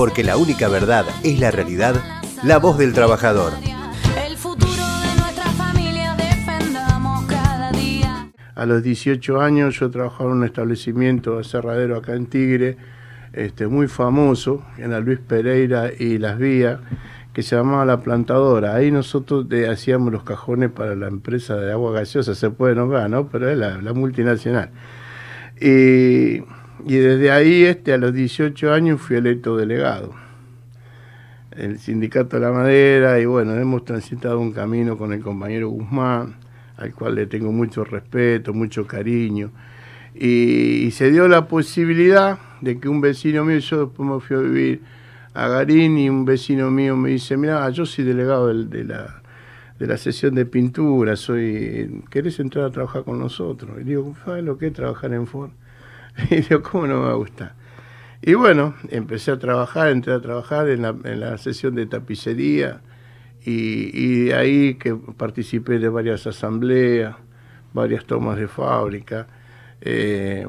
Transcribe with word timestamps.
porque 0.00 0.24
la 0.24 0.38
única 0.38 0.66
verdad 0.68 1.04
es 1.22 1.38
la 1.38 1.50
realidad, 1.50 1.94
la 2.42 2.56
voz 2.56 2.78
del 2.78 2.94
trabajador. 2.94 3.52
El 4.26 4.34
futuro 4.38 4.70
de 4.72 5.20
nuestra 5.20 5.44
familia 5.58 6.16
defendamos 6.16 7.26
cada 7.26 7.70
día. 7.72 8.30
A 8.54 8.64
los 8.64 8.82
18 8.82 9.38
años 9.42 9.78
yo 9.78 9.90
trabajaba 9.90 10.30
en 10.30 10.38
un 10.38 10.44
establecimiento 10.44 11.38
aserradero 11.38 11.98
acá 11.98 12.14
en 12.14 12.24
Tigre, 12.28 12.78
este, 13.34 13.66
muy 13.66 13.88
famoso, 13.88 14.64
en 14.78 14.92
la 14.92 15.00
Luis 15.00 15.18
Pereira 15.18 15.90
y 15.92 16.16
Las 16.16 16.38
Vías, 16.38 16.80
que 17.34 17.42
se 17.42 17.56
llamaba 17.56 17.84
La 17.84 18.00
Plantadora. 18.00 18.74
Ahí 18.74 18.90
nosotros 18.90 19.48
eh, 19.50 19.68
hacíamos 19.68 20.10
los 20.12 20.22
cajones 20.22 20.70
para 20.70 20.96
la 20.96 21.08
empresa 21.08 21.56
de 21.56 21.72
agua 21.72 21.92
gaseosa, 21.92 22.34
se 22.34 22.48
puede 22.48 22.74
nombrar, 22.74 23.10
¿no? 23.10 23.28
Pero 23.28 23.50
es 23.50 23.58
la, 23.58 23.76
la 23.82 23.92
multinacional. 23.92 24.70
Y, 25.60 26.40
y 26.86 26.96
desde 26.96 27.30
ahí, 27.30 27.64
este, 27.64 27.92
a 27.92 27.98
los 27.98 28.12
18 28.12 28.72
años, 28.72 29.00
fui 29.00 29.16
electo 29.16 29.56
delegado. 29.56 30.14
El 31.50 31.78
sindicato 31.78 32.36
de 32.36 32.42
la 32.42 32.52
madera, 32.52 33.18
y 33.20 33.24
bueno, 33.26 33.54
hemos 33.54 33.84
transitado 33.84 34.38
un 34.38 34.52
camino 34.52 34.96
con 34.96 35.12
el 35.12 35.20
compañero 35.20 35.68
Guzmán, 35.68 36.36
al 36.76 36.94
cual 36.94 37.16
le 37.16 37.26
tengo 37.26 37.52
mucho 37.52 37.84
respeto, 37.84 38.54
mucho 38.54 38.86
cariño. 38.86 39.50
Y, 40.14 40.90
se 40.92 41.10
dio 41.10 41.28
la 41.28 41.48
posibilidad 41.48 42.38
de 42.60 42.78
que 42.78 42.88
un 42.88 43.00
vecino 43.00 43.44
mío, 43.44 43.58
yo 43.58 43.86
después 43.86 44.08
me 44.08 44.20
fui 44.20 44.36
a 44.36 44.40
vivir 44.40 44.82
a 45.34 45.48
Garín 45.48 45.98
y 45.98 46.08
un 46.10 46.24
vecino 46.24 46.70
mío 46.70 46.96
me 46.96 47.10
dice, 47.10 47.36
mira, 47.36 47.68
yo 47.70 47.86
soy 47.86 48.04
delegado 48.04 48.48
del- 48.48 48.68
de, 48.70 48.84
la, 48.84 49.22
de 49.78 49.86
la 49.86 49.96
sesión 49.96 50.34
de 50.34 50.46
pintura, 50.46 51.16
soy, 51.16 52.02
¿querés 52.10 52.40
entrar 52.40 52.64
a 52.66 52.70
trabajar 52.70 53.04
con 53.04 53.18
nosotros? 53.18 53.78
Y 53.80 53.84
digo, 53.84 54.14
¿sabes 54.24 54.44
lo 54.44 54.58
que 54.58 54.68
es 54.68 54.72
trabajar 54.72 55.12
en 55.14 55.26
Ford? 55.26 55.50
Y 56.30 56.36
digo, 56.36 56.62
¿cómo 56.62 56.86
no 56.86 57.00
me 57.00 57.06
va 57.06 57.12
a 57.12 57.14
gustar? 57.14 57.54
Y 58.22 58.34
bueno, 58.34 58.74
empecé 58.90 59.32
a 59.32 59.38
trabajar, 59.38 59.88
entré 59.90 60.12
a 60.14 60.20
trabajar 60.20 60.68
en 60.68 60.82
la, 60.82 60.96
en 61.04 61.20
la 61.20 61.38
sesión 61.38 61.74
de 61.74 61.86
tapicería 61.86 62.82
y, 63.44 63.90
y 63.94 64.24
de 64.26 64.34
ahí 64.34 64.74
que 64.74 64.94
participé 64.94 65.78
de 65.78 65.88
varias 65.88 66.26
asambleas, 66.26 67.16
varias 67.74 68.04
tomas 68.06 68.38
de 68.38 68.48
fábrica. 68.48 69.26
eh, 69.82 70.46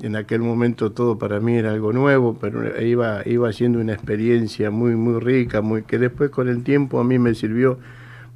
en 0.00 0.16
aquel 0.16 0.40
momento 0.42 0.92
todo 0.92 1.18
para 1.18 1.40
mí 1.40 1.56
era 1.56 1.70
algo 1.72 1.92
nuevo, 1.92 2.36
pero 2.40 2.80
iba, 2.82 3.22
iba 3.26 3.52
siendo 3.52 3.80
una 3.80 3.94
experiencia 3.94 4.70
muy, 4.70 4.96
muy 4.96 5.20
rica, 5.20 5.62
muy, 5.62 5.84
que 5.84 5.98
después 5.98 6.30
con 6.30 6.48
el 6.48 6.64
tiempo 6.64 7.00
a 7.00 7.04
mí 7.04 7.18
me 7.18 7.34
sirvió 7.34 7.78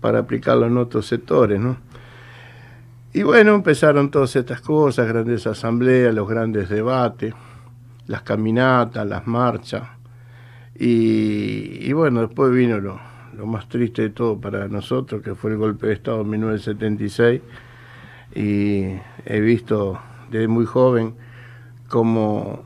para 0.01 0.21
aplicarlo 0.21 0.67
en 0.67 0.79
otros 0.79 1.07
sectores, 1.09 1.61
¿no? 1.61 1.79
Y 3.19 3.25
bueno, 3.25 3.57
empezaron 3.57 4.13
todas 4.13 4.37
estas 4.37 4.61
cosas, 4.61 5.09
grandes 5.09 5.45
asambleas, 5.45 6.15
los 6.15 6.29
grandes 6.29 6.69
debates, 6.69 7.35
las 8.07 8.23
caminatas, 8.23 9.05
las 9.09 9.27
marchas. 9.27 9.83
Y, 10.79 11.93
bueno, 11.95 12.21
después 12.21 12.53
vino 12.53 12.79
lo, 12.79 13.01
lo 13.37 13.45
más 13.45 13.69
triste 13.69 14.03
de 14.03 14.11
todo 14.11 14.41
para 14.41 14.69
nosotros, 14.69 15.21
que 15.21 15.35
fue 15.35 15.51
el 15.51 15.57
golpe 15.57 15.89
de 15.89 15.95
Estado 15.95 16.21
en 16.21 16.31
1976. 16.31 17.41
Y 18.37 18.85
he 19.27 19.41
visto 19.41 19.99
desde 20.31 20.47
muy 20.47 20.65
joven 20.65 21.15
cómo 21.89 22.63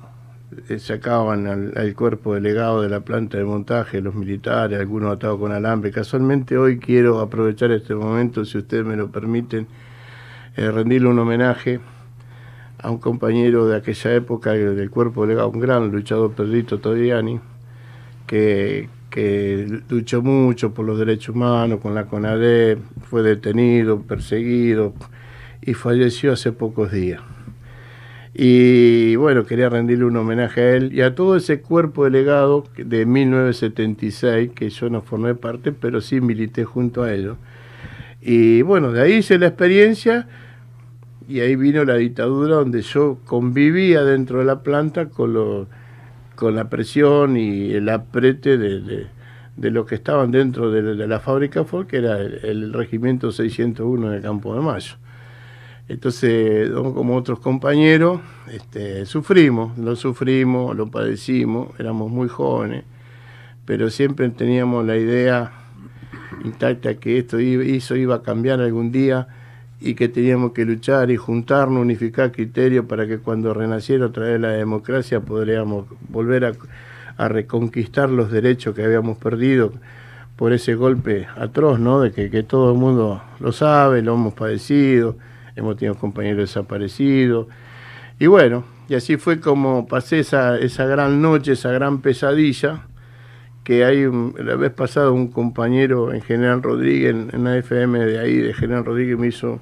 eh, 0.69 0.79
sacaban 0.79 1.47
al, 1.47 1.73
al 1.79 1.95
cuerpo 1.95 2.35
delegado 2.35 2.83
de 2.83 2.91
la 2.91 3.01
planta 3.01 3.39
de 3.39 3.45
montaje, 3.45 4.03
los 4.03 4.15
militares, 4.15 4.79
algunos 4.79 5.17
atados 5.17 5.41
con 5.41 5.51
alambre. 5.51 5.91
Casualmente 5.93 6.59
hoy 6.59 6.79
quiero 6.79 7.21
aprovechar 7.21 7.71
este 7.71 7.95
momento, 7.95 8.45
si 8.45 8.59
ustedes 8.59 8.85
me 8.85 8.97
lo 8.97 9.11
permiten, 9.11 9.67
eh, 10.57 10.71
rendirle 10.71 11.09
un 11.09 11.19
homenaje 11.19 11.81
a 12.79 12.91
un 12.91 12.99
compañero 12.99 13.67
de 13.67 13.77
aquella 13.77 14.15
época 14.15 14.55
eh, 14.55 14.59
del 14.59 14.91
cuerpo 14.91 15.23
delegado, 15.23 15.49
un 15.51 15.61
gran 15.61 15.91
luchador, 15.91 16.33
Pedrito 16.33 16.79
Todiani, 16.79 17.41
que, 18.27 18.89
que 19.09 19.83
luchó 19.89 20.23
mucho 20.23 20.75
por 20.75 20.85
los 20.85 20.99
derechos 20.99 21.35
humanos 21.35 21.81
con 21.81 21.95
la 21.95 22.07
CONADE, 22.07 22.79
fue 23.09 23.23
detenido, 23.23 24.03
perseguido 24.03 24.95
y 25.61 25.75
falleció 25.75 26.33
hace 26.33 26.53
pocos 26.53 26.91
días. 26.91 27.21
Y 28.35 29.15
bueno, 29.17 29.45
quería 29.45 29.69
rendirle 29.69 30.07
un 30.07 30.17
homenaje 30.17 30.61
a 30.63 30.77
él 30.77 30.93
y 30.95 31.03
a 31.03 31.15
todo 31.15 31.37
ese 31.37 31.61
cuerpo 31.61 32.05
delegado 32.05 32.65
de 32.77 33.05
1976, 33.05 34.53
que 34.55 34.71
yo 34.71 34.89
no 34.89 35.03
formé 35.03 35.35
parte, 35.35 35.73
pero 35.73 36.01
sí 36.01 36.21
milité 36.21 36.65
junto 36.65 37.03
a 37.03 37.13
ellos. 37.13 37.37
Y 38.23 38.63
bueno, 38.63 38.93
de 38.93 39.03
ahí 39.03 39.15
hice 39.15 39.37
la 39.39 39.49
experiencia 39.49 40.29
y 41.29 41.41
ahí 41.41 41.57
vino 41.57 41.85
la 41.85 41.97
dictadura 41.97 42.57
donde 42.57 42.83
yo 42.83 43.19
convivía 43.25 44.05
dentro 44.05 44.39
de 44.39 44.45
la 44.45 44.63
planta 44.63 45.07
con, 45.09 45.33
lo, 45.33 45.67
con 46.37 46.55
la 46.55 46.71
presión 46.71 47.37
y 47.37 47.73
el 47.73 47.89
aprete 47.89 48.59
de, 48.59 49.09
de, 49.57 49.71
los 49.71 49.87
que 49.87 49.97
estaban 49.97 50.31
dentro 50.31 50.71
de, 50.71 50.95
la 51.07 51.19
fábrica 51.19 51.65
Ford, 51.65 51.89
que 51.89 51.97
era 51.97 52.19
el, 52.19 52.45
el 52.45 52.73
regimiento 52.73 53.33
601 53.33 54.11
de 54.11 54.21
Campo 54.21 54.55
de 54.55 54.61
Mayo. 54.61 54.95
Entonces, 55.89 56.71
como 56.71 57.17
otros 57.17 57.41
compañeros, 57.41 58.21
este, 58.53 59.05
sufrimos, 59.05 59.77
lo 59.77 59.97
sufrimos, 59.97 60.77
lo 60.77 60.91
padecimos, 60.91 61.69
éramos 61.79 62.11
muy 62.11 62.29
jóvenes, 62.29 62.85
pero 63.65 63.91
siempre 63.91 64.29
teníamos 64.31 64.87
la 64.87 64.97
idea 64.97 65.62
intacta 66.45 66.95
que 66.95 67.19
esto 67.19 67.39
eso 67.39 67.97
iba 67.97 68.17
a 68.17 68.23
cambiar 68.23 68.61
algún 68.61 68.93
día 68.93 69.29
y 69.81 69.95
que 69.95 70.09
teníamos 70.09 70.53
que 70.53 70.65
luchar 70.65 71.11
y 71.11 71.17
juntarnos, 71.17 71.81
unificar 71.81 72.33
criterios 72.33 72.87
para 72.87 73.07
que 73.07 73.19
cuando 73.19 73.53
renaciera 73.53 74.07
otra 74.07 74.27
vez 74.27 74.41
la 74.41 74.51
democracia 74.51 75.21
podríamos 75.21 75.87
volver 76.09 76.45
a, 76.45 76.53
a 77.17 77.29
reconquistar 77.29 78.09
los 78.11 78.31
derechos 78.31 78.75
que 78.75 78.85
habíamos 78.85 79.19
perdido 79.19 79.73
por 80.37 80.53
ese 80.53 80.75
golpe 80.75 81.27
atroz, 81.37 81.79
¿no? 81.79 82.01
De 82.01 82.13
que, 82.13 82.31
que 82.31 82.43
todo 82.43 82.73
el 82.73 82.79
mundo 82.79 83.23
lo 83.41 83.53
sabe, 83.53 84.03
lo 84.03 84.15
hemos 84.15 84.35
padecido 84.35 85.17
hemos 85.57 85.77
tenido 85.77 85.95
compañeros 85.95 86.49
desaparecidos. 86.49 87.47
Y 88.19 88.27
bueno, 88.27 88.65
y 88.89 88.95
así 88.95 89.17
fue 89.17 89.41
como 89.41 89.87
pasé 89.87 90.21
esa, 90.21 90.59
esa 90.59 90.87
gran 90.87 91.23
noche, 91.23 91.53
esa 91.53 91.73
gran 91.73 92.01
pesadilla, 92.01 92.87
que 93.65 93.85
hay 93.85 94.05
un- 94.07 94.35
la 94.39 94.57
vez 94.57 94.73
pasada 94.73 95.11
un 95.11 95.29
compañero 95.29 96.13
en 96.13 96.21
General 96.23 96.63
Rodríguez, 96.63 97.15
en, 97.33 97.45
la 97.45 97.57
FM 97.59 98.05
de 98.05 98.19
ahí, 98.19 98.37
de 98.37 98.55
General 98.55 98.85
Rodríguez, 98.85 99.19
me 99.19 99.29
hizo 99.29 99.61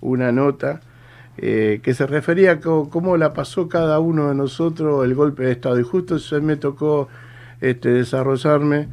una 0.00 0.32
nota 0.32 0.80
eh, 1.38 1.80
que 1.82 1.94
se 1.94 2.06
refería 2.06 2.52
a 2.52 2.60
cómo 2.60 3.16
la 3.16 3.32
pasó 3.32 3.68
cada 3.68 3.98
uno 3.98 4.28
de 4.28 4.34
nosotros 4.34 5.04
el 5.04 5.14
golpe 5.14 5.44
de 5.44 5.52
Estado. 5.52 5.80
Y 5.80 5.84
justo 5.84 6.16
eso 6.16 6.40
me 6.42 6.56
tocó 6.56 7.08
este, 7.60 7.88
desarrollarme 7.90 8.88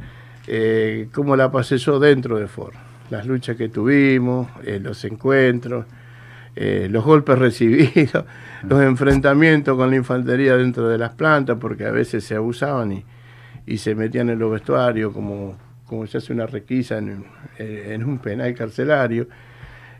eh, 0.46 1.08
cómo 1.12 1.36
la 1.36 1.50
pasé 1.52 1.76
yo 1.78 1.98
dentro 2.00 2.38
de 2.38 2.46
Ford. 2.46 2.74
Las 3.10 3.26
luchas 3.26 3.56
que 3.56 3.68
tuvimos, 3.68 4.48
eh, 4.64 4.80
los 4.82 5.04
encuentros, 5.04 5.86
los 6.56 7.04
golpes 7.04 7.38
recibidos, 7.38 8.24
los 8.62 8.82
enfrentamientos 8.82 9.76
con 9.76 9.90
la 9.90 9.96
infantería 9.96 10.56
dentro 10.56 10.88
de 10.88 10.98
las 10.98 11.10
plantas, 11.10 11.58
porque 11.60 11.84
a 11.86 11.92
veces 11.92 12.24
se 12.24 12.34
abusaban 12.34 12.92
y, 12.92 13.04
y 13.68 13.78
se 13.78 13.94
metían 13.94 14.30
en 14.30 14.38
los 14.38 14.50
vestuarios 14.50 15.12
como, 15.12 15.56
como 15.86 16.06
se 16.06 16.18
hace 16.18 16.32
una 16.32 16.46
requisa 16.46 16.98
en, 16.98 17.24
eh, 17.58 17.90
en 17.94 18.04
un 18.04 18.18
penal 18.18 18.54
carcelario. 18.54 19.28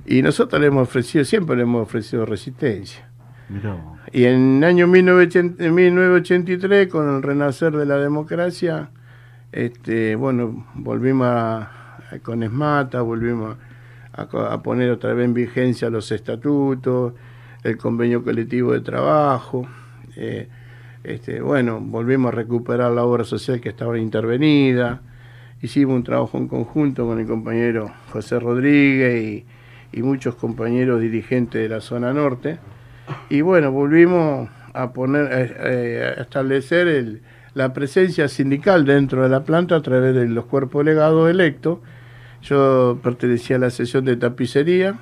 Y 0.06 0.22
nosotros 0.22 0.60
le 0.60 0.68
hemos 0.68 0.84
ofrecido, 0.88 1.24
siempre 1.24 1.54
le 1.56 1.62
hemos 1.62 1.82
ofrecido 1.82 2.24
resistencia. 2.24 3.08
Y 4.12 4.24
en 4.24 4.58
el 4.58 4.64
año 4.64 4.86
1980 4.86 5.64
en 5.64 5.74
1983, 5.74 6.88
con 6.88 7.14
el 7.16 7.22
renacer 7.22 7.72
de 7.76 7.84
la 7.86 7.96
democracia, 7.98 8.90
este, 9.52 10.16
bueno, 10.16 10.66
volvimos 10.74 11.26
a, 11.26 11.60
a- 12.10 12.18
con 12.22 12.42
ESMATA, 12.42 13.02
volvimos 13.02 13.56
a 14.12 14.62
poner 14.62 14.90
otra 14.90 15.12
vez 15.14 15.24
en 15.26 15.34
vigencia 15.34 15.90
los 15.90 16.10
estatutos, 16.10 17.12
el 17.62 17.76
convenio 17.76 18.24
colectivo 18.24 18.72
de 18.72 18.80
trabajo. 18.80 19.66
eh, 20.16 20.48
este, 21.08 21.40
bueno, 21.40 21.80
volvimos 21.80 22.30
a 22.30 22.36
recuperar 22.36 22.92
la 22.92 23.02
obra 23.02 23.24
social 23.24 23.62
que 23.62 23.70
estaba 23.70 23.98
intervenida. 23.98 25.00
Hicimos 25.62 25.96
un 25.96 26.04
trabajo 26.04 26.36
en 26.36 26.48
conjunto 26.48 27.06
con 27.06 27.18
el 27.18 27.26
compañero 27.26 27.90
José 28.12 28.38
Rodríguez 28.38 29.44
y, 29.92 30.02
muchos 30.02 30.34
compañeros 30.34 31.00
dirigentes 31.00 31.62
de 31.62 31.68
la 31.70 31.80
zona 31.80 32.12
norte. 32.12 32.58
Y 33.30 33.40
bueno, 33.40 33.72
volvimos 33.72 34.50
a 34.74 34.92
poner, 34.92 35.56
eh, 35.60 36.14
establecer 36.18 37.22
la 37.54 37.72
presencia 37.72 38.28
sindical 38.28 38.84
dentro 38.84 39.22
de 39.22 39.30
la 39.30 39.44
planta 39.44 39.76
a 39.76 39.80
través 39.80 40.14
de 40.14 40.28
los 40.28 40.44
cuerpos 40.44 40.84
legados 40.84 41.30
electos. 41.30 41.78
Yo 42.42 43.00
pertenecía 43.02 43.56
a 43.56 43.60
la 43.60 43.70
sesión 43.70 44.04
de 44.04 44.16
tapicería, 44.16 44.98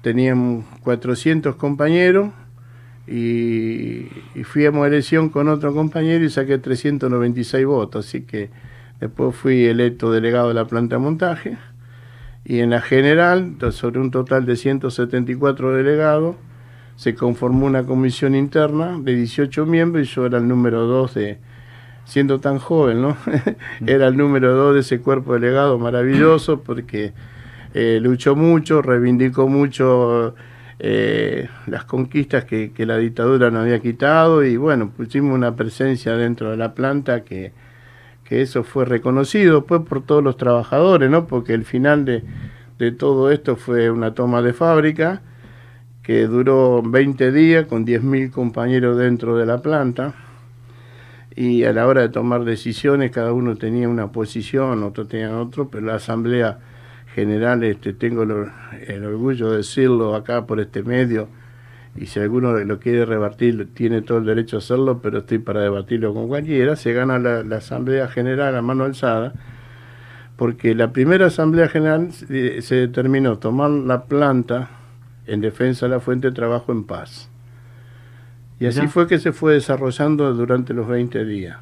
teníamos 0.00 0.64
400 0.84 1.56
compañeros 1.56 2.30
y, 3.08 4.08
fui 4.44 4.66
a 4.66 4.68
elección 4.68 5.28
con 5.30 5.48
otro 5.48 5.74
compañero 5.74 6.24
y 6.24 6.30
saqué 6.30 6.58
396 6.58 7.66
votos, 7.66 8.06
así 8.06 8.22
que 8.22 8.50
después 9.00 9.34
fui 9.34 9.64
electo 9.64 10.12
delegado 10.12 10.48
de 10.48 10.54
la 10.54 10.66
planta 10.66 10.96
de 10.96 11.02
montaje 11.02 11.58
y 12.44 12.60
en 12.60 12.70
la 12.70 12.80
general, 12.80 13.56
sobre 13.72 14.00
un 14.00 14.10
total 14.10 14.46
de 14.46 14.56
174 14.56 15.74
delegados, 15.74 16.36
se 16.96 17.14
conformó 17.14 17.66
una 17.66 17.84
comisión 17.84 18.34
interna 18.34 18.98
de 18.98 19.14
18 19.14 19.66
miembros 19.66 20.08
y 20.08 20.10
yo 20.10 20.26
era 20.26 20.38
el 20.38 20.48
número 20.48 20.86
2 20.86 21.14
de 21.14 21.38
siendo 22.08 22.40
tan 22.40 22.58
joven, 22.58 23.02
¿no? 23.02 23.18
Era 23.86 24.06
el 24.08 24.16
número 24.16 24.54
dos 24.54 24.72
de 24.72 24.80
ese 24.80 24.98
cuerpo 25.00 25.34
delegado 25.34 25.78
maravilloso 25.78 26.62
porque 26.62 27.12
eh, 27.74 27.98
luchó 28.00 28.34
mucho, 28.34 28.80
reivindicó 28.80 29.46
mucho 29.46 30.34
eh, 30.80 31.48
las 31.66 31.84
conquistas 31.84 32.44
que, 32.44 32.72
la 32.78 32.98
dictadura 32.98 33.50
nos 33.50 33.62
había 33.62 33.80
quitado 33.80 34.44
y 34.44 34.56
bueno, 34.56 34.90
pusimos 34.90 35.34
una 35.34 35.56
presencia 35.56 36.16
dentro 36.16 36.50
de 36.50 36.56
la 36.56 36.74
planta 36.74 37.24
que, 37.24 37.52
que 38.24 38.42
eso 38.42 38.62
fue 38.62 38.84
reconocido 38.84 39.64
pues 39.64 39.82
por 39.82 40.04
todos 40.04 40.22
los 40.22 40.36
trabajadores, 40.36 41.10
¿no? 41.10 41.26
Porque 41.26 41.54
el 41.54 41.64
final 41.64 42.04
de, 42.04 42.22
de 42.78 42.92
todo 42.92 43.30
esto 43.32 43.56
fue 43.56 43.90
una 43.90 44.14
toma 44.14 44.40
de 44.42 44.52
fábrica 44.52 45.22
que 46.02 46.26
duró 46.26 46.82
20 46.82 47.32
días 47.32 47.66
con 47.66 47.84
10.000 47.84 48.30
compañeros 48.30 48.96
dentro 48.96 49.36
de 49.36 49.46
la 49.46 49.58
planta 49.58 50.14
y 51.34 51.64
a 51.64 51.72
la 51.72 51.86
hora 51.86 52.02
de 52.02 52.08
tomar 52.08 52.44
decisiones 52.44 53.10
cada 53.10 53.32
uno 53.32 53.56
tenía 53.56 53.88
una 53.88 54.10
posición, 54.10 54.82
otro 54.82 55.06
tenía 55.06 55.36
otro, 55.38 55.68
pero 55.68 55.86
la 55.86 55.96
asamblea 55.96 56.58
general, 57.18 57.64
este, 57.64 57.92
tengo 57.94 58.22
el, 58.22 58.46
el 58.86 59.04
orgullo 59.04 59.50
de 59.50 59.56
decirlo 59.56 60.14
acá 60.14 60.46
por 60.46 60.60
este 60.60 60.84
medio, 60.84 61.28
y 61.96 62.06
si 62.06 62.20
alguno 62.20 62.52
lo 62.52 62.78
quiere 62.78 63.04
rebatir, 63.04 63.74
tiene 63.74 64.02
todo 64.02 64.18
el 64.18 64.24
derecho 64.24 64.56
a 64.56 64.58
hacerlo, 64.60 65.00
pero 65.02 65.18
estoy 65.18 65.38
para 65.38 65.62
debatirlo 65.62 66.14
con 66.14 66.28
cualquiera, 66.28 66.76
se 66.76 66.92
gana 66.92 67.18
la, 67.18 67.42
la 67.42 67.56
asamblea 67.56 68.06
general 68.06 68.54
a 68.54 68.62
mano 68.62 68.84
alzada, 68.84 69.32
porque 70.36 70.76
la 70.76 70.92
primera 70.92 71.26
asamblea 71.26 71.68
general 71.68 72.10
eh, 72.30 72.60
se 72.62 72.76
determinó 72.76 73.38
tomar 73.38 73.70
la 73.70 74.04
planta 74.04 74.70
en 75.26 75.40
defensa 75.40 75.86
de 75.86 75.90
la 75.90 76.00
fuente 76.00 76.28
de 76.28 76.34
trabajo 76.34 76.70
en 76.70 76.84
paz. 76.84 77.30
Y 78.60 78.66
así 78.66 78.86
fue 78.86 79.08
que 79.08 79.18
se 79.18 79.32
fue 79.32 79.54
desarrollando 79.54 80.32
durante 80.34 80.72
los 80.74 80.86
20 80.86 81.24
días. 81.24 81.58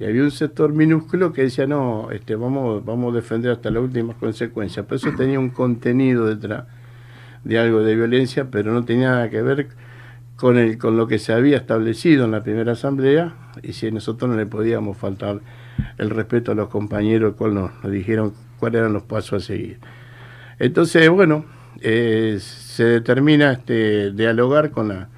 Y 0.00 0.04
había 0.04 0.22
un 0.22 0.30
sector 0.30 0.72
minúsculo 0.72 1.32
que 1.32 1.42
decía, 1.42 1.66
no, 1.66 2.10
este, 2.12 2.36
vamos, 2.36 2.84
vamos 2.84 3.12
a 3.12 3.16
defender 3.16 3.50
hasta 3.50 3.70
las 3.70 3.82
últimas 3.82 4.16
consecuencias. 4.16 4.86
Pero 4.86 4.96
eso 4.96 5.12
tenía 5.16 5.40
un 5.40 5.50
contenido 5.50 6.26
detrás 6.26 6.64
de 7.44 7.58
algo 7.58 7.82
de 7.82 7.96
violencia, 7.96 8.48
pero 8.50 8.72
no 8.72 8.84
tenía 8.84 9.10
nada 9.10 9.30
que 9.30 9.42
ver 9.42 9.68
con, 10.36 10.56
el, 10.56 10.78
con 10.78 10.96
lo 10.96 11.08
que 11.08 11.18
se 11.18 11.32
había 11.32 11.56
establecido 11.56 12.24
en 12.24 12.30
la 12.30 12.42
primera 12.42 12.72
asamblea 12.72 13.34
y 13.62 13.72
si 13.72 13.90
nosotros 13.90 14.30
no 14.30 14.36
le 14.36 14.46
podíamos 14.46 14.96
faltar 14.96 15.40
el 15.98 16.10
respeto 16.10 16.52
a 16.52 16.54
los 16.54 16.68
compañeros, 16.68 17.34
cual 17.34 17.54
nos, 17.54 17.70
dijeron 17.90 18.32
cuáles 18.58 18.80
eran 18.80 18.92
los 18.92 19.02
pasos 19.02 19.42
a 19.42 19.46
seguir. 19.46 19.78
Entonces, 20.60 21.08
bueno, 21.10 21.44
eh, 21.80 22.38
se 22.40 22.84
determina 22.84 23.52
este, 23.52 24.12
dialogar 24.12 24.70
con 24.70 24.88
la, 24.88 25.08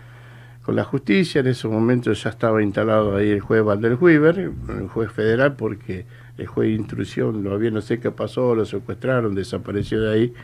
con 0.62 0.76
la 0.76 0.84
justicia. 0.84 1.40
En 1.40 1.48
ese 1.48 1.68
momento 1.68 2.12
ya 2.12 2.30
estaba 2.30 2.62
instalado 2.62 3.16
ahí 3.16 3.30
el 3.30 3.40
juez 3.40 3.62
Valderhuiber, 3.62 4.38
el 4.38 4.88
juez 4.88 5.10
federal, 5.12 5.56
porque 5.56 6.06
el 6.38 6.46
juez 6.46 6.68
de 6.68 6.74
instrucción 6.74 7.42
lo 7.42 7.54
había, 7.54 7.70
no 7.70 7.80
sé 7.80 8.00
qué 8.00 8.10
pasó, 8.10 8.54
lo 8.54 8.64
secuestraron, 8.64 9.34
desapareció 9.34 10.00
de 10.00 10.12
ahí. 10.12 10.34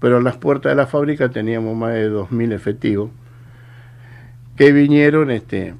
Pero 0.00 0.18
en 0.18 0.24
las 0.24 0.36
puertas 0.36 0.70
de 0.70 0.76
la 0.76 0.86
fábrica 0.86 1.30
teníamos 1.30 1.76
más 1.76 1.94
de 1.94 2.10
2.000 2.10 2.52
efectivos 2.52 3.10
que 4.56 4.72
vinieron, 4.72 5.30
este, 5.30 5.74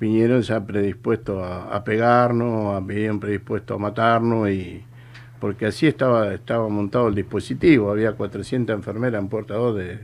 vinieron 0.00 0.42
ya 0.42 0.64
predispuestos 0.64 1.42
a, 1.42 1.74
a 1.74 1.84
pegarnos, 1.84 2.74
a, 2.74 2.80
vinieron 2.80 3.20
predispuestos 3.20 3.74
a 3.74 3.78
matarnos 3.78 4.48
y 4.48 4.84
porque 5.40 5.66
así 5.66 5.86
estaba, 5.86 6.32
estaba 6.32 6.68
montado 6.70 7.08
el 7.08 7.14
dispositivo, 7.14 7.90
había 7.90 8.12
400 8.12 8.74
enfermeras 8.74 9.20
en 9.20 9.28
Puerta 9.28 9.52
2 9.52 9.76
de, 9.76 9.98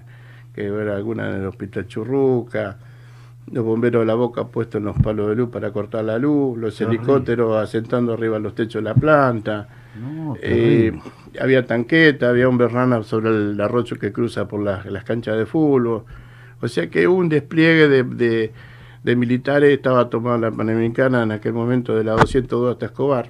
que 0.55 0.67
era 0.67 0.97
alguna 0.97 1.31
en 1.31 1.37
el 1.37 1.47
hospital 1.47 1.87
Churruca, 1.87 2.77
los 3.52 3.64
bomberos 3.64 4.02
de 4.02 4.06
la 4.06 4.14
boca 4.14 4.44
puestos 4.48 4.78
en 4.78 4.84
los 4.84 4.96
palos 4.98 5.28
de 5.28 5.34
luz 5.37 5.50
para 5.50 5.72
cortar 5.72 6.04
la 6.04 6.19
luz, 6.19 6.56
los 6.58 6.75
helicópteros 6.81 7.56
asentando 7.56 8.12
arriba 8.12 8.38
los 8.38 8.54
techos 8.54 8.75
de 8.75 8.82
la 8.82 8.94
planta, 8.94 9.69
No, 10.00 10.37
eh, 10.40 10.92
había 11.40 11.66
tanqueta, 11.66 12.28
había 12.28 12.48
un 12.48 12.58
berrana 12.58 13.02
sobre 13.02 13.31
el 13.31 13.60
arroyo 13.60 13.98
que 13.98 14.12
cruza 14.12 14.46
por 14.46 14.62
las, 14.62 14.87
las 14.87 15.02
canchas 15.04 15.37
de 15.37 15.46
fútbol. 15.46 16.04
O 16.62 16.69
sea 16.69 16.88
que 16.90 17.08
hubo 17.08 17.16
un 17.19 17.28
despliegue 17.28 17.88
de, 17.88 18.02
de- 18.04 18.52
de 19.02 19.16
militares, 19.16 19.72
estaba 19.72 20.10
tomada 20.10 20.37
la 20.37 20.50
Panamericana 20.50 21.22
en 21.22 21.32
aquel 21.32 21.54
momento 21.54 21.96
de 21.96 22.04
la 22.04 22.12
202 22.12 22.72
hasta 22.72 22.87
Escobar. 22.87 23.28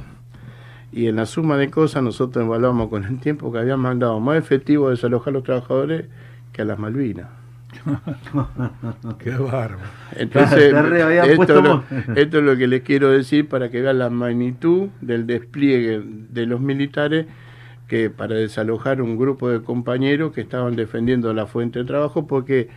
Y 0.92 1.06
en 1.06 1.14
la 1.14 1.26
suma 1.26 1.56
de 1.56 1.70
cosas 1.70 2.02
nosotros 2.02 2.44
evaluamos 2.44 2.88
con 2.88 3.04
el 3.04 3.20
tiempo 3.20 3.52
que 3.52 3.58
habían 3.60 3.78
mandado 3.78 4.18
más 4.18 4.36
efectivo 4.36 4.88
a 4.88 4.90
desalojar 4.90 5.28
a 5.28 5.34
los 5.34 5.44
trabajadores 5.44 6.06
que 6.52 6.62
a 6.62 6.64
las 6.64 6.76
Malvinas. 6.80 7.28
Qué 9.18 9.30
bárbaro. 9.30 9.78
Entonces, 10.16 10.72
esto, 10.72 11.62
lo, 11.62 11.84
esto 12.16 12.38
es 12.38 12.44
lo 12.44 12.56
que 12.56 12.66
les 12.66 12.82
quiero 12.82 13.10
decir 13.10 13.48
para 13.48 13.70
que 13.70 13.80
vean 13.80 13.98
la 13.98 14.10
magnitud 14.10 14.88
del 15.00 15.26
despliegue 15.26 16.02
de 16.04 16.46
los 16.46 16.60
militares 16.60 17.26
que 17.88 18.08
para 18.08 18.36
desalojar 18.36 19.02
un 19.02 19.18
grupo 19.18 19.48
de 19.50 19.62
compañeros 19.62 20.32
que 20.32 20.40
estaban 20.40 20.76
defendiendo 20.76 21.32
la 21.34 21.46
fuente 21.46 21.80
de 21.80 21.84
trabajo 21.84 22.26
porque, 22.26 22.68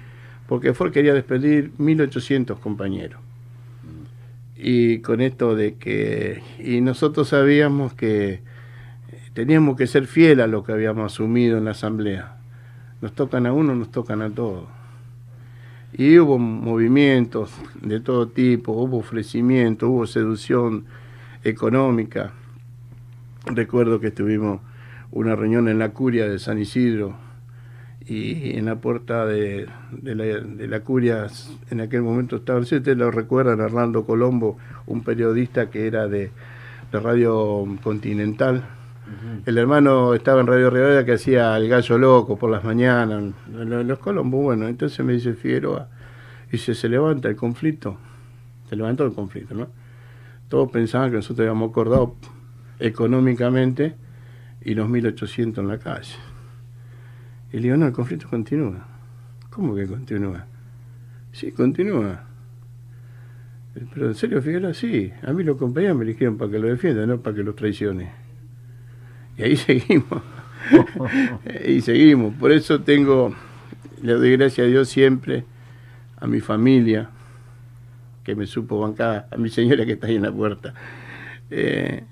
porque 0.47 0.73
Ford 0.73 0.91
quería 0.91 1.13
despedir 1.13 1.71
1.800 1.77 2.59
compañeros. 2.59 3.19
Y 4.55 4.99
con 4.99 5.21
esto 5.21 5.55
de 5.55 5.75
que... 5.75 6.41
Y 6.57 6.81
nosotros 6.81 7.29
sabíamos 7.29 7.93
que 7.93 8.41
teníamos 9.33 9.75
que 9.75 9.87
ser 9.87 10.07
fieles 10.07 10.45
a 10.45 10.47
lo 10.47 10.63
que 10.63 10.71
habíamos 10.71 11.11
asumido 11.11 11.57
en 11.57 11.65
la 11.65 11.71
asamblea. 11.71 12.37
Nos 13.01 13.13
tocan 13.13 13.45
a 13.45 13.53
uno, 13.53 13.75
nos 13.75 13.91
tocan 13.91 14.21
a 14.21 14.29
todos. 14.29 14.65
Y 15.95 16.17
hubo 16.17 16.39
movimientos 16.39 17.53
de 17.81 17.99
todo 17.99 18.27
tipo, 18.27 18.71
hubo 18.71 18.97
ofrecimiento, 18.97 19.89
hubo 19.89 20.07
seducción 20.07 20.85
económica. 21.43 22.31
Recuerdo 23.45 23.99
que 23.99 24.09
tuvimos 24.09 24.61
una 25.11 25.35
reunión 25.35 25.69
en 25.69 25.77
la 25.77 25.89
curia 25.89 26.27
de 26.27 26.39
San 26.39 26.57
Isidro 26.57 27.15
y 28.05 28.57
en 28.57 28.65
la 28.65 28.77
puerta 28.77 29.25
de, 29.25 29.67
de 29.91 30.67
la, 30.67 30.79
curia 30.81 31.27
en 31.69 31.81
aquel 31.81 32.01
momento 32.01 32.37
estaba, 32.37 32.63
si 32.65 32.75
ustedes 32.75 32.97
lo 32.97 33.11
recuerdan, 33.11 33.59
Hernando 33.59 34.05
Colombo, 34.05 34.57
un 34.87 35.03
periodista 35.03 35.69
que 35.69 35.87
era 35.87 36.07
de, 36.07 36.31
de 36.91 36.99
Radio 36.99 37.65
Continental. 37.83 38.63
El 39.45 39.57
hermano 39.57 40.13
estaba 40.13 40.41
en 40.41 40.47
Radio 40.47 40.69
Rivadavia 40.69 41.03
que 41.05 41.13
hacía 41.13 41.55
el 41.57 41.67
gallo 41.67 41.97
loco 41.97 42.37
por 42.37 42.49
las 42.49 42.63
mañanas, 42.63 43.33
lo- 43.51 43.83
los 43.83 43.99
Colombo, 43.99 44.41
bueno, 44.41 44.67
entonces 44.67 45.05
me 45.05 45.13
dice 45.13 45.33
Figueroa, 45.33 45.89
dice, 46.51 46.73
se 46.73 46.87
levanta 46.87 47.27
el 47.27 47.35
conflicto, 47.35 47.97
se 48.69 48.75
levantó 48.75 49.05
el 49.05 49.13
conflicto, 49.13 49.55
¿no? 49.55 49.67
Todos 50.47 50.71
pensaban 50.71 51.09
que 51.09 51.17
nosotros 51.17 51.39
habíamos 51.47 51.71
acordado 51.71 52.15
económicamente 52.79 53.95
y 54.61 54.73
los 54.75 54.87
1800 54.87 55.61
en 55.63 55.67
la 55.67 55.79
calle. 55.79 56.15
Y 57.51 57.57
le 57.57 57.63
digo, 57.63 57.77
no, 57.77 57.85
el 57.87 57.93
conflicto 57.93 58.29
continúa. 58.29 58.85
¿Cómo 59.49 59.75
que 59.75 59.85
continúa? 59.85 60.45
Sí, 61.31 61.51
continúa. 61.51 62.23
Pero 63.93 64.07
en 64.07 64.15
serio, 64.15 64.41
Figueroa, 64.41 64.73
sí. 64.73 65.11
A 65.23 65.33
mí 65.33 65.43
los 65.43 65.57
compañeros 65.57 65.97
me 65.97 66.03
eligieron 66.03 66.37
para 66.37 66.51
que 66.51 66.59
lo 66.59 66.67
defienda, 66.67 67.05
no 67.05 67.19
para 67.19 67.35
que 67.35 67.43
los 67.43 67.55
traicione. 67.55 68.22
Y 69.37 69.43
ahí 69.43 69.55
seguimos. 69.57 70.21
y 71.65 71.81
seguimos. 71.81 72.33
Por 72.35 72.51
eso 72.51 72.81
tengo, 72.81 73.33
le 74.01 74.13
doy 74.13 74.31
gracias 74.37 74.65
a 74.65 74.69
Dios 74.69 74.89
siempre, 74.89 75.45
a 76.17 76.27
mi 76.27 76.39
familia, 76.39 77.09
que 78.23 78.35
me 78.35 78.45
supo 78.45 78.79
bancar, 78.79 79.27
a 79.31 79.37
mi 79.37 79.49
señora 79.49 79.85
que 79.85 79.93
está 79.93 80.07
ahí 80.07 80.15
en 80.15 80.23
la 80.23 80.31
puerta, 80.31 80.73
eh, 81.49 82.03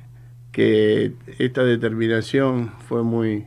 que 0.52 1.14
esta 1.40 1.64
determinación 1.64 2.72
fue 2.88 3.04
muy, 3.04 3.46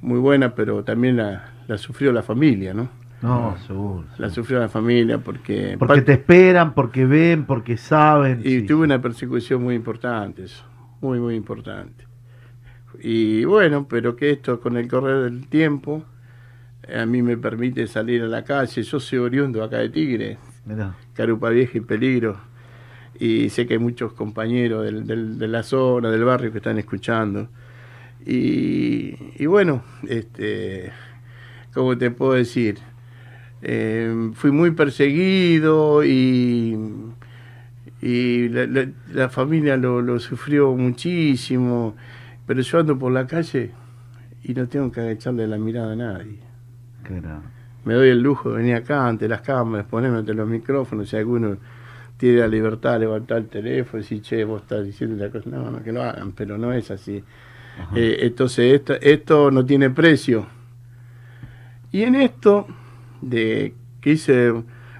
muy 0.00 0.18
buena, 0.20 0.54
pero 0.54 0.84
también 0.84 1.16
la, 1.16 1.52
la 1.66 1.78
sufrió 1.78 2.12
la 2.12 2.22
familia, 2.22 2.72
¿no? 2.72 2.88
No, 3.22 3.56
seguro. 3.66 4.06
La 4.16 4.30
sufrió 4.30 4.58
la 4.60 4.68
familia 4.68 5.18
porque... 5.18 5.76
Porque 5.78 6.00
te 6.00 6.12
esperan, 6.12 6.72
porque 6.72 7.04
ven, 7.04 7.44
porque 7.44 7.76
saben. 7.76 8.40
Y 8.40 8.60
sí. 8.60 8.62
tuve 8.62 8.84
una 8.84 9.02
persecución 9.02 9.62
muy 9.62 9.74
importante, 9.74 10.44
eso, 10.44 10.64
muy, 11.02 11.18
muy 11.18 11.34
importante. 11.34 12.09
Y 13.02 13.44
bueno, 13.44 13.86
pero 13.88 14.16
que 14.16 14.30
esto 14.30 14.60
con 14.60 14.76
el 14.76 14.88
correr 14.88 15.22
del 15.24 15.46
tiempo 15.48 16.04
a 16.92 17.06
mí 17.06 17.22
me 17.22 17.36
permite 17.36 17.86
salir 17.86 18.22
a 18.22 18.26
la 18.26 18.42
calle. 18.44 18.82
Yo 18.82 18.98
soy 19.00 19.18
oriundo 19.18 19.62
acá 19.62 19.78
de 19.78 19.90
Tigre, 19.90 20.38
Mirá. 20.66 20.96
Carupa 21.14 21.50
Vieja 21.50 21.78
y 21.78 21.80
Peligro. 21.82 22.38
Y 23.18 23.50
sé 23.50 23.66
que 23.66 23.74
hay 23.74 23.78
muchos 23.78 24.12
compañeros 24.14 24.84
del- 24.84 25.06
del- 25.06 25.38
de 25.38 25.48
la 25.48 25.62
zona, 25.62 26.10
del 26.10 26.24
barrio 26.24 26.50
que 26.52 26.58
están 26.58 26.78
escuchando. 26.78 27.48
Y, 28.26 29.14
y 29.36 29.46
bueno, 29.46 29.82
este, 30.08 30.90
¿cómo 31.74 31.96
te 31.96 32.10
puedo 32.10 32.32
decir? 32.32 32.78
Eh, 33.62 34.30
fui 34.34 34.50
muy 34.50 34.70
perseguido 34.72 36.02
y, 36.04 36.76
y 38.02 38.48
la, 38.48 38.66
la- 38.66 38.88
la 39.12 39.28
familia 39.28 39.76
lo, 39.76 40.00
lo 40.02 40.18
sufrió 40.18 40.74
muchísimo. 40.74 41.94
Pero 42.50 42.62
yo 42.62 42.80
ando 42.80 42.98
por 42.98 43.12
la 43.12 43.28
calle 43.28 43.70
y 44.42 44.54
no 44.54 44.66
tengo 44.66 44.90
que 44.90 45.00
agacharle 45.00 45.46
la 45.46 45.56
mirada 45.56 45.92
a 45.92 45.94
nadie 45.94 46.40
grande. 47.08 47.46
me 47.84 47.94
doy 47.94 48.08
el 48.08 48.20
lujo 48.20 48.50
de 48.50 48.56
venir 48.56 48.74
acá 48.74 49.06
ante 49.06 49.28
las 49.28 49.42
cámaras, 49.42 49.86
ponerme 49.86 50.18
ante 50.18 50.34
los 50.34 50.48
micrófonos, 50.48 51.08
si 51.08 51.16
alguno 51.16 51.58
tiene 52.16 52.38
la 52.38 52.48
libertad 52.48 52.94
de 52.94 52.98
levantar 52.98 53.38
el 53.38 53.46
teléfono 53.46 54.00
y 54.00 54.02
decir, 54.02 54.22
che, 54.22 54.42
vos 54.42 54.62
estás 54.62 54.84
diciendo 54.84 55.24
la 55.24 55.30
cosa. 55.30 55.48
No, 55.48 55.70
no, 55.70 55.80
que 55.80 55.92
lo 55.92 56.02
hagan, 56.02 56.32
pero 56.32 56.58
no 56.58 56.72
es 56.72 56.90
así. 56.90 57.22
Eh, 57.94 58.16
entonces, 58.22 58.74
esto, 58.74 58.94
esto 59.00 59.52
no 59.52 59.64
tiene 59.64 59.90
precio. 59.90 60.44
Y 61.92 62.02
en 62.02 62.16
esto, 62.16 62.66
de 63.20 63.74
que 64.00 64.10
hice 64.10 64.52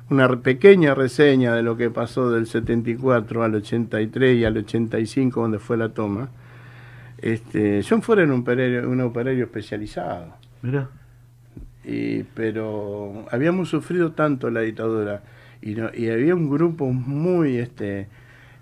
una 0.09 0.29
pequeña 0.41 0.95
reseña 0.95 1.53
de 1.57 1.65
lo 1.65 1.77
que 1.77 1.91
pasó 1.91 2.31
del 2.31 2.47
74 2.47 3.43
al 3.43 3.57
83 3.57 4.39
y 4.39 4.45
al 4.45 4.57
85, 4.57 5.41
donde 5.41 5.59
fue 5.59 5.77
la 5.77 5.89
toma, 5.89 6.31
este, 7.23 7.83
John 7.89 8.03
Ford 8.03 8.19
era 8.21 8.33
un 8.33 8.41
operario, 8.41 8.89
un 8.91 9.01
operario 9.01 9.45
especializado. 9.45 10.35
Mira. 10.63 10.89
Y, 11.85 12.25
pero 12.35 13.25
habíamos 13.31 13.71
sufrido 13.71 14.13
tanto 14.13 14.51
la 14.51 14.61
dictadura 14.61 15.23
y, 15.63 15.75
no- 15.75 15.91
y 15.95 16.09
había 16.11 16.35
un 16.35 16.51
grupo 16.51 16.87
muy 16.93 17.57
este 17.57 18.09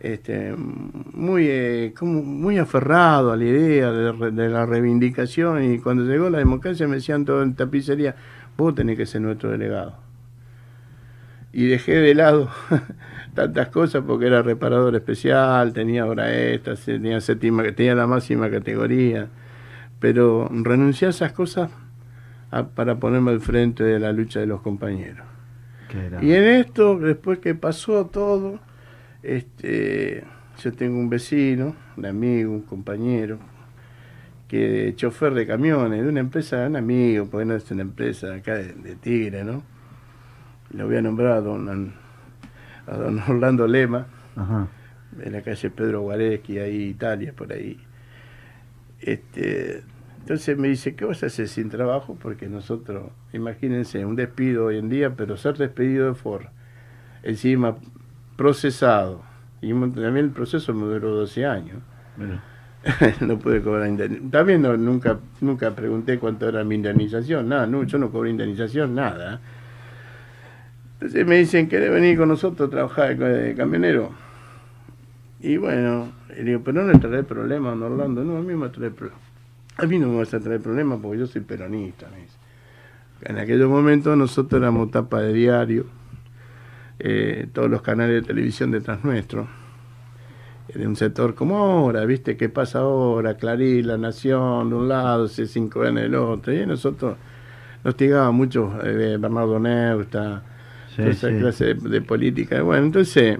este 0.00 0.54
muy 0.56 1.46
eh, 1.48 1.92
como 1.98 2.22
muy 2.22 2.58
aferrado 2.58 3.32
a 3.32 3.36
la 3.36 3.44
idea 3.44 3.90
de, 3.90 4.12
re- 4.12 4.30
de 4.30 4.48
la 4.48 4.64
reivindicación 4.64 5.72
y 5.74 5.78
cuando 5.80 6.04
llegó 6.04 6.30
la 6.30 6.38
democracia 6.38 6.86
me 6.86 6.94
decían 6.96 7.24
todo 7.24 7.42
en 7.42 7.54
tapicería 7.54 8.14
vos 8.56 8.76
tenés 8.76 8.96
que 8.96 9.06
ser 9.06 9.20
nuestro 9.22 9.50
delegado 9.50 9.96
y 11.52 11.66
dejé 11.66 11.94
de 11.96 12.14
lado 12.14 12.48
tantas 13.38 13.68
cosas 13.68 14.02
porque 14.06 14.26
era 14.26 14.42
reparador 14.42 14.96
especial 14.96 15.72
tenía 15.72 16.06
hora 16.06 16.26
extra 16.52 16.74
tenía 16.76 17.20
séptima 17.20 17.62
tenía 17.72 17.94
la 17.94 18.06
máxima 18.06 18.50
categoría 18.50 19.28
pero 20.00 20.48
renuncié 20.50 21.06
a 21.08 21.10
esas 21.10 21.32
cosas 21.32 21.70
a- 22.50 22.64
para 22.68 22.98
ponerme 22.98 23.30
al 23.32 23.40
frente 23.40 23.84
de 23.84 23.98
la 24.00 24.12
lucha 24.12 24.40
de 24.40 24.46
los 24.46 24.60
compañeros. 24.62 25.26
Y 26.22 26.32
en 26.32 26.44
esto, 26.44 26.98
después 26.98 27.38
que 27.38 27.54
pasó 27.54 28.06
todo, 28.06 28.58
este, 29.22 30.24
yo 30.62 30.72
tengo 30.72 30.98
un 30.98 31.08
vecino, 31.10 31.76
un 31.96 32.06
amigo, 32.06 32.52
un 32.52 32.62
compañero, 32.62 33.38
que 34.48 34.94
chofer 34.96 35.34
de 35.34 35.46
camiones, 35.46 36.02
de 36.02 36.08
una 36.08 36.20
empresa, 36.20 36.66
un 36.66 36.76
amigo, 36.76 37.26
porque 37.30 37.44
no 37.44 37.54
es 37.54 37.70
una 37.70 37.82
empresa 37.82 38.34
acá 38.34 38.54
de, 38.54 38.72
de 38.72 38.96
Tigre, 38.96 39.44
¿no? 39.44 39.62
Lo 40.70 40.86
voy 40.86 40.96
a 40.96 41.02
nombrar 41.02 41.32
a 41.32 41.40
don, 41.40 41.94
a 42.88 42.96
don 42.96 43.18
Orlando 43.20 43.66
Lema, 43.66 44.06
Ajá. 44.36 44.68
en 45.20 45.32
la 45.32 45.42
calle 45.42 45.70
Pedro 45.70 46.02
Guareschi, 46.02 46.58
ahí 46.58 46.82
Italia, 46.84 47.32
por 47.36 47.52
ahí. 47.52 47.78
Este, 49.00 49.82
entonces 50.20 50.58
me 50.58 50.68
dice, 50.68 50.94
¿qué 50.94 51.04
vas 51.04 51.22
a 51.22 51.26
hacer 51.26 51.48
sin 51.48 51.70
trabajo? 51.70 52.16
Porque 52.20 52.48
nosotros, 52.48 53.10
imagínense, 53.32 54.04
un 54.04 54.16
despido 54.16 54.66
hoy 54.66 54.78
en 54.78 54.88
día, 54.88 55.14
pero 55.16 55.36
ser 55.36 55.56
despedido 55.56 56.08
de 56.08 56.14
Ford, 56.14 56.46
encima 57.22 57.76
procesado, 58.36 59.22
y 59.60 59.70
también 59.70 60.16
el 60.18 60.30
proceso 60.30 60.72
me 60.74 60.86
duró 60.86 61.14
12 61.14 61.46
años. 61.46 61.78
No 63.20 63.38
pude 63.38 63.60
cobrar 63.60 63.88
indemnización. 63.88 64.30
También 64.30 64.62
no, 64.62 64.76
nunca, 64.76 65.18
nunca 65.40 65.74
pregunté 65.74 66.18
cuánto 66.18 66.48
era 66.48 66.62
mi 66.62 66.76
indemnización, 66.76 67.48
nada, 67.48 67.66
no, 67.66 67.82
yo 67.82 67.98
no 67.98 68.10
cobré 68.10 68.30
indemnización, 68.30 68.94
nada. 68.94 69.40
Entonces 71.00 71.26
me 71.26 71.38
dicen, 71.38 71.68
¿querés 71.68 71.90
venir 71.92 72.18
con 72.18 72.28
nosotros 72.28 72.68
a 72.68 72.70
trabajar 72.70 73.16
de 73.16 73.54
camionero? 73.54 74.10
Y 75.40 75.56
bueno, 75.56 76.12
y 76.36 76.42
digo, 76.42 76.62
pero 76.64 76.82
no 76.82 76.92
le 76.92 76.98
traeré 76.98 77.22
problemas 77.22 77.78
don 77.78 77.92
Orlando. 77.92 78.24
No, 78.24 78.38
a 78.38 78.42
mí 78.42 78.54
me 78.54 78.68
trae 78.68 78.90
problemas. 78.90 79.22
A 79.76 79.86
mí 79.86 79.98
no 79.98 80.08
me 80.08 80.18
vas 80.18 80.34
a 80.34 80.40
traer 80.40 80.60
problemas 80.60 80.98
porque 81.00 81.18
yo 81.18 81.26
soy 81.26 81.42
peronista. 81.42 82.08
me 82.10 82.22
dice. 82.22 82.36
En 83.22 83.38
aquellos 83.38 83.68
momentos 83.68 84.16
nosotros 84.16 84.60
éramos 84.60 84.90
tapa 84.90 85.20
de 85.20 85.32
diario, 85.32 85.86
eh, 86.98 87.48
todos 87.52 87.70
los 87.70 87.82
canales 87.82 88.22
de 88.22 88.26
televisión 88.26 88.72
detrás 88.72 89.04
nuestro 89.04 89.48
de 90.74 90.86
un 90.86 90.96
sector 90.96 91.34
como 91.34 91.56
ahora, 91.56 92.04
¿viste? 92.04 92.36
¿Qué 92.36 92.48
pasa 92.48 92.80
ahora? 92.80 93.36
Clarín, 93.36 93.86
La 93.86 93.96
Nación, 93.96 94.68
de 94.68 94.76
un 94.76 94.88
lado, 94.88 95.26
C5N 95.26 95.94
del 95.94 96.14
otro. 96.14 96.52
Y 96.52 96.66
nosotros 96.66 97.16
nos 97.84 97.96
tigaba 97.96 98.30
mucho 98.30 98.74
eh, 98.84 99.16
Bernardo 99.16 99.58
Neusta, 99.58 100.42
Sí, 100.98 101.04
toda 101.04 101.10
esa 101.10 101.28
sí. 101.28 101.36
clase 101.36 101.74
de, 101.74 101.74
de 101.74 102.00
política. 102.02 102.60
Bueno, 102.62 102.86
entonces, 102.86 103.38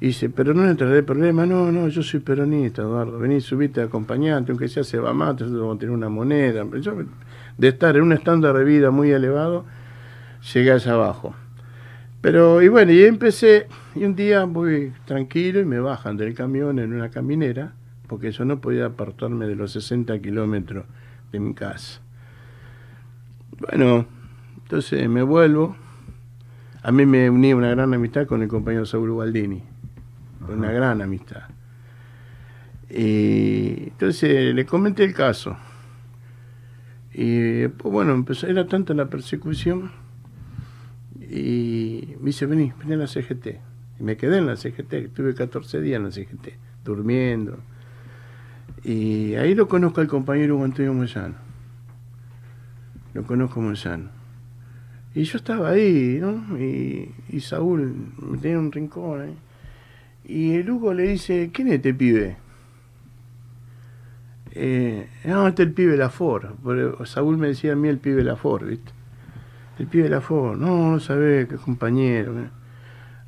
dice, 0.00 0.28
pero 0.30 0.54
no 0.54 0.66
le 0.66 0.74
traeré 0.74 1.02
problema. 1.02 1.46
No, 1.46 1.70
no, 1.70 1.88
yo 1.88 2.02
soy 2.02 2.20
peronista, 2.20 2.82
Eduardo. 2.82 3.18
Vení, 3.18 3.40
subite 3.40 3.80
de 3.80 3.86
acompañante, 3.86 4.52
aunque 4.52 4.68
sea 4.68 4.82
se 4.82 4.98
va 4.98 5.12
más, 5.12 5.34
nosotros 5.34 5.60
vamos 5.60 5.76
a 5.76 5.78
tener 5.78 5.94
una 5.94 6.08
moneda. 6.08 6.66
Yo, 6.80 6.94
de 7.56 7.68
estar 7.68 7.96
en 7.96 8.02
un 8.02 8.12
estándar 8.12 8.56
de 8.56 8.64
vida 8.64 8.90
muy 8.90 9.10
elevado, 9.10 9.64
llegué 10.52 10.72
allá 10.72 10.94
abajo. 10.94 11.34
Pero, 12.20 12.60
y 12.60 12.68
bueno, 12.68 12.92
y 12.92 13.04
empecé, 13.04 13.66
y 13.94 14.04
un 14.04 14.14
día 14.14 14.44
voy 14.44 14.92
tranquilo 15.06 15.60
y 15.60 15.64
me 15.64 15.80
bajan 15.80 16.16
del 16.16 16.34
camión 16.34 16.78
en 16.78 16.92
una 16.92 17.10
caminera, 17.10 17.72
porque 18.08 18.32
yo 18.32 18.44
no 18.44 18.60
podía 18.60 18.86
apartarme 18.86 19.46
de 19.46 19.54
los 19.54 19.72
60 19.72 20.18
kilómetros 20.20 20.84
de 21.32 21.40
mi 21.40 21.54
casa. 21.54 22.00
Bueno, 23.58 24.06
entonces 24.62 25.08
me 25.08 25.22
vuelvo. 25.22 25.76
A 26.82 26.92
mí 26.92 27.04
me 27.04 27.28
unía 27.28 27.54
una 27.54 27.68
gran 27.68 27.92
amistad 27.92 28.26
con 28.26 28.42
el 28.42 28.48
compañero 28.48 28.86
Saúl 28.86 29.10
Gualdini, 29.10 29.62
una 30.48 30.72
gran 30.72 31.02
amistad. 31.02 31.42
Y 32.88 33.88
entonces 33.88 34.54
le 34.54 34.64
comenté 34.64 35.04
el 35.04 35.12
caso. 35.12 35.56
Y 37.12 37.38
después, 37.38 37.92
bueno, 37.92 38.12
empezó, 38.14 38.46
era 38.46 38.66
tanta 38.66 38.94
la 38.94 39.10
persecución 39.10 39.90
y 41.20 42.16
me 42.18 42.26
dice, 42.26 42.46
vení, 42.46 42.72
vení 42.78 42.94
a 42.94 42.96
la 42.96 43.06
CGT. 43.06 43.46
Y 43.98 44.02
me 44.02 44.16
quedé 44.16 44.38
en 44.38 44.46
la 44.46 44.56
CGT, 44.56 44.92
estuve 44.94 45.34
14 45.34 45.82
días 45.82 45.98
en 45.98 46.04
la 46.04 46.10
CGT, 46.10 46.54
durmiendo. 46.82 47.58
Y 48.82 49.34
ahí 49.34 49.54
lo 49.54 49.68
conozco 49.68 50.00
al 50.00 50.08
compañero 50.08 50.56
Hugo 50.56 50.64
Antonio 50.64 50.94
Moyano. 50.94 51.34
Lo 53.12 53.24
conozco 53.24 53.60
Moyano. 53.60 54.19
Y 55.14 55.24
yo 55.24 55.38
estaba 55.38 55.70
ahí, 55.70 56.18
¿no? 56.20 56.58
Y, 56.58 57.10
y 57.30 57.40
Saúl 57.40 57.94
me 58.18 58.38
tenía 58.38 58.58
un 58.58 58.70
rincón 58.70 59.22
ahí. 59.22 59.34
Y 60.24 60.52
el 60.54 60.70
Hugo 60.70 60.94
le 60.94 61.04
dice, 61.08 61.50
¿quién 61.52 61.68
es 61.68 61.74
este 61.74 61.92
pibe? 61.94 62.36
Eh, 64.52 65.08
no, 65.24 65.48
este 65.48 65.62
es 65.62 65.68
el 65.68 65.74
pibe 65.74 65.96
Lafor. 65.96 66.54
Saúl 67.06 67.38
me 67.38 67.48
decía 67.48 67.72
a 67.72 67.76
mí 67.76 67.88
el 67.88 67.98
pibe 67.98 68.24
Lafor, 68.24 68.66
¿viste? 68.66 68.92
El 69.78 69.86
pibe 69.86 70.08
Lafor. 70.08 70.56
No, 70.56 70.92
no 70.92 71.00
sabés, 71.00 71.48
qué 71.48 71.56
compañero. 71.56 72.38
¿eh? 72.40 72.48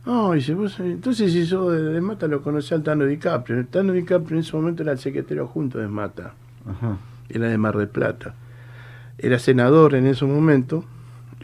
No, 0.04 0.32
dice, 0.32 0.54
vos, 0.54 0.78
sabés- 0.78 0.92
entonces 0.92 1.32
si 1.32 1.44
de, 1.46 1.82
de 1.82 2.00
Mata 2.00 2.26
lo 2.26 2.42
conocés 2.42 2.72
al 2.72 2.82
Tano 2.82 3.04
DiCaprio. 3.06 3.58
El 3.58 3.66
Tano 3.66 3.92
DiCaprio 3.92 4.36
en 4.36 4.42
ese 4.44 4.56
momento 4.56 4.82
era 4.82 4.92
el 4.92 4.98
secretario 4.98 5.46
junto 5.46 5.78
de 5.78 5.88
Mata. 5.88 6.34
Ajá. 6.68 6.98
Era 7.28 7.48
de 7.48 7.58
Mar 7.58 7.76
del 7.76 7.88
Plata. 7.88 8.34
Era 9.18 9.38
senador 9.38 9.94
en 9.94 10.06
ese 10.06 10.24
momento 10.24 10.84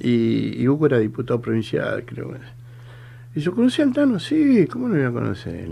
y, 0.01 0.63
y 0.63 0.69
Hugo 0.69 0.87
era 0.87 0.99
diputado 0.99 1.41
provincial, 1.41 2.05
creo. 2.05 2.35
Y 3.35 3.41
yo 3.41 3.55
conocí 3.55 3.83
al 3.83 3.93
Tano, 3.93 4.19
sí, 4.19 4.67
¿cómo 4.67 4.89
no 4.89 4.95
me 4.95 5.01
iba 5.01 5.11
a 5.11 5.13
conocer? 5.13 5.69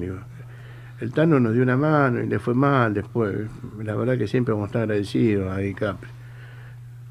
El 1.01 1.13
Tano 1.13 1.41
nos 1.41 1.53
dio 1.53 1.63
una 1.63 1.77
mano 1.77 2.23
y 2.23 2.27
le 2.27 2.39
fue 2.39 2.55
mal 2.55 2.95
después. 2.95 3.35
La 3.83 3.95
verdad 3.95 4.17
que 4.17 4.27
siempre 4.27 4.53
vamos 4.53 4.67
a 4.67 4.69
estar 4.69 4.83
agradecidos 4.83 5.53
a 5.53 5.59
DiCaprio. 5.59 6.11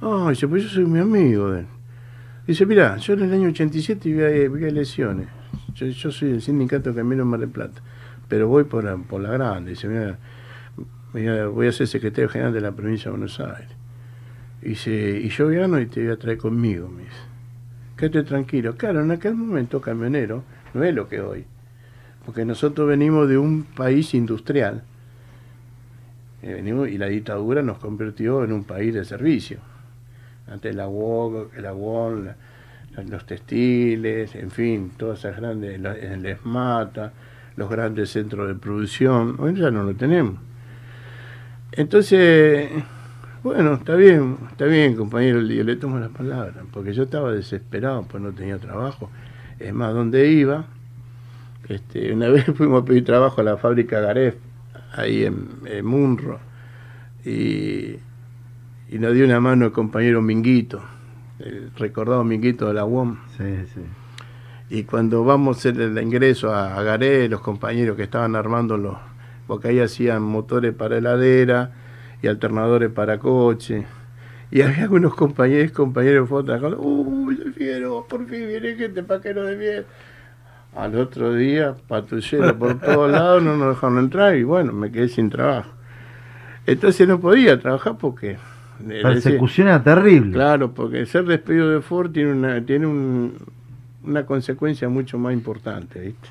Ah, 0.02 0.28
dice, 0.30 0.48
pues 0.48 0.64
yo 0.64 0.70
soy 0.70 0.86
mi 0.86 1.00
amigo. 1.00 1.56
Dice, 2.48 2.66
mira, 2.66 2.98
yo 2.98 3.14
en 3.14 3.24
el 3.24 3.34
año 3.34 3.50
87 3.50 4.10
vi, 4.10 4.48
vi 4.48 4.66
elecciones. 4.66 5.28
Yo, 5.74 5.88
yo 5.88 6.12
soy 6.12 6.32
del 6.32 6.42
sindicato 6.42 6.94
Camino 6.94 7.26
Mar 7.26 7.40
del 7.40 7.50
Plata, 7.50 7.82
pero 8.28 8.48
voy 8.48 8.64
por 8.64 8.84
la, 8.84 8.98
por 8.98 9.22
la 9.22 9.32
grande. 9.32 9.72
Dice, 9.72 9.88
mira, 9.88 10.18
voy 11.48 11.68
a 11.68 11.72
ser 11.72 11.88
secretario 11.88 12.30
general 12.30 12.54
de 12.54 12.62
la 12.62 12.72
provincia 12.72 13.06
de 13.06 13.12
Buenos 13.12 13.40
Aires. 13.40 13.85
Y, 14.66 14.70
dice, 14.70 15.20
y 15.24 15.30
yo 15.30 15.48
gano 15.48 15.80
y 15.80 15.86
te 15.86 16.04
voy 16.04 16.12
a 16.12 16.18
traer 16.18 16.40
conmigo, 16.40 16.90
me 16.90 17.04
dice. 17.04 17.16
Quédate 17.96 18.24
tranquilo. 18.24 18.76
Claro, 18.76 19.04
en 19.04 19.12
aquel 19.12 19.36
momento 19.36 19.80
camionero 19.80 20.44
no 20.74 20.84
es 20.84 20.94
lo 20.94 21.08
que 21.08 21.22
hoy. 21.22 21.46
Porque 22.26 22.44
nosotros 22.46 22.88
venimos 22.88 23.30
de 23.30 23.38
un 23.38 23.64
país 23.64 24.16
industrial. 24.16 24.84
Eh, 26.42 26.54
venimos- 26.56 26.90
y 26.90 26.98
la 26.98 27.06
dictadura 27.06 27.62
nos 27.62 27.78
convirtió 27.78 28.44
en 28.44 28.54
un 28.54 28.64
país 28.64 28.92
de 28.94 29.06
servicio. 29.06 29.60
Antes 30.48 30.76
la 30.76 30.88
UOC, 30.88 31.56
la 31.58 31.74
la- 31.74 33.04
los 33.04 33.26
textiles, 33.28 34.34
en 34.34 34.50
fin, 34.50 34.92
todas 34.98 35.20
esas 35.20 35.38
grandes, 35.38 35.80
la- 35.80 35.94
el 35.96 36.26
ESMATA, 36.26 37.14
los 37.56 37.70
grandes 37.70 38.10
centros 38.10 38.48
de 38.48 38.56
producción. 38.56 39.36
Hoy 39.40 39.54
ya 39.56 39.70
no 39.70 39.84
lo 39.84 39.96
tenemos. 39.96 40.40
Entonces, 41.72 42.72
bueno, 43.46 43.76
está 43.76 43.94
bien, 43.94 44.38
está 44.50 44.66
bien, 44.66 44.96
compañero, 44.96 45.40
yo 45.40 45.64
le 45.64 45.76
tomo 45.76 46.00
la 46.00 46.10
palabra, 46.10 46.64
porque 46.72 46.94
yo 46.94 47.04
estaba 47.04 47.32
desesperado, 47.32 48.02
pues 48.10 48.24
no 48.24 48.32
tenía 48.32 48.58
trabajo. 48.58 49.12
Es 49.60 49.72
más, 49.72 49.94
donde 49.94 50.32
iba, 50.32 50.66
este, 51.70 52.12
una 52.12 52.28
vez 52.30 52.46
fuimos 52.56 52.82
a 52.82 52.86
pedir 52.86 53.06
trabajo 53.06 53.42
a 53.42 53.44
la 53.44 53.58
fábrica 53.58 54.00
Garef, 54.00 54.34
ahí 54.94 55.26
en, 55.26 55.48
en 55.66 55.86
Munro, 55.86 56.40
y, 57.24 57.98
y 58.90 58.98
nos 58.98 59.14
dio 59.14 59.26
una 59.26 59.40
mano 59.40 59.66
el 59.66 59.72
compañero 59.72 60.24
Minguito, 60.24 60.82
el 61.38 61.70
recordado 61.78 62.24
Minguito 62.24 62.68
de 62.68 62.74
la 62.74 62.86
UOM. 62.86 63.18
Sí, 63.38 63.44
sí. 63.76 63.82
Y 64.72 64.86
cuando 64.86 65.24
vamos 65.24 65.60
hacer 65.60 65.80
el 65.80 65.96
ingreso 66.02 66.52
a, 66.52 66.76
a 66.76 66.82
Garé, 66.82 67.30
los 67.30 67.42
compañeros 67.42 67.96
que 67.96 68.02
estaban 68.02 68.36
armando 68.36 68.76
los, 68.76 68.98
porque 69.46 69.68
ahí 69.68 69.80
hacían 69.82 70.24
motores 70.24 70.74
para 70.74 70.98
heladera 70.98 71.85
y 72.26 72.28
alternadores 72.28 72.92
para 72.92 73.18
coche. 73.20 73.86
Y 74.52 74.62
había 74.62 74.84
algunos 74.84 75.16
compañeros, 75.16 75.72
compañeros 75.72 76.30
fotos, 76.30 76.62
uy, 76.78 77.40
el 77.46 77.54
Figueroa, 77.54 78.08
por 78.08 78.26
fin 78.28 78.48
viene 78.48 78.76
gente 78.76 79.04
paquero 79.04 79.44
de 79.44 79.56
bien. 79.56 79.84
Al 80.76 80.96
otro 80.98 81.34
día, 81.34 81.76
patrullero 81.88 82.58
por 82.58 82.80
todos 82.80 83.12
lados, 83.12 83.42
no 83.42 83.56
nos 83.56 83.76
dejaron 83.76 83.98
entrar 84.00 84.36
y 84.36 84.44
bueno, 84.44 84.74
me 84.74 84.92
quedé 84.92 85.08
sin 85.08 85.30
trabajo. 85.30 85.72
Entonces 86.68 87.08
no 87.08 87.20
podía 87.20 87.60
trabajar 87.60 87.98
porque... 87.98 88.38
eh, 88.90 89.00
Persecución 89.02 89.68
era 89.68 89.82
terrible. 89.84 90.34
Claro, 90.34 90.74
porque 90.74 91.06
ser 91.06 91.26
despedido 91.26 91.70
de 91.70 91.82
Ford 91.82 92.12
tiene 92.12 92.32
una, 92.34 92.62
tiene 92.66 92.88
un- 92.88 93.38
una 94.04 94.26
consecuencia 94.26 94.90
mucho 94.90 95.18
más 95.18 95.34
importante, 95.34 96.00
¿viste? 96.00 96.30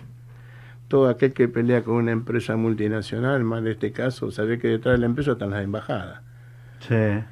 Todo 0.88 1.08
aquel 1.08 1.32
que 1.32 1.48
pelea 1.48 1.82
con 1.82 1.96
una 1.96 2.12
empresa 2.12 2.56
multinacional, 2.56 3.42
más 3.44 3.60
en 3.60 3.68
este 3.68 3.92
caso, 3.92 4.30
sabe 4.30 4.58
que 4.58 4.68
detrás 4.68 4.94
de 4.94 4.98
la 4.98 5.06
empresa 5.06 5.32
están 5.32 5.50
las 5.50 5.64
embajadas. 5.64 6.20
Sí. 6.80 7.24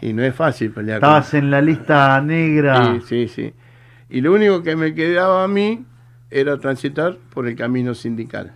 Y 0.00 0.12
no 0.12 0.22
es 0.22 0.34
fácil 0.34 0.70
pelear 0.70 0.98
Estabas 0.98 1.34
en 1.34 1.50
la 1.50 1.60
lista 1.60 2.20
negra. 2.20 2.94
Sí, 3.00 3.00
sí, 3.06 3.28
sí. 3.28 3.54
Y 4.10 4.20
lo 4.20 4.32
único 4.32 4.62
que 4.62 4.76
me 4.76 4.94
quedaba 4.94 5.44
a 5.44 5.48
mí 5.48 5.84
era 6.30 6.58
transitar 6.58 7.18
por 7.32 7.46
el 7.46 7.56
camino 7.56 7.94
sindical. 7.94 8.52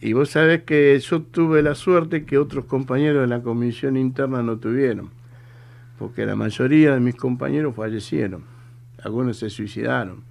Y 0.00 0.14
vos 0.14 0.30
sabés 0.30 0.62
que 0.62 0.98
yo 0.98 1.22
tuve 1.22 1.62
la 1.62 1.74
suerte 1.74 2.24
que 2.24 2.38
otros 2.38 2.64
compañeros 2.64 3.20
de 3.20 3.26
la 3.26 3.42
comisión 3.42 3.98
interna 3.98 4.42
no 4.42 4.58
tuvieron, 4.58 5.10
porque 5.98 6.24
la 6.24 6.36
mayoría 6.36 6.94
de 6.94 7.00
mis 7.00 7.16
compañeros 7.16 7.74
fallecieron, 7.76 8.44
algunos 9.02 9.36
se 9.36 9.50
suicidaron, 9.50 10.24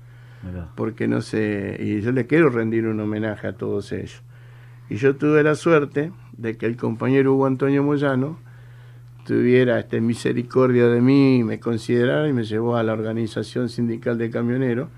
Porque 0.76 1.08
no 1.08 1.22
sé, 1.22 1.78
y 1.80 2.02
yo 2.02 2.12
le 2.12 2.26
quiero 2.26 2.50
rendir 2.50 2.88
un 2.88 3.00
homenaje 3.00 3.48
a 3.48 3.54
todos 3.54 3.92
ellos. 3.92 4.24
Y 4.90 4.96
yo 4.96 5.16
tuve 5.16 5.44
la 5.44 5.56
suerte 5.56 6.12
de 6.38 6.58
que 6.58 6.66
el 6.66 6.78
compañero 6.78 7.34
Hugo 7.34 7.46
Antonio 7.46 7.84
Moyano 7.84 8.40
tuviera 9.26 9.80
este, 9.80 10.02
misericordia 10.02 10.88
de 10.88 11.02
mí, 11.02 11.44
me 11.44 11.60
considerara 11.60 12.28
y 12.28 12.34
me 12.34 12.44
llevó 12.44 12.78
a 12.78 12.84
la 12.84 12.94
organización 12.94 13.70
sindical 13.70 14.18
de 14.18 14.32
camioneros. 14.32 14.90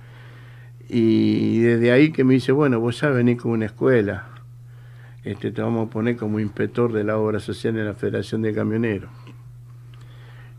Y 0.88 1.60
desde 1.60 1.92
ahí 1.92 2.12
que 2.12 2.24
me 2.24 2.36
dice, 2.36 2.52
bueno, 2.52 2.80
vos 2.80 3.02
ya 3.02 3.10
venís 3.10 3.42
con 3.42 3.52
una 3.52 3.66
escuela, 3.66 4.28
este, 5.24 5.52
te 5.52 5.62
vamos 5.62 5.88
a 5.88 5.90
poner 5.90 6.16
como 6.16 6.40
inspector 6.40 6.94
de 6.94 7.04
la 7.04 7.18
obra 7.18 7.40
social 7.40 7.78
en 7.78 7.86
la 7.86 7.94
Federación 7.94 8.42
de 8.42 8.54
Camioneros. 8.54 9.10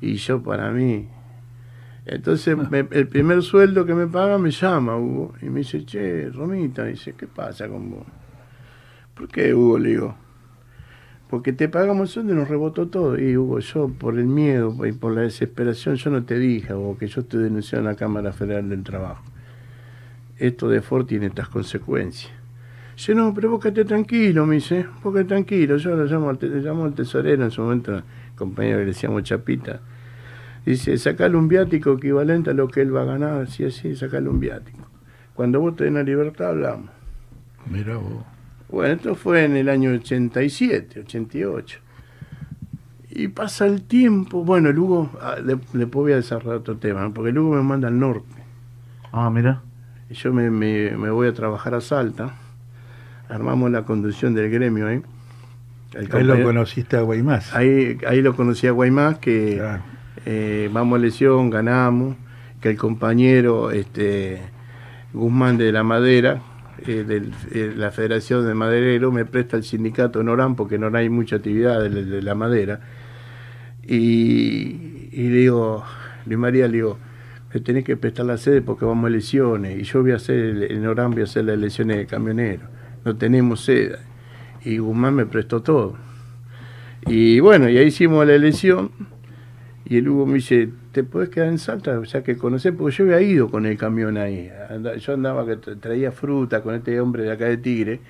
Y 0.01 0.15
yo 0.15 0.43
para 0.43 0.71
mí, 0.71 1.09
entonces 2.07 2.57
me- 2.71 2.89
el 2.91 3.09
primer 3.09 3.43
sueldo 3.43 3.87
que 3.87 3.95
me 3.95 4.07
paga 4.07 4.39
me 4.39 4.51
llama 4.51 4.97
Hugo 4.97 5.35
y 5.41 5.47
me 5.47 5.61
dice, 5.61 5.85
che, 5.85 6.29
Romita, 6.31 6.85
dice, 6.85 7.15
¿qué 7.17 7.27
pasa 7.27 7.69
con 7.69 7.91
vos? 7.91 8.07
¿Por 9.15 9.29
qué, 9.29 9.55
Hugo? 9.55 9.79
Le 9.79 9.89
digo, 9.91 10.15
porque 11.31 11.53
te 11.53 11.69
pagamos 11.69 12.03
el 12.03 12.09
sueldo 12.09 12.33
y 12.35 12.37
nos 12.37 12.49
rebotó 12.49 12.89
todo. 12.89 13.19
Y 13.19 13.37
Hugo, 13.37 13.59
yo 13.61 13.89
por 13.89 14.19
el 14.19 14.27
miedo 14.27 14.85
y 14.85 14.93
por 14.93 15.13
la 15.13 15.23
desesperación, 15.23 15.95
yo 15.97 16.11
no 16.11 16.25
te 16.25 16.39
dije, 16.39 16.75
Hugo, 16.75 16.99
que 16.99 17.07
yo 17.07 17.21
estoy 17.23 17.45
denunciando 17.45 17.89
a 17.89 17.93
la 17.93 17.99
Cámara 17.99 18.33
Federal 18.33 18.69
del 18.69 18.83
Trabajo. 18.83 19.23
Esto 20.39 20.69
de 20.69 20.83
Ford 20.83 21.07
tiene 21.07 21.27
estas 21.27 21.49
consecuencias. 21.49 22.33
Dice, 22.97 23.15
no, 23.15 23.33
pero 23.33 23.51
vos 23.51 23.61
quedate 23.61 23.85
tranquilo, 23.85 24.45
me 24.45 24.57
dice, 24.57 24.87
vos 25.03 25.13
quedate 25.15 25.29
tranquilo. 25.29 25.77
Yo 25.77 25.97
lo 25.97 26.05
llamo, 26.05 26.33
le 26.33 26.61
llamo 26.61 26.85
al 26.85 26.95
tesorero 26.95 27.45
en 27.45 27.51
su 27.51 27.63
momento, 27.63 28.03
compañero 28.37 28.79
que 28.79 28.85
le 28.85 28.89
decíamos 28.89 29.23
Chapita. 29.23 29.81
Dice, 30.65 30.97
sacale 30.99 31.37
un 31.37 31.49
viático 31.49 31.93
equivalente 31.95 32.51
a 32.51 32.55
lo 32.55 32.69
que 32.69 32.83
él 32.83 32.95
va 32.95 33.03
a 33.03 33.07
ganar, 33.07 33.43
así, 33.43 33.65
así, 33.65 33.97
sacale 33.97 34.29
un 34.29 34.39
viático. 34.41 34.79
Cuando 35.35 35.61
vos 35.61 35.75
tenés 35.77 35.95
la 35.95 36.03
libertad, 36.05 36.51
hablamos. 36.51 36.91
Mira 37.69 37.97
vos. 37.97 38.25
Bueno, 38.69 38.95
esto 38.95 39.15
fue 39.15 39.45
en 39.45 39.57
el 39.57 39.69
año 39.69 39.91
87, 39.91 41.01
88. 41.01 41.79
Y 43.11 43.29
pasa 43.29 43.67
el 43.67 43.83
tiempo. 43.83 44.45
Bueno, 44.45 44.71
el 44.71 44.79
Hugo, 44.79 45.11
ah, 45.21 45.37
le- 45.45 45.57
después 45.75 45.93
voy 45.93 46.13
a 46.13 46.17
desarrollar 46.17 46.59
otro 46.59 46.77
tema, 46.77 47.03
¿no? 47.03 47.13
porque 47.13 47.31
el 47.31 47.39
Hugo 47.39 47.57
me 47.57 47.63
manda 47.63 47.89
al 47.89 47.99
norte. 47.99 48.27
Ah, 49.13 49.29
mira. 49.31 49.63
Y 50.09 50.15
yo 50.15 50.33
me, 50.33 50.49
me- 50.51 50.93
me 50.97 51.11
voy 51.11 51.29
a 51.29 51.35
trabajar 51.35 51.75
a 51.75 51.81
Salta. 51.81 52.35
Armamos 53.29 53.71
la 53.71 53.83
conducción 53.85 54.35
del 54.35 54.51
gremio 54.51 54.87
ahí. 54.87 55.03
El 55.95 56.09
Ahí 56.15 56.25
lo 56.25 56.43
conociste 56.43 56.97
a 56.97 57.03
Guaymás. 57.03 57.55
ahí, 57.55 57.99
ahí 58.07 58.23
lo 58.23 58.35
conocí 58.35 58.67
a 58.67 58.71
Guaymás, 58.73 59.19
que 59.19 59.57
Claro. 59.57 59.83
Eh, 60.27 60.69
vamos 60.73 60.99
a 60.99 61.03
lesión, 61.03 61.51
ganamos, 61.51 62.17
que 62.61 62.71
el 62.71 62.77
compañero 62.77 63.71
este, 63.71 64.41
Guzmán 65.13 65.59
de 65.59 65.73
la 65.73 65.83
Madera, 65.83 66.43
eh, 66.87 67.05
de 67.05 67.75
la 67.77 67.91
Federación 67.91 68.47
de 68.47 68.55
Madereros, 68.55 69.13
me 69.13 69.25
presta 69.25 69.57
el 69.57 69.65
sindicato 69.65 70.21
en 70.21 70.29
Orán, 70.29 70.55
porque 70.57 70.77
en 70.77 70.85
Orán 70.85 70.97
hay 71.03 71.09
mucha 71.09 71.37
actividad 71.37 71.83
de, 71.83 71.91
la- 71.91 72.03
de 72.03 72.23
la 72.23 72.35
madera. 72.35 72.81
Y, 73.85 75.09
y 75.13 75.29
le 75.29 75.37
digo, 75.39 75.85
Luis 76.27 76.39
María, 76.39 76.67
le 76.69 76.75
digo, 76.75 76.99
me 77.53 77.61
tenés 77.61 77.85
que 77.85 77.97
prestar 77.97 78.27
la 78.27 78.39
sede 78.39 78.63
porque 78.63 78.85
vamos 78.85 79.05
a 79.07 79.09
elecciones, 79.09 79.79
y 79.81 79.83
yo 79.83 80.03
voy 80.03 80.13
a 80.13 80.17
hacer, 80.17 80.71
en 80.71 80.87
Orán 80.87 81.11
voy 81.11 81.23
a 81.23 81.25
hacer 81.25 81.45
las 81.45 81.55
elecciones 81.57 81.97
de 81.99 82.07
camioneros, 82.07 82.69
no 83.05 83.17
tenemos 83.17 83.65
sede. 83.65 83.99
Y 84.65 84.79
Guzmán 84.79 85.15
me 85.17 85.27
prestó 85.27 85.61
todo. 85.63 85.97
Y 87.07 87.41
bueno, 87.41 87.69
y 87.69 87.77
ahí 87.79 87.87
hicimos 87.89 88.25
la 88.25 88.35
elección. 88.35 88.93
Y 89.85 89.97
el 89.99 90.09
Hugo 90.09 90.27
me 90.27 90.35
dice, 90.35 90.69
¿te 90.93 91.03
puedes 91.03 91.29
quedar 91.29 91.49
en 91.49 91.59
Salta? 91.59 91.99
O 91.99 92.05
sea, 92.05 92.23
que 92.23 92.37
conocés, 92.37 92.73
porque 92.77 92.95
yo 92.97 93.05
había 93.05 93.21
ido 93.21 93.51
con 93.51 93.67
el 93.67 93.77
camión 93.77 94.17
ahí. 94.17 94.49
Yo 95.01 95.15
andaba, 95.15 95.45
que 95.45 95.59
tra- 95.59 95.79
traía 95.81 96.13
fruta 96.13 96.63
con 96.63 96.75
este 96.75 97.01
hombre 97.01 97.25
de 97.25 97.33
acá 97.33 97.47
de 97.47 97.57
Tigre. 97.57 98.01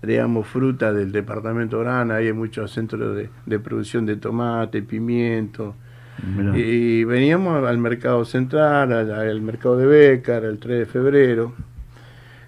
Traíamos 0.00 0.46
fruta 0.46 0.92
del 0.92 1.10
departamento 1.10 1.78
Orana, 1.78 2.16
ahí 2.16 2.26
hay 2.26 2.32
muchos 2.34 2.70
centros 2.70 3.16
de, 3.16 3.30
de 3.46 3.58
producción 3.58 4.04
de 4.04 4.16
tomate, 4.16 4.82
pimiento. 4.82 5.74
Mirá. 6.36 6.56
Y 6.56 7.04
veníamos 7.04 7.66
al 7.66 7.78
mercado 7.78 8.24
central, 8.26 8.92
al, 8.92 9.10
al 9.10 9.40
mercado 9.40 9.78
de 9.78 9.86
Bécar, 9.86 10.44
el 10.44 10.58
3 10.58 10.80
de 10.80 10.86
febrero. 10.86 11.54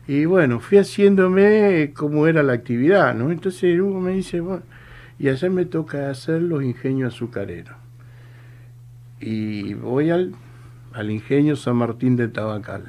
Y 0.06 0.26
bueno, 0.26 0.60
fui 0.60 0.78
haciéndome 0.78 1.92
cómo 1.96 2.26
era 2.26 2.42
la 2.42 2.52
actividad, 2.52 3.14
¿no? 3.14 3.30
Entonces 3.30 3.78
Hugo 3.80 4.00
me 4.00 4.12
dice, 4.12 4.40
bueno, 4.40 4.62
y 5.18 5.28
allá 5.28 5.50
me 5.50 5.64
toca 5.64 6.10
hacer 6.10 6.42
los 6.42 6.62
ingenios 6.62 7.14
azucareros. 7.14 7.74
Y 9.20 9.74
voy 9.74 10.10
al, 10.10 10.34
al 10.92 11.10
ingenio 11.10 11.56
San 11.56 11.76
Martín 11.76 12.16
de 12.16 12.28
Tabacal. 12.28 12.84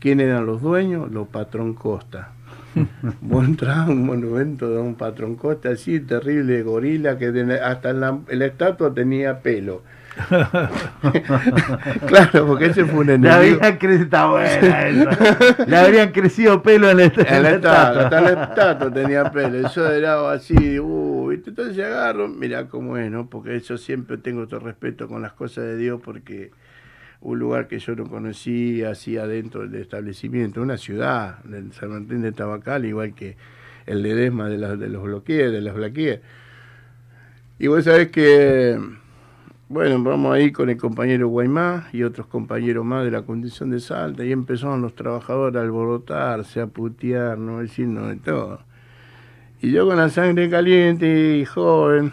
¿Quién 0.00 0.20
eran 0.20 0.46
los 0.46 0.62
dueños? 0.62 1.10
Los 1.10 1.28
patrón 1.28 1.74
Costa. 1.74 2.32
Vos 3.20 3.44
entrabas 3.44 3.88
un 3.88 4.06
monumento 4.06 4.70
de 4.70 4.78
un 4.78 4.94
patrón 4.94 5.34
Costa 5.36 5.70
así, 5.70 6.00
terrible 6.00 6.62
gorila, 6.62 7.18
que 7.18 7.26
hasta 7.62 7.90
en 7.90 8.00
la, 8.00 8.18
en 8.28 8.38
la 8.38 8.46
estatua 8.46 8.94
tenía 8.94 9.40
pelo. 9.40 9.82
claro, 12.06 12.46
porque 12.46 12.66
ese 12.66 12.84
fue 12.84 13.00
un 13.00 13.10
enemigo. 13.10 13.34
habían 13.34 13.76
crecido, 13.78 14.04
está 14.04 14.26
buena 14.26 14.86
esa. 14.86 15.64
Le 15.64 15.76
habrían 15.76 16.10
crecido 16.10 16.62
pelo 16.62 16.90
en 16.90 16.96
la, 16.96 17.04
en 17.04 17.46
estatua, 17.46 18.04
hasta 18.04 18.20
la 18.20 18.42
estatua 18.44 18.92
tenía 18.92 19.30
pelo. 19.30 19.68
Yo 19.68 19.90
era 19.90 20.32
así, 20.32 20.78
uh, 20.80 21.17
entonces 21.46 21.78
agarro, 21.84 22.28
mira 22.28 22.68
cómo 22.68 22.96
es, 22.96 23.10
¿no? 23.10 23.28
Porque 23.30 23.58
yo 23.60 23.78
siempre 23.78 24.18
tengo 24.18 24.42
otro 24.42 24.58
respeto 24.60 25.08
con 25.08 25.22
las 25.22 25.32
cosas 25.32 25.64
de 25.64 25.76
Dios 25.76 26.00
porque 26.04 26.50
un 27.20 27.38
lugar 27.38 27.68
que 27.68 27.78
yo 27.80 27.96
no 27.96 28.06
conocía, 28.08 28.90
así 28.90 29.16
adentro 29.18 29.68
del 29.68 29.82
establecimiento, 29.82 30.62
una 30.62 30.78
ciudad, 30.78 31.42
del 31.44 31.72
San 31.72 31.90
Martín 31.90 32.22
de 32.22 32.32
Tabacal, 32.32 32.84
igual 32.86 33.14
que 33.14 33.36
el 33.86 34.02
Ledesma 34.02 34.48
de, 34.48 34.58
la- 34.58 34.76
de 34.76 34.88
los 34.88 35.02
bloquees, 35.04 35.52
de 35.52 35.60
las 35.62 35.74
blaquíes. 35.74 36.20
Y 37.58 37.66
vos 37.66 37.84
sabés 37.84 38.08
que, 38.10 38.78
bueno, 39.68 40.02
vamos 40.02 40.34
ahí 40.34 40.52
con 40.52 40.70
el 40.70 40.76
compañero 40.78 41.28
Guaymá 41.28 41.88
y 41.92 42.02
otros 42.04 42.26
compañeros 42.28 42.84
más 42.84 43.04
de 43.04 43.10
la 43.10 43.22
condición 43.22 43.70
de 43.70 43.80
Salta, 43.80 44.24
y 44.24 44.32
empezaron 44.32 44.82
los 44.82 44.94
trabajadores 44.94 45.58
a 45.60 45.62
alborotarse, 45.64 46.60
a 46.60 46.66
putear, 46.68 47.38
no 47.38 47.60
decirnos 47.60 48.08
de 48.08 48.16
todo. 48.16 48.60
Y 49.60 49.70
yo 49.72 49.86
con 49.86 49.96
la 49.96 50.08
sangre 50.08 50.48
caliente 50.48 51.38
y 51.38 51.44
joven, 51.44 52.12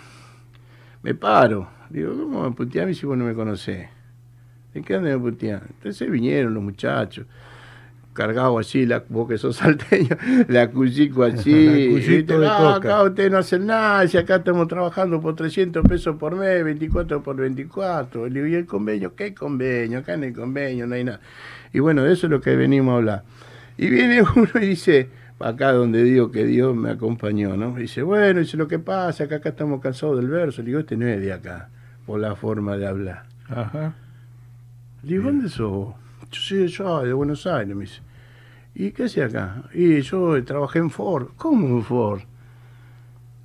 me 1.04 1.14
paro. 1.14 1.70
Digo, 1.90 2.14
¿cómo 2.16 2.44
me 2.44 2.56
puteás 2.56 2.98
si 2.98 3.06
vos 3.06 3.18
no 3.18 3.26
me 3.26 3.34
conocés? 3.36 3.88
¿De 4.74 4.82
qué 4.82 4.96
andan 4.96 5.14
me 5.14 5.20
puteando? 5.32 5.66
Entonces 5.70 6.10
vinieron 6.10 6.54
los 6.56 6.64
muchachos, 6.64 7.28
cargados 8.14 8.66
así, 8.68 8.86
la, 8.88 9.04
vos 9.08 9.30
que 9.30 9.38
sos 9.38 9.56
salteño, 9.58 10.18
la 10.48 10.70
cuchico 10.72 11.24
así. 11.24 11.90
Cuchito 11.92 12.40
de 12.40 12.48
"No, 12.48 12.58
coca". 12.58 12.76
acá 12.76 13.04
ustedes 13.04 13.32
no 13.32 13.38
hacen 13.38 13.68
nada, 13.68 14.08
si 14.08 14.18
acá 14.18 14.38
estamos 14.38 14.68
trabajando 14.68 15.22
por 15.22 15.36
300 15.36 15.88
pesos 15.88 16.16
por 16.18 16.36
mes, 16.36 16.64
24 16.64 17.22
por 17.22 17.36
24. 17.36 18.28
Le 18.28 18.34
digo, 18.34 18.48
¿y 18.48 18.56
el 18.56 18.66
convenio? 18.66 19.16
¿Qué 19.16 19.36
convenio? 19.36 20.00
Acá 20.00 20.16
en 20.16 20.24
el 20.24 20.34
convenio 20.34 20.88
no 20.88 20.96
hay 20.96 21.04
nada. 21.04 21.20
Y 21.72 21.80
bueno, 21.80 22.04
de 22.04 22.14
eso 22.14 22.26
es 22.26 22.32
lo 22.32 22.42
que 22.42 22.56
venimos 22.56 22.94
a 22.94 22.98
hablar. 22.98 23.24
Y 23.78 23.90
viene 23.90 24.24
uno 24.36 24.50
y 24.56 24.66
dice, 24.66 25.10
acá 25.46 25.74
donde 25.74 26.04
digo 26.04 26.32
que 26.32 26.44
Dios 26.44 26.76
me 26.76 26.90
acompañó, 26.90 27.56
¿no? 27.56 27.76
Dice, 27.76 28.02
bueno, 28.02 28.40
dice 28.40 28.58
lo 28.58 28.68
que 28.68 28.80
pasa, 28.80 29.28
que 29.28 29.36
acá 29.36 29.50
estamos 29.50 29.80
cansados 29.80 30.18
del 30.18 30.28
verso. 30.28 30.64
Le 30.64 30.70
digo, 30.70 30.80
este 30.80 30.98
no 30.98 31.08
es 31.08 31.22
de 31.22 31.34
acá, 31.34 31.70
por 32.08 32.20
la 32.20 32.36
forma 32.36 32.76
de 32.78 32.88
hablar. 32.88 33.26
Ajá. 33.48 33.94
Le 35.04 35.10
digo, 35.10 35.26
¿dónde 35.26 35.50
sos 35.50 35.72
vos? 35.72 35.96
Yo 36.32 36.42
soy 36.42 36.68
yo 36.68 37.04
de 37.04 37.14
Buenos 37.14 37.46
Aires, 37.46 37.76
me 37.76 37.84
dice. 37.84 38.02
¿Y 38.74 38.92
qué 38.92 39.04
hacía 39.04 39.26
acá? 39.26 39.64
Y 39.72 40.02
yo 40.02 40.44
trabajé 40.44 40.80
en 40.80 40.90
Ford. 40.90 41.28
¿Cómo 41.38 41.68
en 41.68 41.84
Ford? 41.84 42.22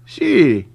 Sí. 0.06 0.66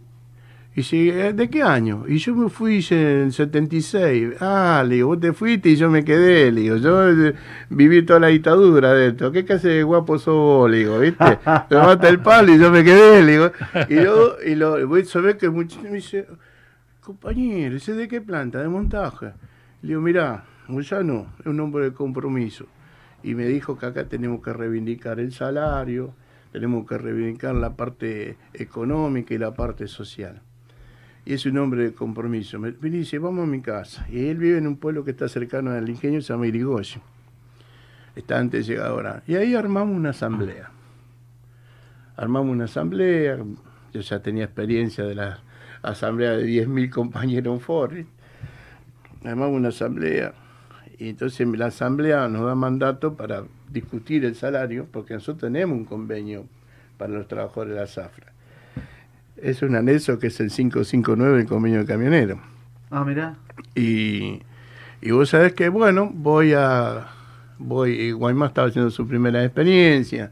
Y 0.77 0.83
si, 0.83 1.09
"Eh, 1.09 1.31
¿de 1.31 1.49
qué 1.49 1.63
año? 1.63 2.03
Y 2.05 2.17
yo 2.17 2.35
me 2.35 2.49
fui 2.49 2.85
en 2.91 2.97
el 2.97 3.31
76. 3.33 4.33
Ah, 4.41 4.83
le 4.85 4.95
digo, 4.95 5.07
vos 5.07 5.19
te 5.21 5.31
fuiste 5.31 5.69
y 5.69 5.77
yo 5.77 5.89
me 5.89 6.03
quedé, 6.03 6.51
le 6.51 6.61
digo, 6.61 6.75
yo 6.75 7.09
eh, 7.09 7.33
viví 7.69 8.03
toda 8.05 8.19
la 8.19 8.27
dictadura 8.27 8.93
de 8.93 9.07
esto. 9.07 9.31
¿Qué 9.31 9.45
clase 9.45 9.69
de 9.69 9.83
guapo 9.83 10.19
sos 10.19 10.35
vos? 10.35 10.69
Le 10.69 10.79
digo, 10.79 10.99
¿viste? 10.99 11.23
Me 11.69 11.77
mata 11.77 12.09
el 12.09 12.19
palo 12.19 12.53
y 12.53 12.59
yo 12.59 12.71
me 12.71 12.83
quedé, 12.83 13.23
le 13.23 13.31
digo. 13.31 13.51
Y 13.89 13.95
yo, 13.95 14.35
y 14.45 14.55
lo, 14.55 14.85
voy 14.85 15.05
a 15.13 15.19
ver 15.21 15.37
que 15.37 15.45
el 15.45 15.53
muchacho 15.53 15.81
me 15.83 15.91
dice, 15.91 16.27
compañero, 16.99 17.77
¿ese 17.77 17.93
de 17.93 18.09
qué 18.09 18.19
planta? 18.19 18.59
De 18.61 18.67
montaje. 18.67 19.27
Le 19.81 19.87
digo, 19.89 20.01
mirá, 20.01 20.43
Moyano 20.67 21.27
es 21.39 21.45
un 21.45 21.59
hombre 21.61 21.85
de 21.85 21.93
compromiso. 21.93 22.65
Y 23.23 23.33
me 23.33 23.45
dijo 23.45 23.77
que 23.77 23.85
acá 23.85 24.09
tenemos 24.09 24.43
que 24.43 24.51
reivindicar 24.51 25.21
el 25.21 25.31
salario, 25.31 26.13
tenemos 26.51 26.85
que 26.85 26.97
reivindicar 26.97 27.55
la 27.55 27.77
parte 27.77 28.37
económica 28.53 29.33
y 29.33 29.37
la 29.37 29.53
parte 29.53 29.87
social. 29.87 30.41
Y 31.25 31.33
es 31.33 31.45
un 31.45 31.57
hombre 31.57 31.83
de 31.83 31.93
compromiso. 31.93 32.59
Me, 32.59 32.73
me 32.79 32.89
dice, 32.89 33.17
vamos 33.17 33.43
a 33.43 33.47
mi 33.47 33.61
casa. 33.61 34.05
Y 34.11 34.27
él 34.27 34.37
vive 34.37 34.59
en 34.59 34.67
un 34.67 34.77
pueblo 34.77 35.03
que 35.03 35.11
está 35.11 35.27
cercano 35.27 35.71
al 35.71 35.89
ingenio, 35.89 36.21
se 36.21 36.33
llama 36.33 36.47
Irigoyen. 36.47 37.01
Está 38.15 38.39
antes 38.39 38.69
ahora. 38.79 39.23
Y 39.27 39.35
ahí 39.35 39.55
armamos 39.55 39.95
una 39.95 40.11
asamblea. 40.11 40.69
Armamos 42.15 42.51
una 42.51 42.65
asamblea. 42.65 43.39
Yo 43.91 44.01
ya 44.01 44.19
tenía 44.19 44.45
experiencia 44.45 45.03
de 45.03 45.15
la 45.15 45.39
asamblea 45.81 46.31
de 46.31 46.45
10.000 46.45 46.89
compañeros 46.91 47.55
en 47.55 47.59
Ford. 47.59 47.93
Armamos 49.23 49.57
una 49.57 49.69
asamblea. 49.69 50.33
Y 50.97 51.09
entonces 51.09 51.45
la 51.47 51.65
asamblea 51.67 52.27
nos 52.29 52.45
da 52.45 52.55
mandato 52.55 53.15
para 53.15 53.43
discutir 53.69 54.23
el 54.23 54.35
salario, 54.35 54.87
porque 54.91 55.13
nosotros 55.13 55.51
tenemos 55.51 55.77
un 55.77 55.85
convenio 55.85 56.45
para 56.97 57.11
los 57.11 57.27
trabajadores 57.27 57.73
de 57.73 57.79
la 57.81 57.87
zafra. 57.87 58.34
Es 59.45 59.61
un 59.61 59.75
anexo 59.75 60.17
que 60.17 60.27
es 60.27 60.39
el 60.39 60.49
559 60.49 61.37
del 61.37 61.45
convenio 61.45 61.79
de 61.81 61.85
camionero. 61.85 62.41
Ah, 62.89 63.03
mirá. 63.05 63.35
Y, 63.75 64.41
y 65.01 65.11
vos 65.11 65.29
sabés 65.29 65.53
que, 65.53 65.69
bueno, 65.69 66.09
voy 66.11 66.53
a. 66.53 67.05
Voy, 67.59 67.91
y 67.91 68.43
estaba 68.45 68.69
haciendo 68.69 68.89
su 68.89 69.07
primera 69.07 69.43
experiencia. 69.43 70.31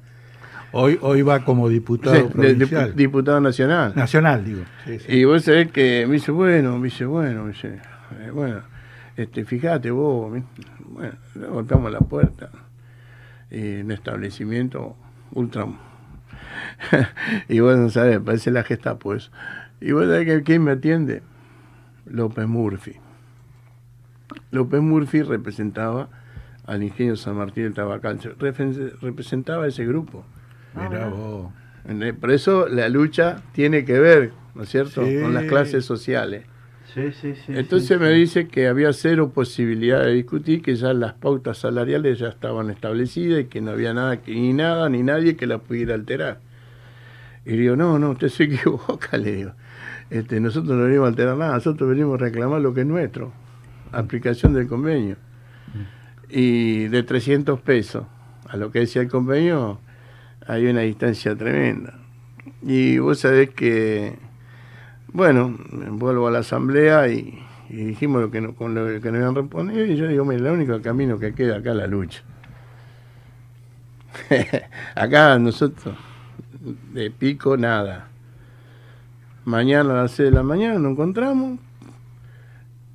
Hoy, 0.71 0.97
hoy 1.02 1.21
va 1.21 1.45
como 1.45 1.69
diputado 1.69 2.15
Sí, 2.15 2.23
provincial. 2.34 2.95
diputado 2.95 3.39
nacional. 3.39 3.93
Nacional, 3.95 4.43
digo. 4.43 4.63
Sí, 4.86 4.97
sí. 4.97 5.06
Y 5.19 5.23
vos 5.26 5.43
sabés 5.43 5.71
que 5.71 6.06
me 6.08 6.13
dice, 6.15 6.32
bueno, 6.32 6.80
me 6.80 6.86
dice, 6.86 7.06
bueno, 7.06 7.43
me 7.43 7.52
dice, 7.52 7.80
eh, 8.19 8.32
bueno, 8.34 8.62
este, 9.15 9.45
fíjate 9.45 9.91
vos, 9.91 10.32
bueno, 10.88 11.13
le 11.36 11.47
golpeamos 11.47 11.91
la 11.91 11.99
puerta. 11.99 12.49
Y 13.52 13.82
un 13.82 13.91
establecimiento 13.91 14.95
ultra. 15.34 15.67
y 17.49 17.59
vos 17.59 17.77
no 17.77 17.89
sabés, 17.89 18.19
parece 18.19 18.51
la 18.51 18.63
gesta 18.63 18.97
pues. 18.97 19.31
Y 19.81 19.89
sabés 19.89 20.25
que 20.25 20.43
quién 20.43 20.63
me 20.63 20.71
atiende? 20.71 21.21
López 22.05 22.47
Murphy. 22.47 22.95
López 24.51 24.81
Murphy 24.81 25.21
representaba 25.21 26.09
al 26.65 26.83
ingenio 26.83 27.15
San 27.15 27.35
Martín 27.35 27.63
del 27.65 27.73
Tabacal, 27.73 28.19
representaba 29.01 29.67
ese 29.67 29.85
grupo. 29.85 30.25
Mirá 30.75 31.07
vos. 31.07 31.51
Por 32.19 32.31
eso 32.31 32.67
la 32.69 32.87
lucha 32.89 33.41
tiene 33.51 33.83
que 33.83 33.99
ver, 33.99 34.31
¿no 34.55 34.63
es 34.63 34.69
cierto?, 34.69 35.05
Sí. 35.05 35.19
con 35.21 35.33
las 35.33 35.43
clases 35.45 35.85
sociales. 35.85 36.45
Sí, 36.93 37.12
sí, 37.12 37.34
sí. 37.36 37.53
Entonces 37.56 37.88
sí, 37.88 37.97
me 37.97 38.10
sí. 38.10 38.19
dice 38.19 38.47
que 38.47 38.67
había 38.67 38.93
cero 38.93 39.32
posibilidad 39.34 40.03
de 40.03 40.13
discutir, 40.13 40.62
que 40.62 40.75
ya 40.75 40.93
las 40.93 41.13
pautas 41.13 41.58
salariales 41.58 42.19
ya 42.19 42.27
estaban 42.27 42.69
establecidas 42.69 43.41
y 43.41 43.45
que 43.45 43.62
no 43.62 43.71
había 43.71 43.93
nada, 43.93 44.21
que, 44.21 44.34
ni 44.34 44.53
nada, 44.53 44.89
ni 44.89 45.01
nadie 45.01 45.36
que 45.36 45.47
las 45.47 45.62
pudiera 45.62 45.95
alterar. 45.95 46.39
Y 47.45 47.51
le 47.51 47.58
digo, 47.58 47.75
no, 47.75 47.97
no, 47.97 48.12
usted 48.12 48.29
se 48.29 48.43
equivoca, 48.45 49.17
le 49.17 49.36
digo. 49.36 49.51
Este, 50.10 50.39
nosotros 50.39 50.77
no 50.77 50.84
venimos 50.84 51.06
a 51.06 51.10
alterar 51.10 51.38
nada, 51.38 51.53
nosotros 51.56 51.89
venimos 51.89 52.15
a 52.15 52.23
reclamar 52.25 52.62
lo 52.62 52.73
que 52.73 52.82
es 52.82 52.88
nuestro, 52.88 53.34
aplicación 53.91 54.53
del 54.53 54.67
convenio. 54.67 55.17
Y 56.29 56.88
de 56.88 57.03
300 57.03 57.60
pesos 57.60 58.06
a 58.47 58.58
lo 58.58 58.71
que 58.71 58.79
decía 58.79 59.01
el 59.01 59.10
convenio, 59.10 59.79
hay 60.45 60.67
una 60.67 60.82
distancia 60.82 61.36
tremenda. 61.36 61.99
Y 62.62 62.99
vos 62.99 63.19
sabés 63.19 63.49
que, 63.49 64.15
bueno, 65.13 65.56
vuelvo 65.91 66.28
a 66.28 66.32
la 66.32 66.39
asamblea 66.39 67.08
y, 67.08 67.39
dijimos 67.69 68.21
lo 68.21 68.30
que 68.30 68.41
no, 68.41 68.54
con 68.56 68.76
lo 68.76 68.86
que 68.99 69.12
nos 69.12 69.15
habían 69.15 69.36
respondido 69.36 69.86
y 69.86 69.95
yo 69.95 70.08
digo, 70.08 70.26
mira, 70.26 70.41
el 70.41 70.54
único 70.54 70.82
camino 70.82 71.17
que 71.17 71.34
queda 71.34 71.58
acá 71.58 71.71
es 71.71 71.78
la 71.78 71.88
lucha. 71.88 72.23
acá 74.95 75.39
nosotros, 75.39 75.95
de 76.93 77.12
pico, 77.12 77.58
nada. 77.58 78.10
Mañana 79.45 79.91
a 79.91 80.04
las 80.04 80.12
6 80.12 80.30
de 80.30 80.36
la 80.36 80.43
mañana 80.43 80.80
nos 80.80 80.93
encontramos 80.93 81.60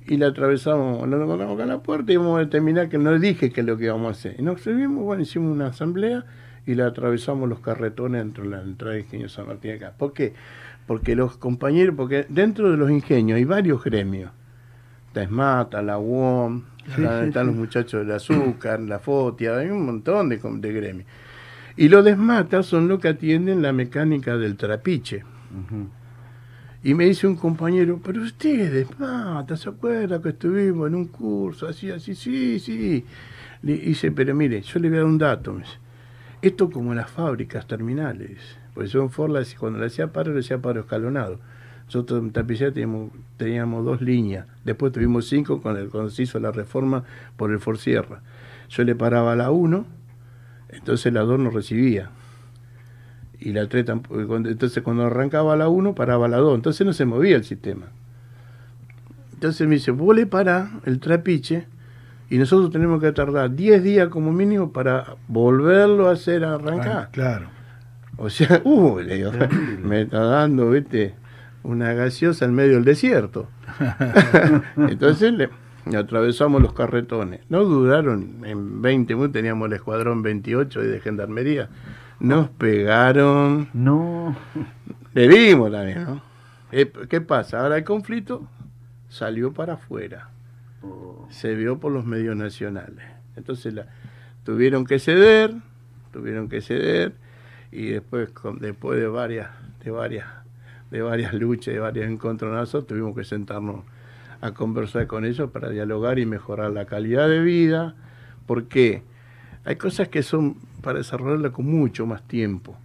y 0.07 0.17
la 0.17 0.27
atravesamos, 0.27 1.07
nos 1.07 1.21
encontramos 1.21 1.55
acá 1.55 1.63
en 1.63 1.69
la 1.69 1.79
puerta 1.79 2.11
y 2.11 2.17
vamos 2.17 2.37
a 2.37 2.39
determinar 2.39 2.89
que 2.89 2.97
no 2.97 3.17
dije 3.19 3.51
que 3.51 3.61
es 3.61 3.67
lo 3.67 3.77
que 3.77 3.85
íbamos 3.85 4.07
a 4.07 4.11
hacer. 4.11 4.35
Y 4.39 4.41
nos 4.41 4.61
subimos, 4.61 5.03
bueno, 5.03 5.21
hicimos 5.21 5.51
una 5.51 5.67
asamblea 5.67 6.25
y 6.65 6.75
la 6.75 6.87
atravesamos 6.87 7.47
los 7.47 7.59
carretones 7.59 8.23
dentro 8.23 8.43
de 8.43 8.49
la 8.49 8.61
entrada 8.61 8.95
de 8.95 9.01
Ingenio 9.01 9.29
San 9.29 9.47
Martín 9.47 9.71
acá. 9.71 9.93
¿Por 9.97 10.13
qué? 10.13 10.33
Porque 10.89 11.15
los 11.15 11.37
compañeros, 11.37 11.93
porque 11.95 12.25
dentro 12.29 12.71
de 12.71 12.75
los 12.77 12.89
ingenios 12.89 13.37
hay 13.37 13.45
varios 13.45 13.83
gremios. 13.83 14.31
Está 15.05 15.21
Esmata, 15.21 15.83
la 15.83 15.99
UOM, 15.99 16.63
Sí, 16.95 17.03
están, 17.03 17.21
sí, 17.21 17.27
están 17.27 17.43
sí. 17.43 17.47
los 17.51 17.55
muchachos 17.57 18.07
del 18.07 18.15
azúcar, 18.15 18.79
la 18.79 18.97
FOTIA, 18.97 19.57
hay 19.57 19.69
un 19.69 19.85
montón 19.85 20.29
de, 20.29 20.39
de 20.39 20.73
gremios. 20.73 21.07
Y 21.77 21.89
los 21.89 22.03
de 22.03 22.09
Esmata 22.13 22.63
son 22.63 22.87
los 22.87 22.99
que 22.99 23.09
atienden 23.09 23.61
la 23.61 23.71
mecánica 23.71 24.35
del 24.35 24.57
trapiche. 24.57 25.23
Y 26.83 26.95
me 26.95 27.05
dice 27.05 27.27
un 27.27 27.35
compañero, 27.35 28.01
pero 28.03 28.23
ustedes, 28.23 28.87
mata, 28.99 29.55
¿se 29.57 29.69
acuerda 29.69 30.19
que 30.19 30.29
estuvimos 30.29 30.87
en 30.87 30.95
un 30.95 31.05
curso 31.05 31.67
así, 31.67 31.91
así? 31.91 32.15
Sí, 32.15 32.59
sí. 32.59 33.05
Le 33.61 33.77
dice, 33.77 34.11
pero 34.11 34.33
mire, 34.33 34.61
yo 34.63 34.79
le 34.79 34.89
voy 34.89 34.97
a 34.97 35.01
dar 35.01 35.07
un 35.07 35.19
dato. 35.19 35.53
me 35.53 35.59
dice. 35.59 35.77
Esto 36.41 36.71
como 36.71 36.95
las 36.95 37.11
fábricas 37.11 37.67
terminales. 37.67 38.39
Pues 38.79 38.93
yo 38.93 39.01
en 39.01 39.09
Ford, 39.09 39.35
cuando 39.59 39.77
le 39.79 39.87
hacía 39.87 40.07
paro, 40.13 40.31
le 40.33 40.39
hacía 40.39 40.59
paro 40.59 40.79
escalonado. 40.79 41.37
Nosotros 41.87 42.21
en 42.21 42.31
tapicería 42.31 42.73
teníamos, 43.35 43.83
dos 43.83 44.01
líneas. 44.01 44.45
Después 44.63 44.93
tuvimos 44.93 45.27
cinco 45.27 45.61
con 45.61 45.75
cuando 45.89 46.09
se 46.09 46.23
hizo 46.23 46.39
la 46.39 46.53
reforma 46.53 47.03
por 47.35 47.51
el 47.51 47.59
Ford 47.59 47.75
Sierra. 47.75 48.21
Yo 48.69 48.85
le 48.85 48.95
paraba 48.95 49.35
la 49.35 49.51
1, 49.51 49.85
entonces 50.69 51.11
la 51.11 51.23
2 51.23 51.39
no 51.41 51.49
recibía 51.49 52.11
y 53.37 53.51
la 53.51 53.67
3 53.67 53.83
tampoco. 53.83 54.25
cuando- 54.27 54.47
Entonces 54.49 54.81
cuando 54.81 55.03
arrancaba 55.07 55.57
la 55.57 55.67
1 55.67 55.93
paraba 55.93 56.29
la 56.29 56.37
2, 56.37 56.55
entonces 56.55 56.87
no 56.87 56.93
se 56.93 57.03
movía 57.03 57.35
el 57.35 57.43
sistema. 57.43 57.87
Entonces 59.33 59.67
me 59.67 59.75
dice, 59.75 59.91
vos 59.91 60.15
le 60.15 60.25
pará 60.25 60.71
el 60.85 61.01
trapiche 61.01 61.67
y 62.29 62.37
nosotros 62.37 62.71
tenemos 62.71 63.01
que 63.01 63.11
tardar 63.11 63.53
10 63.53 63.83
días 63.83 64.07
como 64.07 64.31
mínimo 64.31 64.71
para 64.71 65.17
volverlo 65.27 66.07
a 66.07 66.13
hacer 66.13 66.45
arrancar. 66.45 66.87
Ah, 66.87 67.09
claro. 67.11 67.58
O 68.19 68.29
sea, 68.29 68.61
uh, 68.65 68.99
le 68.99 69.15
digo, 69.15 69.31
me 69.81 70.01
está 70.01 70.19
dando, 70.19 70.69
viste, 70.71 71.15
una 71.63 71.93
gaseosa 71.93 72.45
en 72.45 72.53
medio 72.53 72.73
del 72.75 72.85
desierto. 72.85 73.47
Entonces 74.77 75.33
le, 75.33 75.49
atravesamos 75.97 76.61
los 76.61 76.73
carretones. 76.73 77.41
No 77.49 77.63
duraron, 77.63 78.41
en 78.43 78.81
20 78.81 79.15
minutos 79.15 79.33
teníamos 79.33 79.67
el 79.67 79.73
escuadrón 79.73 80.21
28 80.21 80.81
de 80.81 80.99
gendarmería. 80.99 81.69
Nos 82.19 82.49
pegaron, 82.49 83.69
No. 83.73 84.35
le 85.13 85.27
dimos 85.29 85.71
también, 85.71 86.03
¿no? 86.03 86.21
Eh, 86.71 86.91
¿Qué 87.09 87.21
pasa? 87.21 87.61
Ahora 87.61 87.77
el 87.77 87.83
conflicto 87.83 88.47
salió 89.07 89.53
para 89.53 89.73
afuera 89.73 90.29
Oh. 90.81 91.27
se 91.29 91.55
vio 91.55 91.79
por 91.79 91.91
los 91.91 92.05
medios 92.05 92.35
nacionales. 92.35 93.05
Entonces 93.35 93.73
la, 93.73 93.87
tuvieron 94.43 94.85
que 94.85 94.99
ceder, 94.99 95.53
tuvieron 96.13 96.47
que 96.47 96.61
ceder 96.61 97.13
y 97.71 97.87
después 97.87 98.29
con- 98.31 98.59
después 98.59 98.99
de 98.99 99.07
varias 99.07 99.49
de 99.83 99.91
varias 99.91 100.27
de 100.91 101.01
varias 101.01 101.33
luchas, 101.33 101.73
de 101.73 101.79
varios 101.79 102.09
encontronazos, 102.09 102.87
tuvimos 102.87 103.15
que 103.15 103.23
sentarnos 103.23 103.81
a 104.41 104.51
conversar 104.53 105.05
con 105.05 105.23
ellos 105.25 105.51
para 105.51 105.69
dialogar 105.69 106.17
y 106.17 106.25
mejorar 106.25 106.71
la 106.71 106.85
calidad 106.85 107.29
de 107.29 107.41
vida, 107.41 107.95
porque 108.47 109.03
hay 109.65 109.75
cosas 109.75 110.07
que 110.07 110.23
son 110.23 110.55
para 110.81 110.97
desarrollarla 110.99 111.51
con 111.51 111.65
mucho 111.65 112.07
más 112.07 112.27
tiempo. 112.27 112.75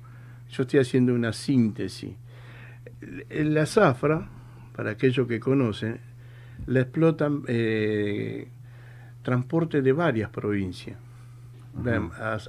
Yo 0.51 0.65
estoy 0.65 0.81
haciendo 0.81 1.15
una 1.15 1.33
síntesis. 1.33 2.15
En 3.31 3.55
la 3.55 3.65
zafra, 3.67 4.29
para 4.77 4.91
aquellos 4.91 5.27
que 5.27 5.41
conocen, 5.41 6.01
la 6.67 6.81
explotan 6.81 7.43
eh, 7.47 8.49
transporte 9.23 9.81
de 9.81 9.93
varias 9.93 10.29
provincias. 10.31 10.99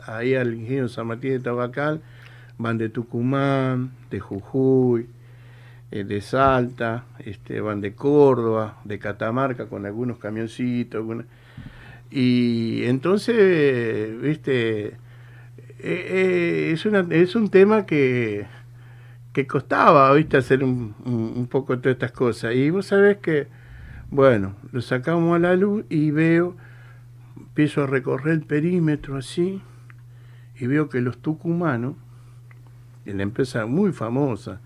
Ahí 0.08 0.36
al 0.36 0.54
ingenio 0.54 0.88
San 0.89 1.08
Martín 1.08 1.32
de 1.32 1.39
Tabacal 1.39 2.02
van 2.58 2.78
de 2.78 2.89
Tucumán, 2.89 3.91
de 4.10 4.20
Jujuy, 4.20 5.08
eh, 5.91 6.04
de 6.04 6.22
Salta, 6.22 7.06
este, 7.20 7.62
van 7.62 7.82
de 7.82 7.94
Córdoba, 7.94 8.80
de 8.84 9.00
Catamarca 9.00 9.68
con 9.68 9.86
algunos 9.86 10.18
camioncitos. 10.18 11.06
Y 12.12 12.84
entonces, 12.86 14.20
viste, 14.22 14.86
eh, 14.88 14.96
eh, 15.80 16.70
es, 16.74 16.86
una, 16.86 17.06
es 17.10 17.36
un 17.36 17.50
tema 17.50 17.86
que, 17.86 18.46
que 19.34 19.46
costaba, 19.48 20.13
viste, 20.13 20.38
hacer 20.38 20.63
un, 20.63 20.96
un, 21.06 21.34
un 21.36 21.48
poco 21.48 21.78
todas 21.80 21.96
estas 21.96 22.12
cosas. 22.12 22.56
Y 22.56 22.70
vos 22.70 22.86
sabés 22.88 23.18
que, 23.18 23.48
bueno, 24.10 24.56
lo 24.72 24.82
sacamos 24.82 25.36
a 25.36 25.39
la 25.39 25.56
luz 25.56 25.84
y 25.89 26.12
veo, 26.12 26.56
empiezo 27.38 27.84
a 27.84 27.88
recorrer 27.88 28.34
el 28.34 28.41
perímetro 28.44 29.18
así, 29.18 29.62
y 30.58 30.68
veo 30.68 30.88
que 30.88 31.02
los 31.02 31.18
tucumanos, 31.18 31.96
la 33.06 33.24
empresa 33.24 33.65
muy 33.65 33.91
famosa, 33.91 34.62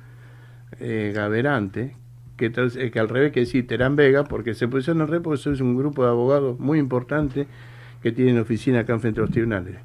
eh, 0.79 1.11
Gaberante, 1.13 1.95
que, 2.37 2.51
eh, 2.55 2.91
que 2.91 2.99
al 2.99 3.09
revés 3.09 3.31
que 3.31 3.41
decir 3.41 3.67
Terán 3.67 3.95
Vega, 3.95 4.23
porque 4.23 4.53
se 4.53 4.67
pusieron 4.67 5.01
al 5.01 5.07
revés 5.07 5.23
porque 5.23 5.39
eso 5.39 5.51
es 5.51 5.61
un 5.61 5.75
grupo 5.77 6.03
de 6.03 6.09
abogados 6.09 6.59
muy 6.59 6.79
importante 6.79 7.47
que 8.01 8.11
tienen 8.11 8.39
oficina 8.39 8.79
acá 8.79 8.97
frente 8.99 9.19
a 9.19 9.23
los 9.23 9.31
tribunales. 9.31 9.75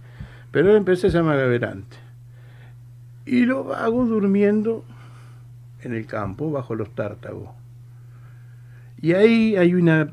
Pero 0.51 0.71
la 0.71 0.79
empresa 0.79 1.11
se 1.11 1.17
llama 1.17 1.35
Gaberante. 1.35 1.97
Y 3.27 3.45
lo 3.45 3.75
hago 3.75 4.05
durmiendo 4.05 4.85
en 5.83 5.95
el 5.95 6.07
campo, 6.07 6.51
bajo 6.51 6.75
los 6.75 6.95
tártagos. 6.95 7.49
Y 9.01 9.13
ahí 9.13 9.57
hay 9.57 9.75
una, 9.75 10.11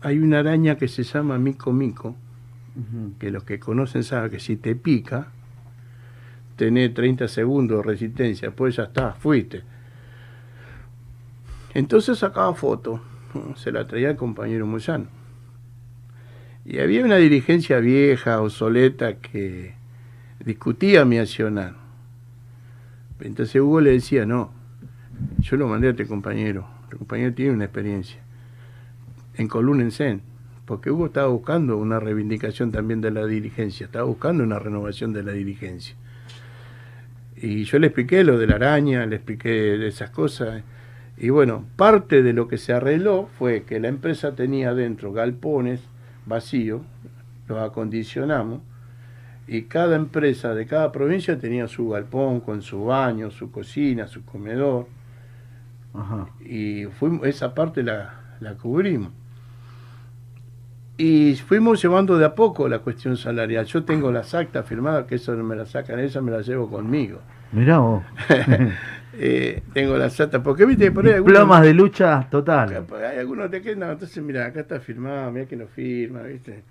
hay 0.00 0.18
una 0.18 0.40
araña 0.40 0.76
que 0.76 0.88
se 0.88 1.04
llama 1.04 1.38
mico 1.38 1.72
mico, 1.72 2.16
que 3.20 3.30
los 3.30 3.44
que 3.44 3.60
conocen 3.60 4.02
saben 4.02 4.32
que 4.32 4.40
si 4.40 4.56
te 4.56 4.74
pica, 4.74 5.28
tenés 6.56 6.94
30 6.94 7.28
segundos 7.28 7.78
de 7.78 7.82
resistencia, 7.82 8.50
pues 8.50 8.76
ya 8.76 8.84
está, 8.84 9.12
fuiste. 9.12 9.62
Entonces 11.74 12.18
sacaba 12.18 12.54
foto, 12.54 13.00
se 13.56 13.72
la 13.72 13.86
traía 13.86 14.10
el 14.10 14.16
compañero 14.16 14.66
Moyano. 14.66 15.06
Y 16.64 16.78
había 16.78 17.04
una 17.04 17.16
dirigencia 17.16 17.78
vieja, 17.78 18.40
obsoleta, 18.40 19.16
que 19.18 19.74
discutía 20.44 21.04
mi 21.04 21.18
accionar. 21.18 21.74
Entonces 23.20 23.60
Hugo 23.60 23.80
le 23.80 23.90
decía, 23.90 24.24
no, 24.24 24.50
yo 25.40 25.56
lo 25.56 25.68
mandé 25.68 25.88
a 25.88 25.90
este 25.90 26.06
compañero, 26.06 26.66
este 26.84 26.96
compañero 26.96 27.34
tiene 27.34 27.52
una 27.52 27.64
experiencia. 27.64 28.20
Encolúnense, 29.34 30.20
porque 30.64 30.90
Hugo 30.90 31.06
estaba 31.06 31.28
buscando 31.28 31.76
una 31.76 32.00
reivindicación 32.00 32.70
también 32.70 33.00
de 33.00 33.10
la 33.10 33.26
dirigencia, 33.26 33.86
estaba 33.86 34.04
buscando 34.04 34.44
una 34.44 34.58
renovación 34.58 35.12
de 35.12 35.22
la 35.22 35.32
dirigencia. 35.32 35.96
Y 37.44 37.64
yo 37.64 37.78
le 37.78 37.88
expliqué 37.88 38.24
lo 38.24 38.38
de 38.38 38.46
la 38.46 38.54
araña, 38.54 39.04
le 39.04 39.16
expliqué 39.16 39.86
esas 39.86 40.08
cosas. 40.08 40.62
Y 41.18 41.28
bueno, 41.28 41.66
parte 41.76 42.22
de 42.22 42.32
lo 42.32 42.48
que 42.48 42.56
se 42.56 42.72
arregló 42.72 43.28
fue 43.38 43.64
que 43.64 43.80
la 43.80 43.88
empresa 43.88 44.34
tenía 44.34 44.72
dentro 44.72 45.12
galpones 45.12 45.82
vacíos, 46.24 46.80
los 47.46 47.58
acondicionamos, 47.58 48.60
y 49.46 49.64
cada 49.64 49.94
empresa 49.96 50.54
de 50.54 50.64
cada 50.64 50.90
provincia 50.90 51.38
tenía 51.38 51.68
su 51.68 51.90
galpón 51.90 52.40
con 52.40 52.62
su 52.62 52.86
baño, 52.86 53.30
su 53.30 53.50
cocina, 53.50 54.06
su 54.06 54.24
comedor, 54.24 54.86
Ajá. 55.92 56.26
y 56.40 56.86
fuimos, 56.86 57.26
esa 57.26 57.54
parte 57.54 57.82
la, 57.82 58.36
la 58.40 58.54
cubrimos. 58.54 59.12
Y 60.96 61.34
fuimos 61.34 61.82
llevando 61.82 62.16
de 62.16 62.24
a 62.24 62.34
poco 62.34 62.68
la 62.70 62.78
cuestión 62.78 63.18
salarial. 63.18 63.66
Yo 63.66 63.84
tengo 63.84 64.10
las 64.10 64.32
actas 64.32 64.64
firmadas, 64.66 65.04
que 65.04 65.16
eso 65.16 65.34
no 65.34 65.44
me 65.44 65.56
las 65.56 65.72
sacan, 65.72 65.98
esa 65.98 66.22
me 66.22 66.30
las 66.30 66.46
llevo 66.46 66.70
conmigo. 66.70 67.20
Mirá 67.54 67.78
vos. 67.78 68.02
Eh, 69.16 69.62
tengo 69.72 69.96
las 69.96 70.20
actas, 70.20 70.42
porque 70.42 70.66
viste, 70.66 70.90
por 70.90 71.06
ahí 71.06 71.12
algunos- 71.12 71.34
Diplomas 71.34 71.62
de 71.62 71.72
lucha 71.72 72.26
total. 72.32 72.84
hay 73.08 73.18
algunos 73.20 73.48
te 73.48 73.62
quedan, 73.62 73.78
no, 73.78 73.92
entonces 73.92 74.20
mira, 74.24 74.44
acá 74.46 74.58
está 74.58 74.80
firmado, 74.80 75.30
mira 75.30 75.46
que 75.46 75.54
no 75.54 75.68
firma, 75.68 76.22
viste. 76.22 76.64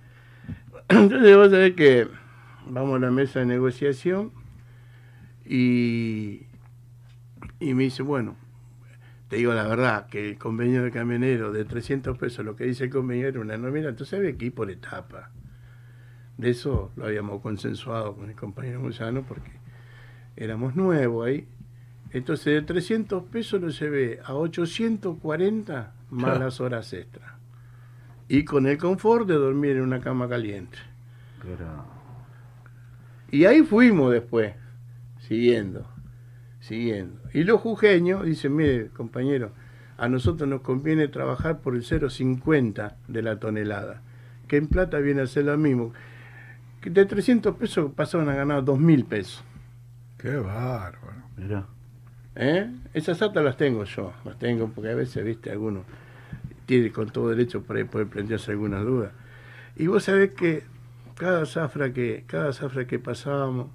Entonces 0.90 1.38
vos 1.38 1.50
sabés 1.52 1.72
que 1.74 2.06
vamos 2.68 2.98
a 2.98 3.00
la 3.00 3.12
mesa 3.12 3.40
de 3.40 3.46
negociación 3.46 4.34
y, 5.46 6.42
y 7.62 7.74
me 7.74 7.84
dice, 7.84 8.04
bueno, 8.04 8.36
te 9.30 9.38
digo 9.38 9.54
la 9.54 9.66
verdad, 9.66 10.08
que 10.08 10.32
el 10.32 10.38
convenio 10.38 10.84
de 10.84 10.92
camionero 10.92 11.54
de 11.54 11.64
300 11.64 12.18
pesos, 12.18 12.44
lo 12.44 12.58
que 12.58 12.66
dice 12.66 12.84
el 12.84 12.90
convenio 12.90 13.30
era 13.30 13.40
una 13.40 13.56
nómina, 13.56 13.88
entonces 13.88 14.20
había 14.20 14.36
que 14.38 14.48
ir 14.48 14.54
por 14.54 14.70
etapa. 14.70 15.30
De 16.38 16.50
eso 16.50 16.92
lo 16.98 17.06
habíamos 17.06 17.42
consensuado 17.42 18.18
con 18.18 18.30
el 18.30 18.36
compañero 18.36 18.82
Musano 18.82 19.24
porque 19.26 19.50
éramos 20.36 20.76
nuevos 20.76 21.28
ahí. 21.28 21.48
Entonces 22.12 22.46
de 22.54 22.62
300 22.62 23.24
pesos 23.24 23.60
lo 23.62 23.70
llevé 23.70 24.20
a 24.24 24.36
840 24.36 25.94
más 26.12 26.40
las 26.40 26.62
horas 26.62 26.94
extras. 26.94 27.32
Y 28.28 28.46
con 28.46 28.68
el 28.68 28.78
confort 28.78 29.28
de 29.28 29.34
dormir 29.36 29.78
en 29.78 29.82
una 29.84 30.00
cama 30.00 30.30
caliente. 30.30 30.78
Pero- 31.42 31.86
Y 33.32 33.46
ahí 33.46 33.64
fuimos 33.64 34.12
después, 34.12 34.54
siguiendo, 35.20 35.88
siguiendo. 36.60 37.20
Y 37.34 37.44
los 37.44 37.60
jujeños 37.62 38.24
dicen, 38.26 38.56
mire, 38.56 38.90
compañero, 38.90 39.52
a 39.98 40.08
nosotros 40.08 40.48
nos 40.48 40.62
conviene 40.62 41.08
trabajar 41.08 41.60
por 41.60 41.76
el 41.76 41.84
0,50 41.84 42.96
de 43.08 43.22
la 43.24 43.40
tonelada, 43.40 44.02
que 44.48 44.58
en 44.58 44.68
plata 44.68 45.00
viene 45.00 45.22
a 45.22 45.28
ser 45.28 45.46
lo 45.46 45.58
mismo. 45.58 45.94
Que 46.82 46.90
de 46.92 47.06
300 47.06 47.56
pesos 47.56 47.92
pasaron 47.96 48.30
a 48.30 48.36
ganar 48.36 48.64
2.000 48.64 49.06
pesos. 49.06 49.44
Qué 50.24 50.38
bárbaro. 50.38 51.22
mirá. 51.36 51.66
¿Eh? 52.38 52.72
Esas 52.94 53.22
actas 53.22 53.44
las 53.44 53.58
tengo 53.58 53.84
yo, 53.84 54.14
las 54.24 54.40
tengo 54.40 54.70
porque 54.70 54.92
a 54.92 54.96
veces, 54.96 55.26
viste, 55.26 55.52
alguno 55.52 55.84
tiene 56.66 56.94
con 56.94 57.10
todo 57.10 57.28
derecho 57.28 57.62
por 57.62 57.76
ahí 57.76 57.84
poder 57.84 58.08
plantearse 58.08 58.52
algunas 58.52 58.86
dudas. 58.86 59.12
Y 59.76 59.88
vos 59.88 60.06
sabés 60.06 60.34
que 60.34 60.64
cada 61.16 61.46
zafra 61.46 61.92
que, 61.92 62.24
cada 62.26 62.54
zafra 62.54 62.88
que 62.88 63.00
pasábamos 63.00 63.68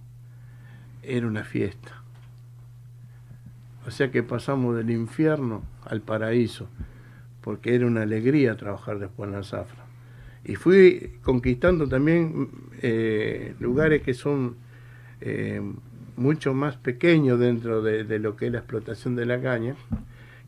era 1.03 1.27
una 1.27 1.45
fiesta. 1.45 2.03
O 3.87 3.91
sea 3.91 4.11
que 4.11 4.23
pasamos 4.23 4.75
del 4.75 4.91
infierno 4.91 5.65
al 5.85 6.01
paraíso, 6.01 6.67
porque 7.43 7.75
era 7.75 7.87
una 7.87 8.05
alegría 8.05 8.57
trabajar 8.57 8.99
después 8.99 9.29
en 9.29 9.35
la 9.35 9.43
zafra. 9.43 9.85
Y 10.47 10.55
fui 10.55 11.19
conquistando 11.23 11.87
también 11.87 12.49
eh, 12.81 13.55
lugares 13.61 14.01
que 14.01 14.15
son 14.15 14.57
eh, 15.21 15.61
mucho 16.19 16.53
más 16.55 16.77
pequeños 16.77 17.39
dentro 17.39 17.81
de, 17.83 18.05
de 18.05 18.19
lo 18.19 18.37
que 18.37 18.47
es 18.47 18.53
la 18.53 18.59
explotación 18.59 19.17
de 19.17 19.25
la 19.27 19.41
caña, 19.41 19.75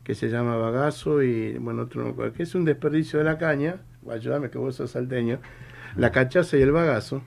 que 0.03 0.15
se 0.15 0.29
llama 0.29 0.55
bagazo 0.57 1.23
y, 1.23 1.57
bueno, 1.57 1.83
otro, 1.83 2.15
que 2.33 2.43
es 2.43 2.53
un 2.55 2.65
desperdicio 2.65 3.19
de 3.19 3.25
la 3.25 3.37
caña, 3.37 3.77
ayúdame 4.09 4.49
que 4.49 4.57
vos 4.57 4.75
sos 4.75 4.91
salteño, 4.91 5.39
la 5.95 6.11
cachaza 6.11 6.57
y 6.57 6.61
el 6.61 6.71
bagazo, 6.71 7.21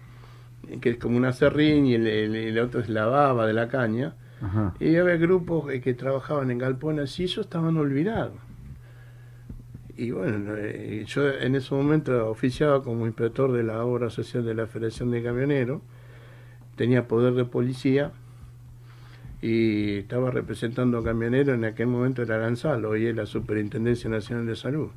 que 0.80 0.90
es 0.90 0.96
como 0.98 1.16
una 1.16 1.32
serrín 1.32 1.86
y 1.86 1.94
el, 1.94 2.06
el- 2.06 2.34
el 2.36 2.58
otro 2.58 2.80
es 2.80 2.88
la 2.88 3.06
baba 3.06 3.46
de 3.46 3.52
la 3.52 3.68
caña, 3.68 4.14
Ajá. 4.42 4.74
y 4.80 4.96
había 4.96 5.16
grupos 5.16 5.72
eh, 5.72 5.80
que 5.80 5.94
trabajaban 5.94 6.50
en 6.50 6.58
galpones 6.58 7.18
y 7.20 7.24
ellos 7.24 7.38
estaban 7.46 7.76
olvidados. 7.76 8.34
Y 9.96 10.10
bueno, 10.10 10.54
eh, 10.58 11.04
yo 11.06 11.30
en 11.30 11.54
ese 11.54 11.72
momento 11.74 12.28
oficiaba 12.28 12.82
como 12.82 13.06
inspector 13.06 13.52
de 13.52 13.62
la 13.62 13.84
obra 13.84 14.10
social 14.10 14.44
de 14.44 14.54
la 14.54 14.66
Federación 14.66 15.10
de 15.12 15.22
Camioneros, 15.22 15.82
tenía 16.76 17.06
poder 17.06 17.34
de 17.34 17.44
policía 17.44 18.10
y 19.44 19.98
estaba 19.98 20.30
representando 20.30 20.96
a 20.96 21.04
camioneros, 21.04 21.54
en 21.54 21.66
aquel 21.66 21.88
momento 21.88 22.22
era 22.22 22.38
Lanzalo, 22.38 22.88
hoy 22.88 23.04
es 23.04 23.14
la 23.14 23.26
Superintendencia 23.26 24.08
Nacional 24.08 24.46
de 24.46 24.56
Salud. 24.56 24.88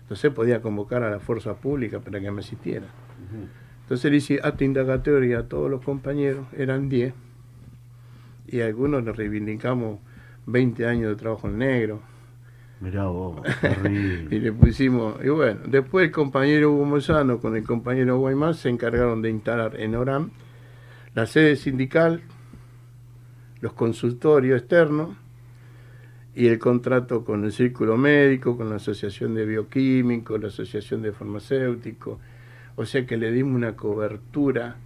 Entonces 0.00 0.32
podía 0.32 0.60
convocar 0.60 1.04
a 1.04 1.10
la 1.10 1.20
fuerza 1.20 1.54
pública 1.54 2.00
para 2.00 2.20
que 2.20 2.28
me 2.32 2.40
asistiera. 2.40 2.86
Entonces 3.82 4.10
le 4.10 4.16
hice 4.16 4.40
acta 4.42 4.64
indagatoria 4.64 5.38
a 5.38 5.42
todos 5.44 5.70
los 5.70 5.80
compañeros, 5.80 6.44
eran 6.58 6.88
10, 6.88 7.14
y 8.48 8.60
a 8.62 8.66
algunos 8.66 9.04
les 9.04 9.14
reivindicamos 9.14 10.00
20 10.46 10.84
años 10.84 11.10
de 11.10 11.14
trabajo 11.14 11.46
en 11.46 11.58
negro, 11.58 12.02
Mirá 12.80 13.04
vos. 13.04 13.42
y 14.28 14.40
le 14.40 14.52
pusimos, 14.52 15.24
y 15.24 15.28
bueno, 15.28 15.60
después 15.68 16.06
el 16.06 16.10
compañero 16.10 16.72
Hugo 16.72 16.84
Mozano 16.84 17.38
con 17.38 17.54
el 17.54 17.62
compañero 17.62 18.18
Guaymán 18.18 18.54
se 18.54 18.70
encargaron 18.70 19.22
de 19.22 19.30
instalar 19.30 19.80
en 19.80 19.94
Oram 19.94 20.30
la 21.14 21.26
sede 21.26 21.54
sindical, 21.54 22.22
los 23.62 23.72
consultorios 23.72 24.60
externos 24.60 25.16
y 26.34 26.48
el 26.48 26.58
contrato 26.58 27.24
con 27.24 27.44
el 27.44 27.52
círculo 27.52 27.96
médico, 27.96 28.56
con 28.56 28.68
la 28.68 28.76
asociación 28.76 29.34
de 29.34 29.46
bioquímicos, 29.46 30.40
la 30.40 30.48
asociación 30.48 31.00
de 31.00 31.12
farmacéuticos, 31.12 32.18
o 32.76 32.84
sea 32.84 33.06
que 33.06 33.16
le 33.16 33.30
dimos 33.30 33.54
una 33.54 33.76
cobertura 33.76 34.76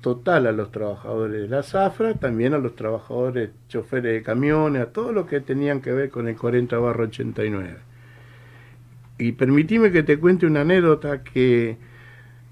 total 0.00 0.46
a 0.46 0.52
los 0.52 0.70
trabajadores 0.72 1.42
de 1.42 1.48
la 1.48 1.62
zafra, 1.62 2.14
también 2.14 2.54
a 2.54 2.58
los 2.58 2.76
trabajadores 2.76 3.50
choferes 3.68 4.14
de 4.14 4.22
camiones, 4.22 4.82
a 4.82 4.92
todos 4.92 5.12
los 5.12 5.26
que 5.26 5.40
tenían 5.40 5.82
que 5.82 5.92
ver 5.92 6.10
con 6.10 6.28
el 6.28 6.36
40 6.36 6.78
barro 6.78 7.04
89. 7.04 7.76
Y 9.18 9.32
permitime 9.32 9.90
que 9.90 10.02
te 10.02 10.18
cuente 10.18 10.46
una 10.46 10.62
anécdota 10.62 11.22
que 11.24 11.76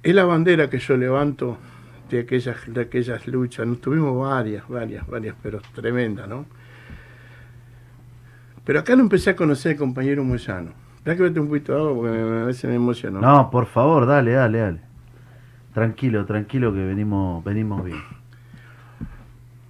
es 0.02 0.14
la 0.14 0.24
bandera 0.24 0.68
que 0.68 0.80
yo 0.80 0.96
levanto 0.96 1.56
de 2.10 2.20
aquellas, 2.20 2.56
de 2.66 2.80
aquellas 2.80 3.26
luchas. 3.26 3.66
Nos 3.66 3.80
tuvimos 3.80 4.16
varias, 4.18 4.68
varias, 4.68 5.06
varias, 5.06 5.34
pero 5.42 5.60
tremendas, 5.74 6.28
¿no? 6.28 6.46
Pero 8.64 8.80
acá 8.80 8.96
no 8.96 9.02
empecé 9.02 9.30
a 9.30 9.36
conocer 9.36 9.72
al 9.72 9.78
compañero 9.78 10.24
Moyano, 10.24 10.72
Esperá 10.96 11.16
que 11.16 11.22
mete 11.22 11.38
un 11.38 11.46
poquito 11.46 11.72
de 11.72 11.78
agua 11.80 11.94
porque 11.94 12.10
me- 12.10 12.40
a 12.40 12.44
veces 12.46 12.68
me 12.68 12.74
emociono. 12.76 13.20
No, 13.20 13.48
por 13.48 13.66
favor, 13.66 14.06
dale, 14.06 14.32
dale, 14.32 14.58
dale. 14.58 14.80
Tranquilo, 15.72 16.24
tranquilo 16.26 16.72
que 16.74 16.84
venimos, 16.84 17.44
venimos 17.44 17.84
bien. 17.84 18.00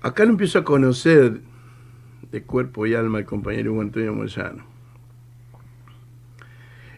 Acá 0.01 0.25
lo 0.25 0.31
empiezo 0.31 0.61
a 0.61 0.65
conocer 0.65 1.41
de 2.31 2.43
cuerpo 2.45 2.87
y 2.87 2.95
alma 2.95 3.19
el 3.19 3.27
compañero 3.27 3.73
Hugo 3.73 3.83
Antonio 3.83 4.15
Moyano. 4.15 4.65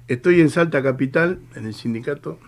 Estoy 0.06 0.40
en 0.40 0.50
Salta 0.50 0.82
Capital, 0.82 1.40
en 1.56 1.66
el 1.66 1.74
sindicato, 1.74 2.38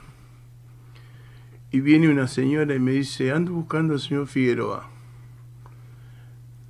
y 1.73 1.81
viene 1.81 2.09
una 2.09 2.27
señora 2.29 2.75
y 2.75 2.79
me 2.81 2.93
dice, 2.93 3.33
ando 3.33 3.53
buscando 3.53 3.95
al 3.95 4.01
señor 4.01 4.27
Figueroa. 4.27 4.89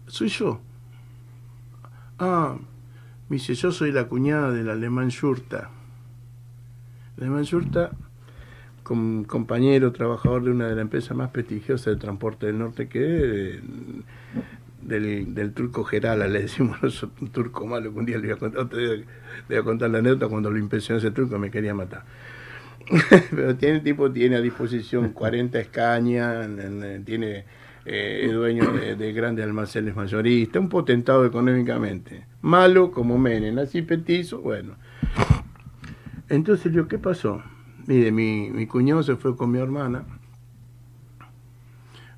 Soy 0.07 0.29
yo. 0.29 0.61
Ah, 2.19 2.57
me 3.29 3.37
dice, 3.37 3.55
yo 3.55 3.73
soy 3.73 3.93
la 3.93 4.07
cuñada 4.09 4.53
del 4.53 4.69
alemán 4.69 5.11
Yurta. 5.11 5.71
El 7.17 7.25
alemán 7.25 7.45
Yurta, 7.45 7.91
com- 8.83 9.25
compañero, 9.25 9.93
trabajador 9.93 10.45
de 10.45 10.51
una 10.53 10.69
de 10.69 10.77
las 10.77 10.83
empresas 10.83 11.17
más 11.17 11.31
prestigiosas 11.31 11.87
de 11.95 11.97
transporte 12.01 12.47
del 12.47 12.59
norte 12.59 12.89
que 12.89 13.57
es, 13.57 13.63
del, 14.83 15.35
del 15.35 15.53
turco 15.53 15.85
Gerala, 15.85 16.27
le 16.29 16.43
decimos 16.43 16.79
nosotros, 16.83 17.21
un 17.23 17.29
turco 17.31 17.67
malo 17.67 17.93
que 17.93 17.99
un 17.99 18.07
día 18.07 18.19
le 18.19 18.29
voy 18.29 18.37
a 18.37 18.39
contar, 18.39 18.61
otro 18.63 18.79
día 18.79 18.89
le 18.91 19.05
voy 19.49 19.57
a 19.59 19.63
contar 19.63 19.91
la 19.91 19.99
anécdota 19.99 20.29
cuando 20.29 20.51
lo 20.51 20.59
impresionó 20.59 20.99
ese 20.99 21.11
turco 21.11 21.39
me 21.39 21.51
quería 21.51 21.75
matar. 21.75 22.05
Pero 23.31 23.57
tiene 23.57 23.81
tipo 23.81 24.11
tiene 24.11 24.37
a 24.37 24.40
disposición 24.40 25.11
40 25.12 25.59
escañas, 25.61 26.46
en- 26.46 27.05
tiene 27.05 27.44
eh, 27.85 28.29
dueño 28.33 28.70
de, 28.72 28.96
de 28.96 29.12
grandes 29.12 29.44
almacenes 29.44 29.94
mayoristas, 29.94 30.61
un 30.61 30.68
potentado 30.68 31.24
económicamente. 31.24 32.26
Malo 32.42 32.90
como 32.90 33.18
Menem, 33.18 33.59
así 33.59 33.83
petizo, 33.83 34.40
bueno. 34.40 34.74
Entonces 36.29 36.72
digo, 36.72 36.88
¿qué 36.88 36.98
pasó? 36.98 37.42
Mire, 37.87 38.12
mi, 38.12 38.50
mi 38.50 38.66
cuñado 38.66 39.03
se 39.03 39.16
fue 39.16 39.37
con 39.37 39.50
mi 39.50 39.59
hermana 39.59 40.05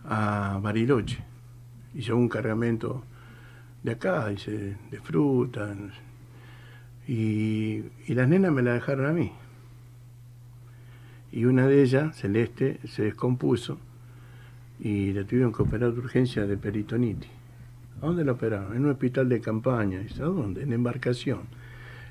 a 0.04 0.58
Bariloche. 0.62 1.18
Hizo 1.94 2.16
un 2.16 2.28
cargamento 2.28 3.04
de 3.82 3.92
acá, 3.92 4.28
dice, 4.28 4.76
de 4.90 5.00
fruta. 5.00 5.74
Y, 7.06 7.85
y 8.06 8.14
las 8.14 8.28
nenas 8.28 8.52
me 8.52 8.62
la 8.62 8.74
dejaron 8.74 9.06
a 9.06 9.12
mí. 9.12 9.32
Y 11.33 11.47
una 11.47 11.66
de 11.66 11.83
ellas, 11.83 12.16
Celeste, 12.16 12.79
se 12.85 13.03
descompuso 13.03 13.79
y 14.79 15.12
la 15.12 15.25
tuvieron 15.25 15.53
que 15.53 15.62
operar 15.62 15.92
de 15.92 15.99
urgencia 15.99 16.47
de 16.47 16.57
peritonitis. 16.57 17.31
¿A 18.03 18.07
dónde 18.07 18.25
la 18.25 18.33
operaron? 18.33 18.77
En 18.77 18.85
un 18.85 18.90
hospital 18.90 19.29
de 19.29 19.40
campaña. 19.40 20.01
¿a 20.01 20.25
dónde? 20.25 20.62
En 20.62 20.73
Embarcación. 20.73 21.40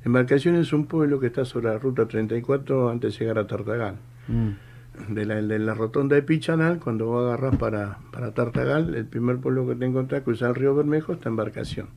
Embarcación 0.04 0.56
es 0.56 0.74
un 0.74 0.86
pueblo 0.86 1.20
que 1.20 1.28
está 1.28 1.46
sobre 1.46 1.68
la 1.68 1.78
ruta 1.78 2.08
34 2.08 2.90
antes 2.90 3.14
de 3.14 3.20
llegar 3.20 3.38
a 3.38 3.46
Tartagal. 3.46 3.96
Mm. 4.28 5.14
De 5.14 5.26
la, 5.26 5.36
de 5.42 5.60
la 5.60 5.74
rotonda 5.74 6.16
de 6.16 6.24
Pichanal, 6.24 6.80
cuando 6.80 7.06
vos 7.06 7.26
agarrás 7.26 7.58
para, 7.58 8.00
para 8.12 8.34
Tartagal, 8.34 8.96
el 8.96 9.06
primer 9.06 9.38
pueblo 9.38 9.68
que 9.68 9.76
te 9.76 9.86
encontrás, 9.86 10.24
cruzar 10.24 10.50
el 10.50 10.56
río 10.56 10.76
Bermejo, 10.76 11.14
está 11.14 11.30
Embarcación. 11.30 11.88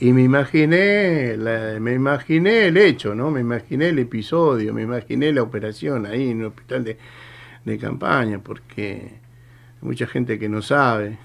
Y 0.00 0.12
me 0.12 0.22
imaginé, 0.22 1.36
la- 1.36 1.78
me 1.80 1.92
imaginé 1.94 2.66
el 2.68 2.76
hecho, 2.76 3.14
¿no? 3.14 3.30
Me 3.30 3.40
imaginé 3.40 3.88
el 3.88 3.98
episodio, 3.98 4.72
me 4.72 4.82
imaginé 4.82 5.32
la 5.32 5.42
operación 5.42 6.06
ahí 6.06 6.30
en 6.30 6.38
un 6.38 6.44
hospital 6.46 6.84
de, 6.84 6.98
de 7.64 7.78
campaña, 7.78 8.38
porque 8.40 8.92
hay 9.82 9.88
mucha 9.88 10.06
gente 10.06 10.38
que 10.38 10.48
no 10.48 10.62
sabe. 10.62 11.18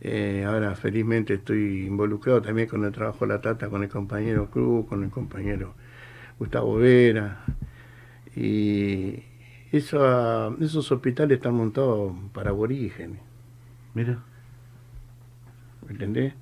Eh, 0.00 0.44
ahora 0.46 0.76
felizmente 0.76 1.34
estoy 1.34 1.86
involucrado 1.86 2.40
también 2.42 2.68
con 2.68 2.84
el 2.84 2.92
trabajo 2.92 3.26
de 3.26 3.34
la 3.34 3.40
Tata, 3.40 3.68
con 3.68 3.82
el 3.82 3.88
compañero 3.88 4.48
Cruz, 4.50 4.86
con 4.86 5.02
el 5.02 5.10
compañero 5.10 5.74
Gustavo 6.38 6.76
Vera. 6.76 7.44
Y 8.36 9.24
esa- 9.72 10.50
esos 10.60 10.90
hospitales 10.92 11.38
están 11.38 11.54
montados 11.54 12.12
para 12.32 12.50
aborígenes. 12.50 13.20
Mira. 13.94 14.18
¿entendés? 15.88 16.34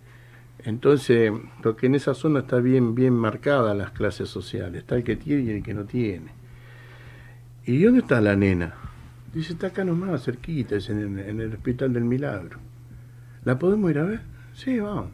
Entonces, 0.67 1.31
porque 1.63 1.87
en 1.87 1.95
esa 1.95 2.13
zona 2.13 2.41
está 2.41 2.57
bien, 2.59 2.97
bien 2.97 3.15
marcada 3.15 3.73
las 3.73 3.93
clases 3.93 4.29
sociales, 4.29 4.81
está 4.83 4.97
el 4.97 5.05
que 5.05 5.15
tiene 5.15 5.43
y 5.43 5.51
el 5.51 5.63
que 5.63 5.73
no 5.75 5.85
tiene. 5.85 6.33
¿Y 7.65 7.81
dónde 7.83 8.01
está 8.01 8.21
la 8.21 8.35
nena? 8.35 8.75
Dice, 9.33 9.53
está 9.53 9.69
acá 9.69 9.85
nomás, 9.85 10.25
cerquita, 10.25 10.75
es 10.75 10.91
en 10.91 10.99
el, 10.99 11.19
en 11.21 11.41
el 11.41 11.53
Hospital 11.55 11.93
del 11.93 12.05
Milagro. 12.05 12.59
¿La 13.45 13.59
podemos 13.61 13.89
ir 13.93 14.01
a 14.01 14.05
ver? 14.05 14.21
Sí, 14.55 14.81
vamos. 14.81 15.11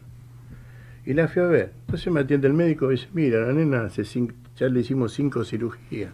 Y 1.04 1.12
la 1.12 1.28
fui 1.28 1.42
a 1.42 1.46
ver. 1.46 1.72
Entonces 1.86 2.10
me 2.10 2.20
atiende 2.20 2.46
el 2.46 2.54
médico 2.54 2.90
y 2.90 2.96
dice, 2.96 3.08
mira, 3.12 3.46
la 3.46 3.52
nena 3.52 3.82
hace 3.84 4.04
cinco- 4.04 4.34
ya 4.56 4.68
le 4.68 4.80
hicimos 4.80 5.12
cinco 5.12 5.44
cirugías. 5.44 6.12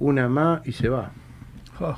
Una 0.00 0.28
más 0.28 0.66
y 0.66 0.72
se 0.72 0.88
va. 0.88 1.12
Ah, 1.78 1.96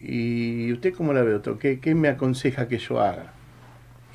¿Y 0.00 0.72
usted 0.72 0.94
cómo 0.94 1.12
la 1.12 1.22
ve, 1.22 1.32
doctor? 1.32 1.58
¿Qué, 1.58 1.78
qué 1.78 1.94
me 1.94 2.08
aconseja 2.08 2.66
que 2.66 2.78
yo 2.78 3.00
haga? 3.00 3.34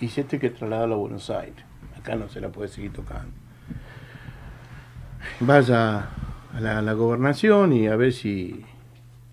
Y 0.02 0.06
esto 0.08 0.28
hay 0.34 0.40
que 0.40 0.50
trasladarlo 0.50 0.96
a 0.96 0.98
Buenos 0.98 1.30
Aires. 1.30 1.64
Acá 1.98 2.16
no 2.16 2.28
se 2.28 2.42
la 2.42 2.50
puede 2.50 2.68
seguir 2.70 2.92
tocando. 2.92 3.32
Vaya 5.40 6.10
a 6.54 6.60
la, 6.60 6.94
gobernación 6.94 7.72
y 7.74 7.88
a 7.88 7.96
ver 7.96 8.12
si 8.12 8.66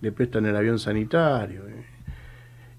le 0.02 0.12
prestan 0.12 0.46
el 0.46 0.54
avión 0.54 0.78
sanitario. 0.78 1.62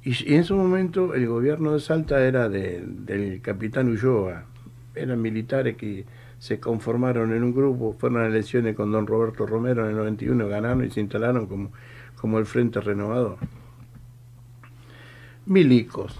Y, 0.03 0.11
y 0.11 0.35
en 0.35 0.41
ese 0.41 0.53
momento 0.53 1.15
el 1.15 1.27
gobierno 1.27 1.73
de 1.73 1.79
Salta 1.79 2.21
era 2.21 2.47
de- 2.47 2.83
del 2.85 3.41
capitán 3.41 3.89
Ulloa. 3.89 4.45
Eran 4.93 5.21
militares 5.21 5.75
que 5.75 6.05
se 6.37 6.59
conformaron 6.59 7.33
en 7.33 7.43
un 7.43 7.53
grupo, 7.53 7.95
fueron 7.99 8.21
a 8.23 8.27
elecciones 8.27 8.75
con 8.75 8.91
don 8.91 9.07
Roberto 9.07 9.45
Romero 9.45 9.83
en 9.83 9.91
el 9.91 9.97
91, 9.97 10.47
ganaron 10.47 10.85
y 10.85 10.89
se 10.91 11.01
instalaron 11.01 11.47
como, 11.47 11.71
como 12.21 12.37
el 12.39 12.45
Frente 12.45 12.79
Renovador. 12.79 13.37
Milicos. 15.45 16.17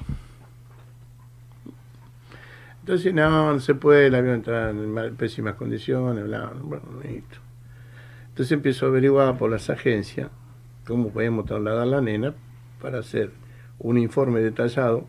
Entonces, 2.90 3.14
no, 3.14 3.54
no 3.54 3.60
se 3.60 3.76
puede, 3.76 4.08
el 4.08 4.16
avión 4.16 4.40
está 4.40 4.72
en 4.72 5.16
pésimas 5.16 5.54
condiciones, 5.54 6.24
bla, 6.24 6.52
bueno, 6.60 6.86
listo. 7.04 7.38
Entonces 8.30 8.52
empiezo 8.52 8.88
a 8.88 8.90
averiguar 8.90 9.38
por 9.38 9.52
las 9.52 9.70
agencias 9.70 10.32
cómo 10.88 11.10
podíamos 11.12 11.46
trasladar 11.46 11.84
a 11.84 11.86
la 11.86 12.02
nena 12.02 12.34
para 12.82 12.98
hacer 12.98 13.30
un 13.78 14.00
informe 14.00 14.40
detallado 14.40 15.06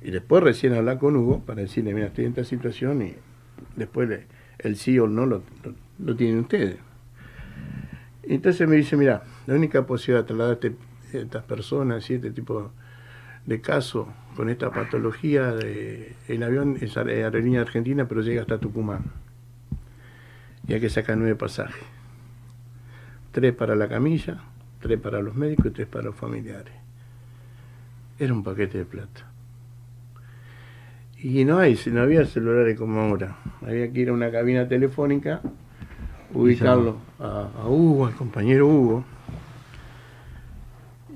y 0.00 0.10
después 0.10 0.42
recién 0.42 0.72
hablar 0.72 0.98
con 0.98 1.16
Hugo 1.16 1.40
para 1.44 1.60
decirle, 1.60 1.92
mira, 1.92 2.06
estoy 2.06 2.24
en 2.24 2.30
esta 2.30 2.44
situación 2.44 3.02
y 3.02 3.14
después 3.76 4.08
el 4.60 4.76
sí 4.76 4.98
o 4.98 5.04
el 5.04 5.14
no 5.14 5.26
lo, 5.26 5.42
lo, 5.62 5.74
lo 5.98 6.16
tienen 6.16 6.38
ustedes. 6.38 6.78
Entonces 8.22 8.66
me 8.66 8.76
dice, 8.76 8.96
mira, 8.96 9.22
la 9.46 9.52
única 9.52 9.84
posibilidad 9.84 10.22
de 10.22 10.28
trasladar 10.28 10.52
a 10.52 10.54
este- 10.54 11.18
estas 11.18 11.44
personas 11.44 12.08
y 12.08 12.14
este 12.14 12.30
tipo 12.30 12.70
de 13.44 13.60
casos 13.60 14.06
con 14.38 14.48
esta 14.50 14.70
patología, 14.70 15.50
de, 15.50 16.14
el 16.28 16.44
avión 16.44 16.78
es 16.80 16.96
aer- 16.96 17.24
aerolínea 17.24 17.60
argentina, 17.60 18.06
pero 18.06 18.20
llega 18.22 18.42
hasta 18.42 18.56
Tucumán. 18.60 19.00
Y 20.68 20.74
hay 20.74 20.80
que 20.80 20.88
sacar 20.88 21.16
nueve 21.18 21.34
pasajes. 21.34 21.82
Tres 23.32 23.52
para 23.52 23.74
la 23.74 23.88
camilla, 23.88 24.38
tres 24.80 25.00
para 25.00 25.20
los 25.22 25.34
médicos 25.34 25.66
y 25.66 25.70
tres 25.70 25.88
para 25.88 26.04
los 26.04 26.14
familiares. 26.14 26.72
Era 28.16 28.32
un 28.32 28.44
paquete 28.44 28.78
de 28.78 28.84
plata. 28.84 29.26
Y 31.20 31.44
no 31.44 31.58
hay, 31.58 31.76
no 31.90 32.00
había 32.00 32.24
celulares 32.24 32.78
como 32.78 33.00
ahora. 33.00 33.38
Había 33.66 33.92
que 33.92 34.00
ir 34.02 34.10
a 34.10 34.12
una 34.12 34.30
cabina 34.30 34.68
telefónica, 34.68 35.40
ubicarlo 36.32 36.98
a, 37.18 37.48
a 37.60 37.66
Hugo, 37.68 38.06
al 38.06 38.14
compañero 38.14 38.68
Hugo. 38.68 39.04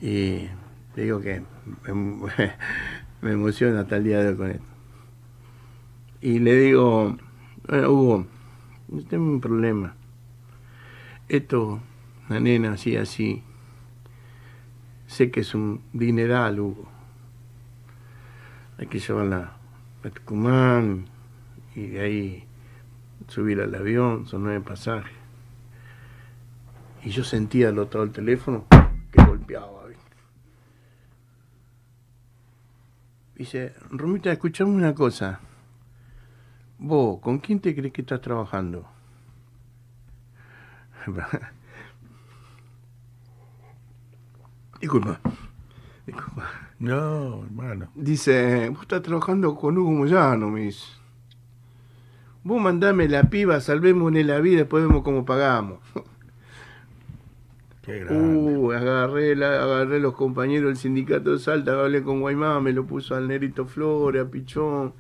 Y 0.01 0.49
digo 0.97 1.21
que 1.21 1.43
me, 3.23 3.33
emociona 3.33 3.81
hasta 3.81 3.97
el 3.97 4.05
día 4.05 4.19
de 4.19 4.29
hoy 4.29 4.37
con 4.37 4.51
esto. 4.51 4.65
Y 6.21 6.39
le 6.39 6.55
digo, 6.55 7.17
Hugo, 7.69 8.27
yo 8.89 9.05
tengo 9.07 9.25
un 9.25 9.41
problema. 9.41 9.95
Esto, 11.29 11.81
la 12.29 12.41
nena 12.41 12.73
así, 12.73 12.97
así, 12.97 13.43
sé 15.07 15.31
que 15.31 15.41
es 15.41 15.55
un 15.55 15.81
dineral, 15.93 16.61
Hugo. 16.61 16.89
Hay 18.79 18.87
que 18.87 18.99
llevarla 18.99 19.57
a 20.05 20.11
Tucumán 20.11 21.07
y 21.75 21.87
de 21.87 22.01
ahí 22.01 22.45
subir 23.29 23.61
al 23.61 23.75
avión, 23.75 24.27
son 24.27 24.45
nueve 24.45 24.61
pasajes. 24.61 25.13
Y 27.05 27.11
yo 27.11 27.25
sentía 27.25 27.69
al 27.69 27.79
otro 27.79 28.01
lado 28.01 28.13
del 28.13 28.25
teléfono 28.25 28.67
que 29.11 29.25
golpeaba. 29.25 29.87
¿viste? 29.87 30.03
Dice, 33.43 33.73
Romita, 33.91 34.31
escuchame 34.31 34.71
una 34.71 34.95
cosa. 34.95 35.41
Vos, 36.79 37.19
¿con 37.21 37.41
quién 37.41 37.59
te 37.59 37.75
crees 37.75 37.93
que 37.93 38.03
estás 38.03 38.21
trabajando? 38.21 38.89
Disculpa. 44.81 45.19
Disculpa. 46.07 46.51
no, 46.79 47.43
hermano. 47.43 47.89
Dice, 47.97 48.69
vos 48.69 48.83
estás 48.83 49.03
trabajando 49.03 49.57
con 49.57 49.77
Hugo 49.77 49.91
Moyano, 49.91 50.55
dice. 50.55 50.87
Vos 52.45 52.63
mandame 52.63 53.09
la 53.09 53.25
piba, 53.25 53.61
salvémosle 53.61 54.23
la 54.23 54.39
vida, 54.39 54.59
después 54.59 54.85
vemos 54.87 55.03
cómo 55.03 55.25
pagamos. 55.25 55.81
Uh, 58.15 58.71
agarré, 58.73 59.35
la, 59.35 59.63
agarré 59.63 59.99
los 59.99 60.15
compañeros 60.15 60.69
del 60.69 60.77
sindicato 60.77 61.33
de 61.33 61.39
Salta, 61.41 61.81
hablé 61.81 62.03
con 62.03 62.21
Guaymá, 62.21 62.61
me 62.61 62.73
lo 62.73 62.87
puso 62.87 63.17
al 63.17 63.27
Nerito 63.27 63.67
Flores, 63.67 64.23
a 64.25 64.31
Pichón. 64.31 64.93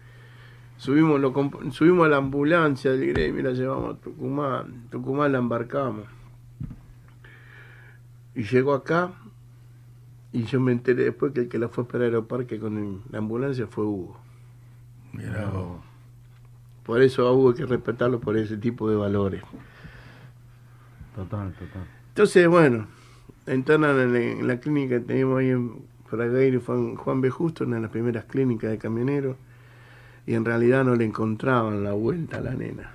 Subimos, 0.78 1.20
lo, 1.20 1.32
subimos 1.70 2.06
a 2.06 2.08
la 2.08 2.16
ambulancia 2.16 2.90
del 2.90 3.12
gremio 3.12 3.42
la 3.44 3.52
llevamos 3.52 3.94
a 3.96 4.00
Tucumán. 4.00 4.88
Tucumán 4.90 5.30
la 5.30 5.38
embarcamos. 5.38 6.06
Y 8.34 8.42
llegó 8.42 8.74
acá 8.74 9.12
y 10.32 10.44
yo 10.44 10.58
me 10.60 10.72
enteré 10.72 11.04
después 11.04 11.32
que 11.32 11.40
el 11.42 11.48
que 11.48 11.58
la 11.58 11.68
fue 11.68 11.82
a 11.82 11.86
esperar 11.86 12.06
al 12.08 12.14
aeroparque 12.14 12.58
con 12.58 12.78
el- 12.78 13.00
la 13.12 13.18
ambulancia 13.18 13.66
fue 13.68 13.84
Hugo. 13.84 14.18
Mirá. 15.12 15.52
Por 16.84 17.00
eso 17.02 17.28
a 17.28 17.32
Hugo 17.32 17.50
hay 17.50 17.56
que 17.56 17.66
respetarlo 17.66 18.18
por 18.18 18.36
ese 18.36 18.56
tipo 18.56 18.90
de 18.90 18.96
valores. 18.96 19.42
Total, 21.14 21.52
total. 21.52 21.86
Entonces, 22.12 22.46
bueno, 22.46 22.88
internan 23.46 24.14
en, 24.14 24.46
la 24.46 24.60
clínica 24.60 24.98
que 24.98 25.06
teníamos 25.06 25.38
ahí 25.38 25.48
en 25.48 25.76
Fragueiro 26.04 26.60
Juan, 26.60 26.94
Juan 26.94 27.22
B. 27.22 27.30
Justo, 27.30 27.64
una 27.64 27.76
de 27.76 27.82
las 27.82 27.90
primeras 27.90 28.26
clínicas 28.26 28.70
de 28.70 28.76
camioneros, 28.76 29.38
y 30.26 30.34
en 30.34 30.44
realidad 30.44 30.84
no 30.84 30.94
le 30.94 31.06
encontraban 31.06 31.82
la 31.82 31.92
vuelta 31.92 32.36
a 32.36 32.40
la 32.42 32.52
nena. 32.52 32.90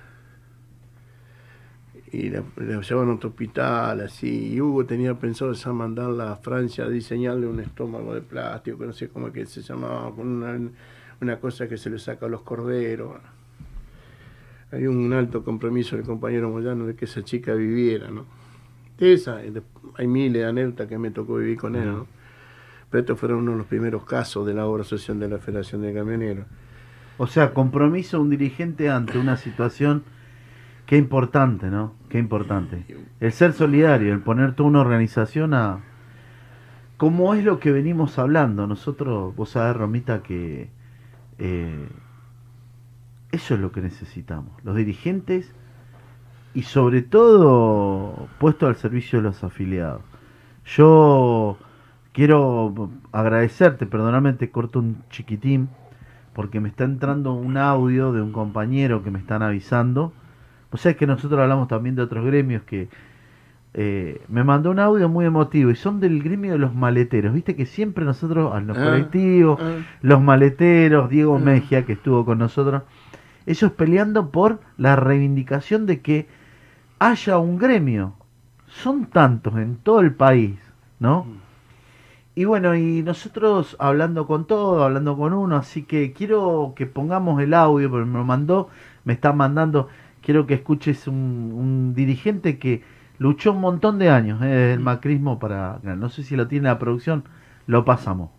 Y 2.12 2.30
la, 2.30 2.44
la 2.58 2.80
llevaban 2.80 3.10
a 3.10 3.14
otro 3.14 3.30
hospital, 3.30 4.02
así, 4.02 4.54
y 4.54 4.60
Hugo 4.60 4.86
tenía 4.86 5.14
pensado 5.14 5.52
ya 5.52 5.72
mandarla 5.72 6.30
a 6.30 6.36
Francia 6.36 6.84
a 6.84 6.88
diseñarle 6.88 7.48
un 7.48 7.58
estómago 7.58 8.14
de 8.14 8.20
plástico, 8.20 8.78
que 8.78 8.86
no 8.86 8.92
sé 8.92 9.08
cómo 9.08 9.26
es 9.26 9.32
que 9.32 9.46
se 9.46 9.62
llamaba, 9.62 10.14
con 10.14 10.28
una, 10.28 10.70
una 11.20 11.40
cosa 11.40 11.68
que 11.68 11.76
se 11.76 11.90
le 11.90 11.98
saca 11.98 12.26
a 12.26 12.28
los 12.28 12.42
corderos. 12.42 13.16
Hay 14.70 14.86
un 14.86 15.12
alto 15.12 15.42
compromiso 15.42 15.96
del 15.96 16.04
compañero 16.06 16.50
Moyano 16.50 16.86
de 16.86 16.94
que 16.94 17.06
esa 17.06 17.24
chica 17.24 17.52
viviera, 17.54 18.12
¿no? 18.12 18.38
De- 18.98 19.62
hay 19.96 20.06
miles 20.06 20.42
de 20.42 20.48
anécdotas 20.48 20.86
que 20.88 20.98
me 20.98 21.10
tocó 21.10 21.36
vivir 21.36 21.56
con 21.58 21.76
él, 21.76 21.86
¿no? 21.86 22.06
Pero 22.90 23.00
estos 23.00 23.18
fueron 23.18 23.38
uno 23.40 23.52
de 23.52 23.58
los 23.58 23.66
primeros 23.66 24.04
casos 24.04 24.46
de 24.46 24.54
la 24.54 24.66
obra 24.66 24.84
social 24.84 25.18
de 25.20 25.28
la 25.28 25.38
Federación 25.38 25.82
de 25.82 25.92
Camioneros. 25.92 26.46
O 27.18 27.26
sea, 27.26 27.52
compromiso 27.52 28.16
de 28.16 28.22
un 28.22 28.30
dirigente 28.30 28.90
ante 28.90 29.18
una 29.18 29.36
situación 29.36 30.04
qué 30.86 30.96
importante, 30.96 31.66
¿no? 31.66 31.94
Qué 32.08 32.18
importante. 32.18 32.84
El 33.20 33.32
ser 33.32 33.52
solidario, 33.52 34.12
el 34.12 34.20
poner 34.20 34.54
toda 34.54 34.68
una 34.68 34.80
organización 34.80 35.52
a... 35.52 35.80
Como 36.96 37.34
es 37.34 37.44
lo 37.44 37.60
que 37.60 37.72
venimos 37.72 38.18
hablando, 38.18 38.66
nosotros, 38.66 39.36
vos 39.36 39.50
sabés, 39.50 39.76
Romita, 39.76 40.22
que 40.22 40.70
eh, 41.38 41.88
eso 43.30 43.54
es 43.54 43.60
lo 43.60 43.70
que 43.70 43.80
necesitamos. 43.82 44.52
Los 44.64 44.74
dirigentes 44.76 45.52
y 46.58 46.62
sobre 46.62 47.02
todo 47.02 48.26
puesto 48.38 48.66
al 48.66 48.74
servicio 48.74 49.20
de 49.20 49.22
los 49.22 49.44
afiliados. 49.44 50.02
Yo 50.64 51.56
quiero 52.12 52.90
agradecerte, 53.12 53.86
perdóname, 53.86 54.32
te 54.32 54.50
corto 54.50 54.80
un 54.80 55.04
chiquitín, 55.08 55.68
porque 56.32 56.58
me 56.58 56.68
está 56.68 56.82
entrando 56.82 57.32
un 57.32 57.56
audio 57.58 58.12
de 58.12 58.22
un 58.22 58.32
compañero 58.32 59.04
que 59.04 59.12
me 59.12 59.20
están 59.20 59.40
avisando. 59.44 60.12
O 60.72 60.76
sea, 60.78 60.94
que 60.94 61.06
nosotros 61.06 61.40
hablamos 61.40 61.68
también 61.68 61.94
de 61.94 62.02
otros 62.02 62.26
gremios 62.26 62.64
que 62.64 62.88
eh, 63.74 64.20
me 64.26 64.42
mandó 64.42 64.72
un 64.72 64.80
audio 64.80 65.08
muy 65.08 65.26
emotivo 65.26 65.70
y 65.70 65.76
son 65.76 66.00
del 66.00 66.20
gremio 66.24 66.50
de 66.50 66.58
los 66.58 66.74
maleteros. 66.74 67.34
Viste 67.34 67.54
que 67.54 67.66
siempre 67.66 68.04
nosotros, 68.04 68.52
a 68.52 68.58
los 68.58 68.76
Ah, 68.76 68.82
colectivos, 68.82 69.60
ah. 69.62 69.76
los 70.02 70.20
maleteros, 70.20 71.08
Diego 71.08 71.38
Mm. 71.38 71.44
Mejia, 71.44 71.86
que 71.86 71.92
estuvo 71.92 72.24
con 72.24 72.38
nosotros, 72.38 72.82
ellos 73.46 73.70
peleando 73.70 74.32
por 74.32 74.58
la 74.76 74.96
reivindicación 74.96 75.86
de 75.86 76.00
que 76.00 76.26
haya 76.98 77.38
un 77.38 77.58
gremio. 77.58 78.14
Son 78.68 79.06
tantos 79.06 79.56
en 79.56 79.76
todo 79.76 80.00
el 80.00 80.14
país, 80.14 80.58
¿no? 80.98 81.26
Y 82.34 82.44
bueno, 82.44 82.76
y 82.76 83.02
nosotros 83.02 83.76
hablando 83.80 84.26
con 84.26 84.46
todo, 84.46 84.84
hablando 84.84 85.16
con 85.16 85.32
uno, 85.32 85.56
así 85.56 85.84
que 85.84 86.12
quiero 86.12 86.74
que 86.76 86.86
pongamos 86.86 87.42
el 87.42 87.54
audio, 87.54 87.90
porque 87.90 88.06
me 88.06 88.18
lo 88.18 88.24
mandó, 88.24 88.68
me 89.04 89.14
está 89.14 89.32
mandando, 89.32 89.88
quiero 90.22 90.46
que 90.46 90.54
escuches 90.54 91.08
un, 91.08 91.52
un 91.54 91.94
dirigente 91.94 92.58
que 92.58 92.84
luchó 93.18 93.52
un 93.52 93.60
montón 93.60 93.98
de 93.98 94.08
años 94.08 94.40
eh, 94.42 94.72
el 94.72 94.80
macrismo 94.80 95.38
para... 95.38 95.80
No 95.82 96.08
sé 96.08 96.22
si 96.22 96.36
lo 96.36 96.48
tiene 96.48 96.68
la 96.68 96.78
producción, 96.78 97.24
lo 97.66 97.84
pasamos. 97.84 98.30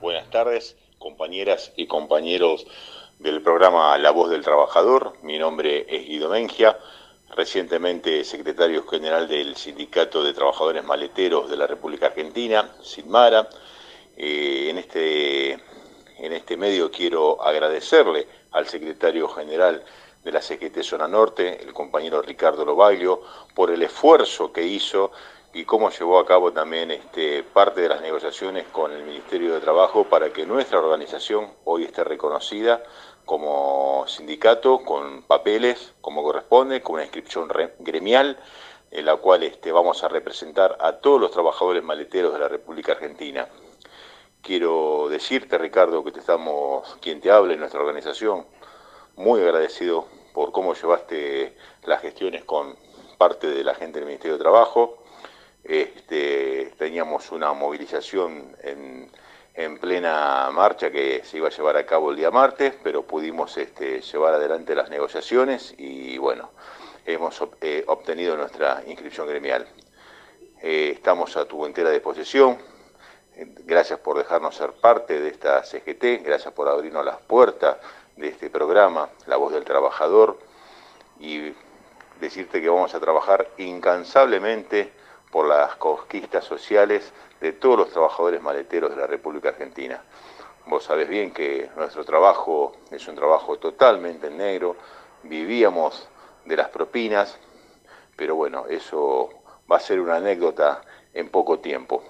Buenas 0.00 0.28
tardes, 0.30 0.76
compañeras 0.98 1.72
y 1.76 1.86
compañeros 1.86 2.66
del 3.18 3.40
programa 3.42 3.96
La 3.98 4.10
Voz 4.10 4.30
del 4.30 4.42
Trabajador. 4.42 5.14
Mi 5.22 5.38
nombre 5.38 5.86
es 5.88 6.06
Guido 6.06 6.28
Mengia, 6.30 6.76
recientemente 7.34 8.24
secretario 8.24 8.86
general 8.86 9.26
del 9.26 9.56
Sindicato 9.56 10.22
de 10.22 10.34
Trabajadores 10.34 10.84
Maleteros 10.84 11.50
de 11.50 11.56
la 11.56 11.66
República 11.66 12.06
Argentina, 12.06 12.70
SINMARA. 12.82 13.48
Eh, 14.16 14.68
en, 14.68 14.78
este, 14.78 15.52
en 15.52 16.32
este 16.32 16.56
medio 16.56 16.90
quiero 16.90 17.42
agradecerle 17.42 18.26
al 18.52 18.66
secretario 18.68 19.28
general 19.28 19.82
de 20.22 20.32
la 20.32 20.40
CGT 20.40 20.82
Zona 20.82 21.08
Norte, 21.08 21.62
el 21.62 21.72
compañero 21.72 22.22
Ricardo 22.22 22.64
Lobaglio, 22.64 23.22
por 23.54 23.70
el 23.70 23.82
esfuerzo 23.82 24.52
que 24.52 24.62
hizo 24.62 25.10
y 25.54 25.64
cómo 25.64 25.90
llevó 25.90 26.18
a 26.18 26.26
cabo 26.26 26.52
también 26.52 26.90
este, 26.90 27.42
parte 27.42 27.82
de 27.82 27.88
las 27.88 28.00
negociaciones 28.00 28.66
con 28.68 28.92
el 28.92 29.02
Ministerio 29.04 29.54
de 29.54 29.60
Trabajo 29.60 30.04
para 30.04 30.32
que 30.32 30.46
nuestra 30.46 30.78
organización 30.78 31.52
hoy 31.64 31.84
esté 31.84 32.04
reconocida 32.04 32.82
como 33.24 34.04
sindicato 34.08 34.82
con 34.82 35.22
papeles 35.22 35.92
como 36.00 36.22
corresponde, 36.22 36.82
con 36.82 36.94
una 36.94 37.04
inscripción 37.04 37.48
re- 37.48 37.74
gremial 37.80 38.38
en 38.90 39.04
la 39.04 39.16
cual 39.16 39.42
este, 39.42 39.72
vamos 39.72 40.02
a 40.04 40.08
representar 40.08 40.76
a 40.80 40.98
todos 40.98 41.20
los 41.20 41.30
trabajadores 41.30 41.82
maleteros 41.82 42.32
de 42.32 42.38
la 42.38 42.48
República 42.48 42.92
Argentina. 42.92 43.48
Quiero 44.42 45.08
decirte, 45.08 45.56
Ricardo, 45.56 46.02
que 46.02 46.12
te 46.12 46.20
estamos, 46.20 46.96
quien 47.00 47.20
te 47.20 47.30
habla 47.30 47.52
en 47.52 47.60
nuestra 47.60 47.80
organización, 47.80 48.44
muy 49.16 49.40
agradecido 49.40 50.06
por 50.34 50.50
cómo 50.50 50.74
llevaste 50.74 51.56
las 51.84 52.00
gestiones 52.00 52.44
con 52.44 52.76
parte 53.18 53.46
de 53.46 53.62
la 53.62 53.74
gente 53.74 53.98
del 53.98 54.06
Ministerio 54.06 54.36
de 54.36 54.42
Trabajo. 54.42 55.01
Este, 55.64 56.72
teníamos 56.76 57.30
una 57.30 57.52
movilización 57.52 58.56
en, 58.62 59.10
en 59.54 59.78
plena 59.78 60.50
marcha 60.52 60.90
que 60.90 61.22
se 61.24 61.36
iba 61.36 61.48
a 61.48 61.50
llevar 61.50 61.76
a 61.76 61.86
cabo 61.86 62.10
el 62.10 62.16
día 62.16 62.30
martes, 62.30 62.74
pero 62.82 63.02
pudimos 63.02 63.56
este, 63.58 64.00
llevar 64.00 64.34
adelante 64.34 64.74
las 64.74 64.90
negociaciones 64.90 65.74
y 65.78 66.18
bueno, 66.18 66.50
hemos 67.06 67.42
eh, 67.60 67.84
obtenido 67.86 68.36
nuestra 68.36 68.82
inscripción 68.86 69.28
gremial. 69.28 69.66
Eh, 70.62 70.92
estamos 70.94 71.36
a 71.36 71.44
tu 71.44 71.66
entera 71.66 71.90
disposición. 71.90 72.58
Eh, 73.36 73.46
Gracias 73.64 73.98
por 73.98 74.18
dejarnos 74.18 74.54
ser 74.54 74.72
parte 74.72 75.20
de 75.20 75.28
esta 75.28 75.62
CGT, 75.64 76.24
gracias 76.24 76.52
por 76.54 76.68
abrirnos 76.68 77.04
las 77.04 77.18
puertas 77.18 77.76
de 78.16 78.28
este 78.28 78.50
programa, 78.50 79.10
La 79.26 79.36
Voz 79.36 79.52
del 79.52 79.64
Trabajador, 79.64 80.38
y 81.18 81.52
decirte 82.20 82.60
que 82.60 82.68
vamos 82.68 82.94
a 82.94 83.00
trabajar 83.00 83.48
incansablemente 83.58 84.92
por 85.32 85.48
las 85.48 85.74
conquistas 85.76 86.44
sociales 86.44 87.10
de 87.40 87.54
todos 87.54 87.78
los 87.78 87.90
trabajadores 87.90 88.42
maleteros 88.42 88.90
de 88.90 88.96
la 88.96 89.06
República 89.06 89.48
Argentina. 89.48 90.02
Vos 90.66 90.84
sabés 90.84 91.08
bien 91.08 91.32
que 91.32 91.70
nuestro 91.74 92.04
trabajo 92.04 92.76
es 92.90 93.08
un 93.08 93.16
trabajo 93.16 93.58
totalmente 93.58 94.26
en 94.26 94.36
negro, 94.36 94.76
vivíamos 95.22 96.06
de 96.44 96.56
las 96.56 96.68
propinas, 96.68 97.38
pero 98.14 98.36
bueno, 98.36 98.66
eso 98.68 99.30
va 99.70 99.78
a 99.78 99.80
ser 99.80 100.00
una 100.00 100.16
anécdota 100.16 100.82
en 101.14 101.30
poco 101.30 101.60
tiempo. 101.60 102.04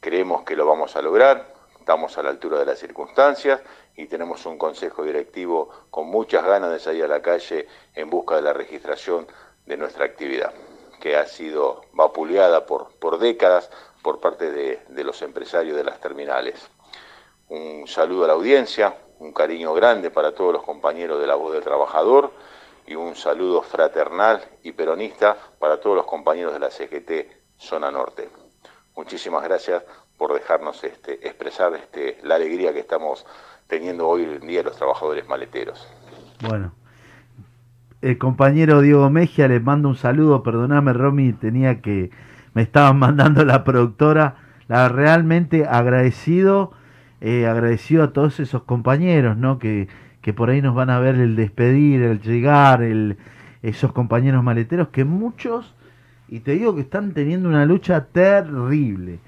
Creemos 0.00 0.42
que 0.42 0.56
lo 0.56 0.66
vamos 0.66 0.96
a 0.96 1.02
lograr, 1.02 1.54
estamos 1.78 2.18
a 2.18 2.22
la 2.24 2.30
altura 2.30 2.58
de 2.58 2.66
las 2.66 2.80
circunstancias 2.80 3.62
y 3.94 4.06
tenemos 4.06 4.44
un 4.44 4.58
consejo 4.58 5.04
directivo 5.04 5.70
con 5.88 6.08
muchas 6.08 6.44
ganas 6.44 6.72
de 6.72 6.80
salir 6.80 7.04
a 7.04 7.08
la 7.08 7.22
calle 7.22 7.68
en 7.94 8.10
busca 8.10 8.34
de 8.34 8.42
la 8.42 8.52
registración 8.52 9.28
de 9.66 9.76
nuestra 9.76 10.04
actividad, 10.04 10.52
que 11.04 11.18
ha 11.18 11.26
sido 11.26 11.82
vapuleada 11.92 12.64
por, 12.64 12.88
por 12.98 13.18
décadas 13.18 13.68
por 14.00 14.20
parte 14.20 14.50
de, 14.50 14.80
de 14.88 15.04
los 15.04 15.20
empresarios 15.20 15.76
de 15.76 15.84
las 15.84 16.00
terminales. 16.00 16.54
Un 17.50 17.86
saludo 17.86 18.24
a 18.24 18.28
la 18.28 18.32
audiencia, 18.32 18.96
un 19.18 19.34
cariño 19.34 19.74
grande 19.74 20.10
para 20.10 20.34
todos 20.34 20.54
los 20.54 20.62
compañeros 20.62 21.20
de 21.20 21.26
la 21.26 21.34
voz 21.34 21.52
del 21.52 21.62
trabajador 21.62 22.30
y 22.86 22.94
un 22.94 23.16
saludo 23.16 23.60
fraternal 23.60 24.42
y 24.62 24.72
peronista 24.72 25.36
para 25.58 25.78
todos 25.78 25.94
los 25.94 26.06
compañeros 26.06 26.54
de 26.54 26.60
la 26.60 26.70
CGT 26.70 27.58
Zona 27.58 27.90
Norte. 27.90 28.30
Muchísimas 28.96 29.44
gracias 29.44 29.82
por 30.16 30.32
dejarnos 30.32 30.82
este, 30.84 31.28
expresar 31.28 31.74
este, 31.74 32.16
la 32.22 32.36
alegría 32.36 32.72
que 32.72 32.80
estamos 32.80 33.26
teniendo 33.66 34.08
hoy 34.08 34.22
en 34.22 34.46
día 34.46 34.62
los 34.62 34.76
trabajadores 34.76 35.28
maleteros. 35.28 35.86
Bueno, 36.40 36.72
el 38.04 38.18
compañero 38.18 38.80
Diego 38.80 39.08
Mejia 39.10 39.48
les 39.48 39.62
mando 39.62 39.88
un 39.88 39.96
saludo, 39.96 40.42
perdoname 40.42 40.92
Romy, 40.92 41.32
tenía 41.32 41.80
que, 41.80 42.10
me 42.54 42.62
estaban 42.62 42.98
mandando 43.00 43.44
la 43.44 43.64
productora, 43.64 44.36
la 44.68 44.88
realmente 44.88 45.66
agradecido 45.66 46.72
eh, 47.20 47.46
agradecido 47.46 48.02
a 48.04 48.12
todos 48.12 48.38
esos 48.38 48.64
compañeros, 48.64 49.38
¿no? 49.38 49.58
Que, 49.58 49.88
que 50.20 50.34
por 50.34 50.50
ahí 50.50 50.60
nos 50.60 50.74
van 50.74 50.90
a 50.90 50.98
ver 50.98 51.14
el 51.14 51.36
despedir, 51.36 52.02
el 52.02 52.20
llegar, 52.20 52.82
el, 52.82 53.16
esos 53.62 53.92
compañeros 53.92 54.44
maleteros 54.44 54.88
que 54.88 55.06
muchos, 55.06 55.74
y 56.28 56.40
te 56.40 56.52
digo 56.52 56.74
que 56.74 56.82
están 56.82 57.14
teniendo 57.14 57.48
una 57.48 57.64
lucha 57.64 58.08
terrible, 58.08 59.20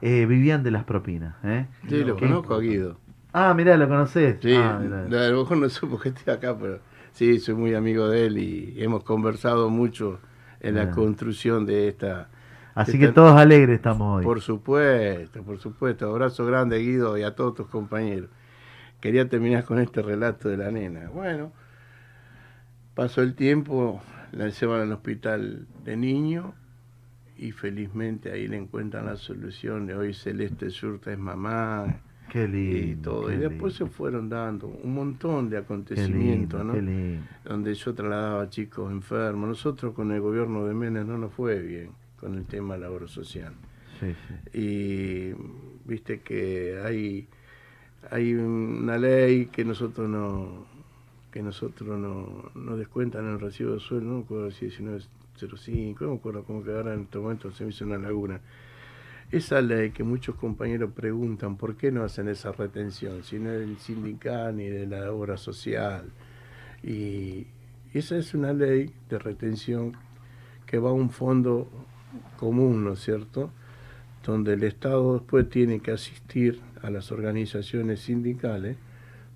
eh, 0.00 0.26
vivían 0.26 0.64
de 0.64 0.72
las 0.72 0.82
propinas. 0.82 1.36
¿eh? 1.44 1.66
Sí, 1.88 2.02
lo 2.02 2.16
conozco 2.16 2.54
a. 2.54 2.60
Guido. 2.60 2.98
Ah, 3.32 3.54
mirá, 3.54 3.76
lo 3.76 3.88
conocés. 3.88 4.38
Sí, 4.42 4.54
Ah, 4.56 4.78
a 4.78 5.30
lo 5.30 5.38
mejor 5.38 5.56
no 5.58 5.68
supo 5.68 6.00
que 6.00 6.08
estoy 6.08 6.34
acá, 6.34 6.56
pero 6.58 6.80
sí, 7.14 7.38
soy 7.40 7.54
muy 7.54 7.74
amigo 7.74 8.08
de 8.08 8.26
él 8.26 8.38
y 8.38 8.74
hemos 8.82 9.02
conversado 9.04 9.70
mucho 9.70 10.20
en 10.60 10.74
la 10.74 10.82
Mirá. 10.82 10.94
construcción 10.94 11.64
de 11.64 11.88
esta. 11.88 12.28
Así 12.74 12.98
que 12.98 13.08
todos 13.08 13.36
alegres 13.36 13.76
estamos 13.76 14.18
hoy. 14.18 14.24
Por 14.24 14.40
supuesto, 14.40 15.42
por 15.42 15.58
supuesto. 15.58 16.10
Abrazo 16.10 16.44
grande, 16.44 16.78
Guido, 16.78 17.16
y 17.16 17.22
a 17.22 17.34
todos 17.34 17.54
tus 17.54 17.68
compañeros. 17.68 18.28
Quería 19.00 19.28
terminar 19.28 19.64
con 19.64 19.78
este 19.78 20.02
relato 20.02 20.48
de 20.48 20.56
la 20.56 20.70
nena. 20.70 21.08
Bueno, 21.10 21.52
pasó 22.94 23.22
el 23.22 23.34
tiempo, 23.34 24.02
la 24.32 24.48
llevan 24.48 24.80
al 24.80 24.92
hospital 24.92 25.66
de 25.84 25.96
niño 25.96 26.54
y 27.36 27.52
felizmente 27.52 28.32
ahí 28.32 28.48
le 28.48 28.56
encuentran 28.56 29.06
la 29.06 29.16
solución. 29.16 29.86
de 29.86 29.94
Hoy 29.94 30.14
Celeste 30.14 30.70
Surta 30.70 31.12
es 31.12 31.18
mamá 31.18 32.00
Qué 32.34 32.50
y 32.90 32.96
todo. 32.96 33.28
qué 33.28 33.34
Y 33.34 33.38
después 33.38 33.74
se 33.74 33.86
fueron 33.86 34.28
dando 34.28 34.66
un 34.66 34.92
montón 34.92 35.48
de 35.48 35.56
qué 35.56 35.62
acontecimientos, 35.62 36.58
lindo, 36.58 36.64
¿no? 36.64 36.72
qué 36.72 36.82
lindo. 36.82 37.24
donde 37.44 37.74
yo 37.74 37.94
trasladaba 37.94 38.50
chicos 38.50 38.90
enfermos. 38.90 39.48
Nosotros 39.48 39.94
con 39.94 40.10
el 40.10 40.20
gobierno 40.20 40.66
de 40.66 40.74
Menem 40.74 41.06
no 41.06 41.16
nos 41.16 41.32
fue 41.32 41.60
bien 41.62 41.90
con 42.18 42.34
el 42.34 42.44
tema 42.44 42.74
de 42.74 42.80
la 42.80 42.90
obra 42.90 43.06
social. 43.06 43.52
Sí, 44.00 44.16
sí. 44.52 44.58
Y 44.58 45.34
viste 45.84 46.22
que 46.22 46.82
hay, 46.84 47.28
hay 48.10 48.34
una 48.34 48.98
ley 48.98 49.46
que 49.46 49.64
nosotros 49.64 50.08
no 50.08 50.66
que 51.30 51.40
nosotros 51.40 51.98
no, 51.98 52.50
no 52.56 52.76
descuentan 52.76 53.26
el 53.26 53.40
recibo 53.40 53.74
de 53.74 53.80
sueldo, 53.80 54.08
no 54.08 54.18
me 54.18 54.22
acuerdo 54.24 54.50
si 54.50 54.66
1905, 54.66 56.04
no 56.04 56.10
me 56.10 56.16
acuerdo 56.16 56.44
cómo 56.44 56.64
que 56.64 56.72
ahora 56.72 56.94
en 56.94 57.02
este 57.02 57.18
momento 57.18 57.52
se 57.52 57.64
me 57.64 57.70
hizo 57.70 57.84
una 57.84 57.98
laguna. 57.98 58.40
Esa 59.36 59.60
ley 59.60 59.90
que 59.90 60.04
muchos 60.04 60.36
compañeros 60.36 60.92
preguntan 60.94 61.56
por 61.56 61.76
qué 61.76 61.90
no 61.90 62.04
hacen 62.04 62.28
esa 62.28 62.52
retención, 62.52 63.24
si 63.24 63.38
no 63.40 63.50
es 63.50 63.60
del 63.60 63.78
sindical 63.78 64.56
ni 64.56 64.68
de 64.68 64.86
la 64.86 65.10
obra 65.10 65.36
social. 65.36 66.04
Y 66.84 67.48
esa 67.92 68.16
es 68.16 68.32
una 68.34 68.52
ley 68.52 68.92
de 69.08 69.18
retención 69.18 69.96
que 70.66 70.78
va 70.78 70.90
a 70.90 70.92
un 70.92 71.10
fondo 71.10 71.68
común, 72.38 72.84
¿no 72.84 72.92
es 72.92 73.00
cierto? 73.00 73.50
Donde 74.24 74.52
el 74.52 74.62
Estado 74.62 75.14
después 75.14 75.48
tiene 75.50 75.80
que 75.80 75.90
asistir 75.90 76.60
a 76.82 76.90
las 76.90 77.10
organizaciones 77.10 78.00
sindicales 78.00 78.76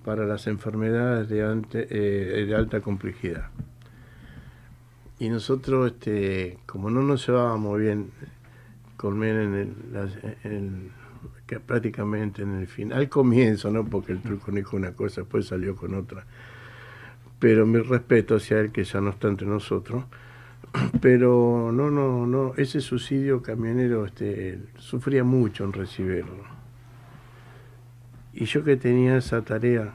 para 0.04 0.24
las 0.26 0.46
enfermedades 0.46 1.28
de, 1.28 1.42
ante- 1.44 1.88
eh, 1.90 2.46
de 2.46 2.54
alta 2.54 2.80
complejidad. 2.80 3.50
Y 5.18 5.28
nosotros, 5.28 5.90
este, 5.92 6.58
como 6.66 6.88
no 6.88 7.02
nos 7.02 7.26
llevábamos 7.26 7.80
bien 7.80 8.10
con 8.98 9.16
Menem 9.16 9.54
en 9.54 9.76
el, 9.94 10.36
en 10.44 10.90
que 11.46 11.60
prácticamente 11.60 12.42
en 12.42 12.56
el 12.56 12.66
final, 12.66 12.98
al 12.98 13.08
comienzo, 13.08 13.70
¿no? 13.70 13.84
Porque 13.84 14.12
el 14.12 14.20
truco 14.20 14.52
dijo 14.52 14.76
una 14.76 14.92
cosa, 14.92 15.22
después 15.22 15.46
salió 15.46 15.74
con 15.76 15.94
otra. 15.94 16.26
Pero 17.38 17.64
mi 17.64 17.78
respeto 17.78 18.36
hacia 18.36 18.60
él, 18.60 18.70
que 18.72 18.84
ya 18.84 19.00
no 19.00 19.10
está 19.10 19.28
entre 19.28 19.46
nosotros. 19.46 20.04
Pero 21.00 21.70
no, 21.72 21.90
no, 21.90 22.26
no, 22.26 22.54
ese 22.56 22.80
suicidio 22.80 23.40
camionero 23.40 24.04
este, 24.04 24.60
sufría 24.76 25.24
mucho 25.24 25.64
en 25.64 25.72
recibirlo. 25.72 26.44
Y 28.34 28.44
yo 28.44 28.64
que 28.64 28.76
tenía 28.76 29.16
esa 29.16 29.42
tarea 29.42 29.94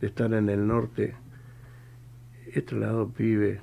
de 0.00 0.06
estar 0.08 0.34
en 0.34 0.48
el 0.48 0.66
norte, 0.66 1.14
he 2.52 2.60
trasladado 2.62 3.08
pibe 3.08 3.60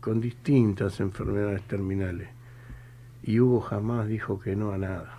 con 0.00 0.20
distintas 0.20 0.98
enfermedades 1.00 1.62
terminales. 1.62 2.31
Y 3.22 3.40
Hugo 3.40 3.60
jamás 3.60 4.08
dijo 4.08 4.40
que 4.40 4.56
no 4.56 4.72
a 4.72 4.78
nada. 4.78 5.18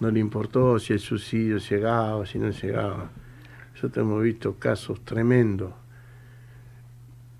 No 0.00 0.10
le 0.10 0.20
importó 0.20 0.78
si 0.78 0.92
el 0.92 0.98
suicidio 0.98 1.58
llegaba, 1.58 2.26
si 2.26 2.38
no 2.38 2.50
llegaba. 2.50 3.10
Nosotros 3.74 4.04
hemos 4.04 4.22
visto 4.22 4.54
casos 4.58 5.00
tremendos. 5.04 5.72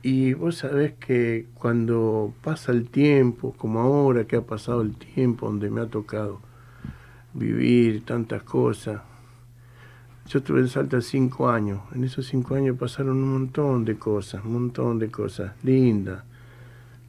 Y 0.02 0.34
vos 0.34 0.56
sabés 0.56 0.94
que 0.94 1.46
cuando 1.54 2.34
pasa 2.42 2.72
el 2.72 2.88
tiempo, 2.88 3.54
como 3.56 3.80
ahora 3.80 4.24
que 4.24 4.36
ha 4.36 4.42
pasado 4.42 4.82
el 4.82 4.96
tiempo, 4.96 5.46
donde 5.46 5.70
me 5.70 5.80
ha 5.80 5.86
tocado 5.86 6.40
vivir 7.34 8.04
tantas 8.04 8.42
cosas, 8.42 9.00
yo 10.26 10.38
estuve 10.38 10.60
en 10.60 10.68
Salta 10.68 11.00
cinco 11.00 11.48
años. 11.48 11.80
En 11.94 12.04
esos 12.04 12.26
cinco 12.26 12.54
años 12.54 12.76
pasaron 12.78 13.16
un 13.16 13.32
montón 13.32 13.84
de 13.84 13.96
cosas, 13.96 14.44
un 14.44 14.52
montón 14.54 14.98
de 14.98 15.10
cosas 15.10 15.52
lindas, 15.62 16.24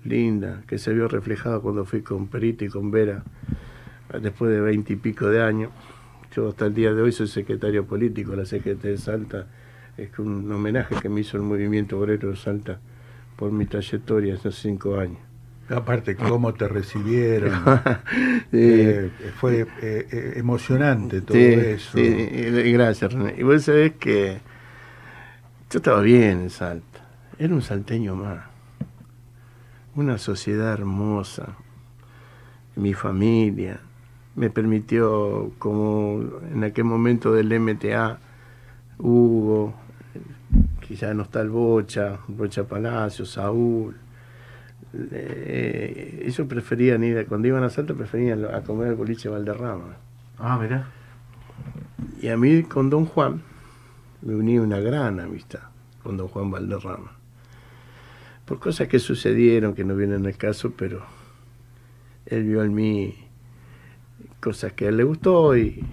lindas, 0.05 0.65
que 0.65 0.77
se 0.77 0.93
vio 0.93 1.07
reflejado 1.07 1.61
cuando 1.61 1.85
fui 1.85 2.01
con 2.01 2.27
Perito 2.27 2.65
y 2.65 2.69
con 2.69 2.91
Vera, 2.91 3.23
después 4.21 4.51
de 4.51 4.61
veinte 4.61 4.93
y 4.93 4.95
pico 4.97 5.27
de 5.29 5.41
años. 5.41 5.71
Yo 6.35 6.49
hasta 6.49 6.65
el 6.65 6.73
día 6.73 6.93
de 6.93 7.01
hoy 7.01 7.11
soy 7.11 7.27
secretario 7.27 7.85
político 7.85 8.31
de 8.31 8.37
la 8.37 8.45
CGT 8.45 8.81
de 8.81 8.97
Salta. 8.97 9.47
Es 9.97 10.17
un 10.17 10.51
homenaje 10.51 10.95
que 11.01 11.09
me 11.09 11.21
hizo 11.21 11.37
el 11.37 11.43
movimiento 11.43 11.99
obrero 11.99 12.29
de 12.29 12.35
Salta 12.35 12.79
por 13.35 13.51
mi 13.51 13.65
trayectoria 13.65 14.33
esos 14.35 14.55
cinco 14.55 14.97
años. 14.97 15.19
Aparte, 15.69 16.15
cómo 16.15 16.53
te 16.53 16.67
recibieron. 16.67 17.53
Sí. 18.51 18.59
Eh, 18.61 19.09
fue 19.39 19.61
eh, 19.61 19.65
eh, 20.11 20.33
emocionante 20.35 21.21
todo 21.21 21.35
Sí, 21.35 21.43
eso. 21.43 21.97
sí, 21.97 22.71
gracias, 22.71 23.11
René. 23.11 23.33
Y 23.35 23.41
vos 23.41 23.63
sabés 23.63 23.93
que 23.93 24.37
yo 25.71 25.77
estaba 25.79 26.01
bien 26.01 26.41
en 26.41 26.49
Salta. 26.51 27.07
Era 27.39 27.51
un 27.55 27.63
salteño 27.63 28.15
más. 28.15 28.52
Una 29.95 30.17
sociedad 30.17 30.73
hermosa. 30.73 31.55
Mi 32.75 32.93
familia. 32.93 33.79
Me 34.35 34.49
permitió, 34.49 35.51
como 35.59 36.23
en 36.51 36.63
aquel 36.63 36.85
momento 36.85 37.31
del 37.33 37.59
MTA, 37.59 38.17
Hugo, 38.97 39.75
ya 40.95 41.13
no 41.13 41.23
está 41.23 41.41
el 41.41 41.49
Bocha, 41.49 42.19
Bocha 42.27 42.63
Palacio, 42.63 43.25
Saúl. 43.25 43.95
Eh, 44.93 46.23
ellos 46.25 46.47
preferían 46.47 47.03
ir, 47.03 47.25
cuando 47.27 47.47
iban 47.47 47.63
a 47.63 47.69
Salta, 47.69 47.93
preferían 47.93 48.45
a 48.45 48.61
comer 48.61 48.89
al 48.89 48.95
boliche 48.95 49.29
Valderrama. 49.29 49.95
Ah, 50.37 50.57
mirá. 50.61 50.87
Y 52.21 52.29
a 52.29 52.37
mí 52.37 52.63
con 52.63 52.89
Don 52.89 53.05
Juan 53.05 53.41
me 54.21 54.35
unía 54.35 54.61
una 54.61 54.79
gran 54.79 55.19
amistad 55.19 55.61
con 56.03 56.17
Don 56.17 56.27
Juan 56.27 56.51
Valderrama. 56.51 57.22
Por 58.45 58.59
cosas 58.59 58.87
que 58.87 58.99
sucedieron 58.99 59.73
que 59.73 59.83
no 59.83 59.95
vienen 59.95 60.25
al 60.25 60.37
caso, 60.37 60.73
pero 60.77 61.05
él 62.25 62.43
vio 62.43 62.63
en 62.63 62.73
mí 62.73 63.15
cosas 64.39 64.73
que 64.73 64.85
a 64.85 64.89
él 64.89 64.97
le 64.97 65.03
gustó 65.03 65.55
y, 65.55 65.83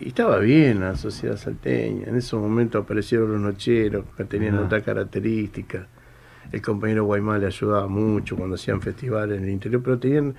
y 0.00 0.08
estaba 0.08 0.38
bien 0.38 0.80
la 0.80 0.96
sociedad 0.96 1.36
salteña. 1.36 2.06
En 2.06 2.16
esos 2.16 2.40
momentos 2.40 2.84
aparecieron 2.84 3.32
los 3.32 3.40
nocheros 3.40 4.04
que 4.16 4.24
tenían 4.24 4.58
otra 4.58 4.80
característica. 4.82 5.88
El 6.52 6.62
compañero 6.62 7.04
Guaymán 7.04 7.40
le 7.40 7.46
ayudaba 7.46 7.88
mucho 7.88 8.36
cuando 8.36 8.54
hacían 8.54 8.80
festivales 8.80 9.38
en 9.38 9.44
el 9.44 9.50
interior, 9.50 9.82
pero 9.82 9.98
tenían 9.98 10.34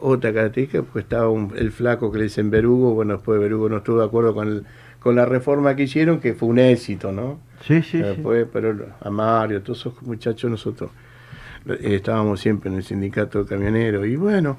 otra 0.00 0.32
característica 0.32 0.82
porque 0.82 1.00
estaba 1.00 1.28
un- 1.28 1.52
el 1.56 1.72
flaco 1.72 2.10
que 2.10 2.18
le 2.18 2.24
dicen 2.24 2.50
Berugo, 2.50 2.94
bueno, 2.94 3.14
después 3.14 3.38
Berugo 3.40 3.68
no 3.68 3.78
estuvo 3.78 3.98
de 4.00 4.06
acuerdo 4.06 4.34
con, 4.34 4.48
el- 4.48 4.64
con 4.98 5.14
la 5.16 5.24
reforma 5.26 5.76
que 5.76 5.84
hicieron, 5.84 6.20
que 6.20 6.34
fue 6.34 6.48
un 6.48 6.58
éxito, 6.58 7.12
¿no? 7.12 7.38
Sí, 7.62 7.82
sí, 7.82 7.98
sí. 7.98 7.98
Después, 8.02 8.46
pero 8.52 8.74
a 9.00 9.10
Mario, 9.10 9.62
todos 9.62 9.80
esos 9.80 10.02
muchachos, 10.02 10.50
nosotros 10.50 10.90
eh, 11.66 11.78
estábamos 11.96 12.40
siempre 12.40 12.70
en 12.70 12.76
el 12.78 12.82
sindicato 12.82 13.42
de 13.42 13.48
camioneros 13.48 14.06
y 14.06 14.16
bueno, 14.16 14.58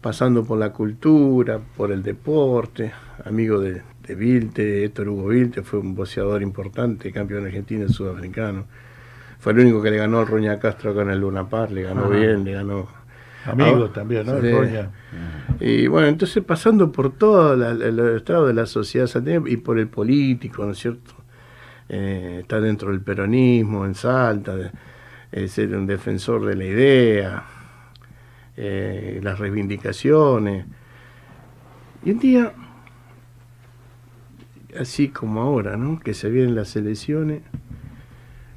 pasando 0.00 0.44
por 0.44 0.58
la 0.58 0.72
cultura, 0.72 1.58
por 1.76 1.92
el 1.92 2.02
deporte, 2.02 2.92
amigo 3.24 3.60
de, 3.60 3.82
de 4.06 4.14
Vilte, 4.14 4.84
Héctor 4.84 5.08
Hugo 5.08 5.28
Vilte, 5.28 5.62
fue 5.62 5.80
un 5.80 5.94
boxeador 5.94 6.40
importante, 6.42 7.12
campeón 7.12 7.44
argentino 7.44 7.84
y 7.84 7.88
sudamericano. 7.92 8.64
Fue 9.40 9.52
el 9.52 9.58
único 9.60 9.82
que 9.82 9.90
le 9.90 9.98
ganó 9.98 10.20
al 10.20 10.26
Roña 10.26 10.58
Castro 10.58 10.90
acá 10.92 11.02
en 11.02 11.10
el 11.10 11.20
Luna 11.20 11.48
Par, 11.48 11.70
le 11.70 11.82
ganó 11.82 12.06
Ajá. 12.06 12.16
bien, 12.16 12.44
le 12.44 12.52
ganó. 12.52 12.88
Amigo 13.50 13.86
Ah, 13.88 13.92
también, 13.92 14.26
¿no? 14.26 14.40
sí. 14.40 14.48
Y 15.60 15.86
bueno, 15.86 16.08
entonces 16.08 16.44
pasando 16.44 16.92
por 16.92 17.12
todo 17.16 17.56
la- 17.56 17.70
el 17.70 17.98
estrado 18.16 18.46
de 18.46 18.54
la 18.54 18.66
sociedad 18.66 19.06
salteña 19.06 19.42
y 19.48 19.56
por 19.56 19.78
el 19.78 19.88
político, 19.88 20.64
¿no 20.64 20.72
es 20.72 20.78
cierto? 20.78 21.14
Eh, 21.88 22.38
está 22.42 22.60
dentro 22.60 22.90
del 22.90 23.00
peronismo 23.00 23.86
en 23.86 23.94
Salta, 23.94 24.54
eh, 25.32 25.48
ser 25.48 25.74
un 25.74 25.86
defensor 25.86 26.44
de 26.44 26.54
la 26.56 26.64
idea, 26.64 27.44
eh, 28.56 29.20
las 29.22 29.38
reivindicaciones. 29.38 30.66
Y 32.04 32.10
un 32.12 32.18
día, 32.18 32.52
así 34.78 35.08
como 35.08 35.40
ahora, 35.40 35.76
¿no? 35.76 35.98
Que 35.98 36.14
se 36.14 36.28
vienen 36.30 36.54
las 36.54 36.76
elecciones, 36.76 37.42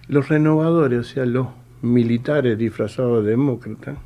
los 0.07 0.27
renovadores, 0.29 0.99
o 0.99 1.03
sea, 1.03 1.25
los 1.25 1.47
militares 1.81 2.57
disfrazados 2.57 3.23
de 3.23 3.31
demócratas, 3.31 3.97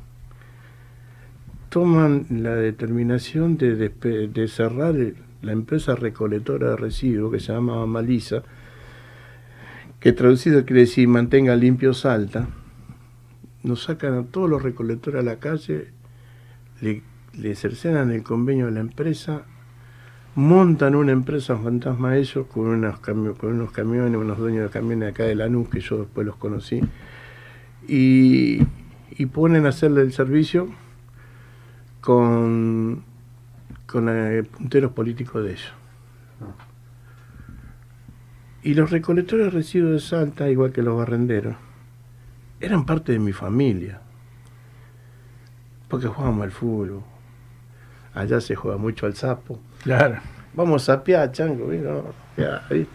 toman 1.76 2.24
la 2.30 2.54
determinación 2.54 3.58
de, 3.58 4.48
cerrar 4.48 4.94
la 5.42 5.52
empresa 5.52 5.94
recolectora 5.94 6.70
de 6.70 6.76
residuos 6.76 7.30
que 7.30 7.38
se 7.38 7.52
llamaba 7.52 7.84
Malisa, 7.84 8.42
que 10.00 10.14
traducido 10.14 10.64
quiere 10.64 10.80
decir 10.80 11.06
mantenga 11.06 11.54
limpio 11.54 11.92
Salta, 11.92 12.48
nos 13.62 13.82
sacan 13.82 14.14
a 14.14 14.22
todos 14.24 14.48
los 14.48 14.62
recolectores 14.62 15.20
a 15.20 15.22
la 15.22 15.36
calle, 15.36 15.88
le, 16.80 17.02
le 17.34 17.54
cercenan 17.54 18.10
el 18.10 18.22
convenio 18.22 18.64
de 18.64 18.72
la 18.72 18.80
empresa, 18.80 19.42
montan 20.34 20.94
una 20.94 21.12
empresa 21.12 21.58
fantasma 21.58 22.16
ellos 22.16 22.46
con, 22.46 22.68
unos 22.68 23.00
camiones, 23.00 24.16
unos 24.16 24.38
dueños 24.38 24.64
de 24.64 24.70
camiones 24.70 25.10
acá 25.10 25.24
de 25.24 25.34
Lanús, 25.34 25.68
que 25.68 25.80
yo 25.80 25.98
después 25.98 26.26
los 26.26 26.36
conocí, 26.36 26.80
y 27.86 28.64
ponen 29.34 29.66
a 29.66 29.68
hacerle 29.68 30.00
el 30.00 30.14
servicio 30.14 30.70
con, 32.06 33.02
con 33.84 34.08
eh, 34.08 34.44
punteros 34.44 34.92
políticos 34.92 35.42
de 35.42 35.50
ellos. 35.50 35.72
Y 38.62 38.74
los 38.74 38.92
recolectores 38.92 39.46
de 39.46 39.50
residuos 39.50 39.90
de 39.90 39.98
Salta, 39.98 40.48
igual 40.48 40.70
que 40.70 40.82
los 40.82 40.96
barrenderos, 40.96 41.56
eran 42.60 42.86
parte 42.86 43.10
de 43.10 43.18
mi 43.18 43.32
familia. 43.32 44.00
Porque 45.88 46.06
jugábamos 46.06 46.44
al 46.44 46.52
fútbol. 46.52 47.02
Allá 48.14 48.40
se 48.40 48.54
juega 48.54 48.76
mucho 48.76 49.06
al 49.06 49.14
sapo. 49.16 49.58
Claro. 49.82 50.18
Vamos 50.54 50.88
a 50.88 51.02
piar, 51.02 51.32
chango, 51.32 51.64
a 51.64 52.36
piar. 52.36 52.86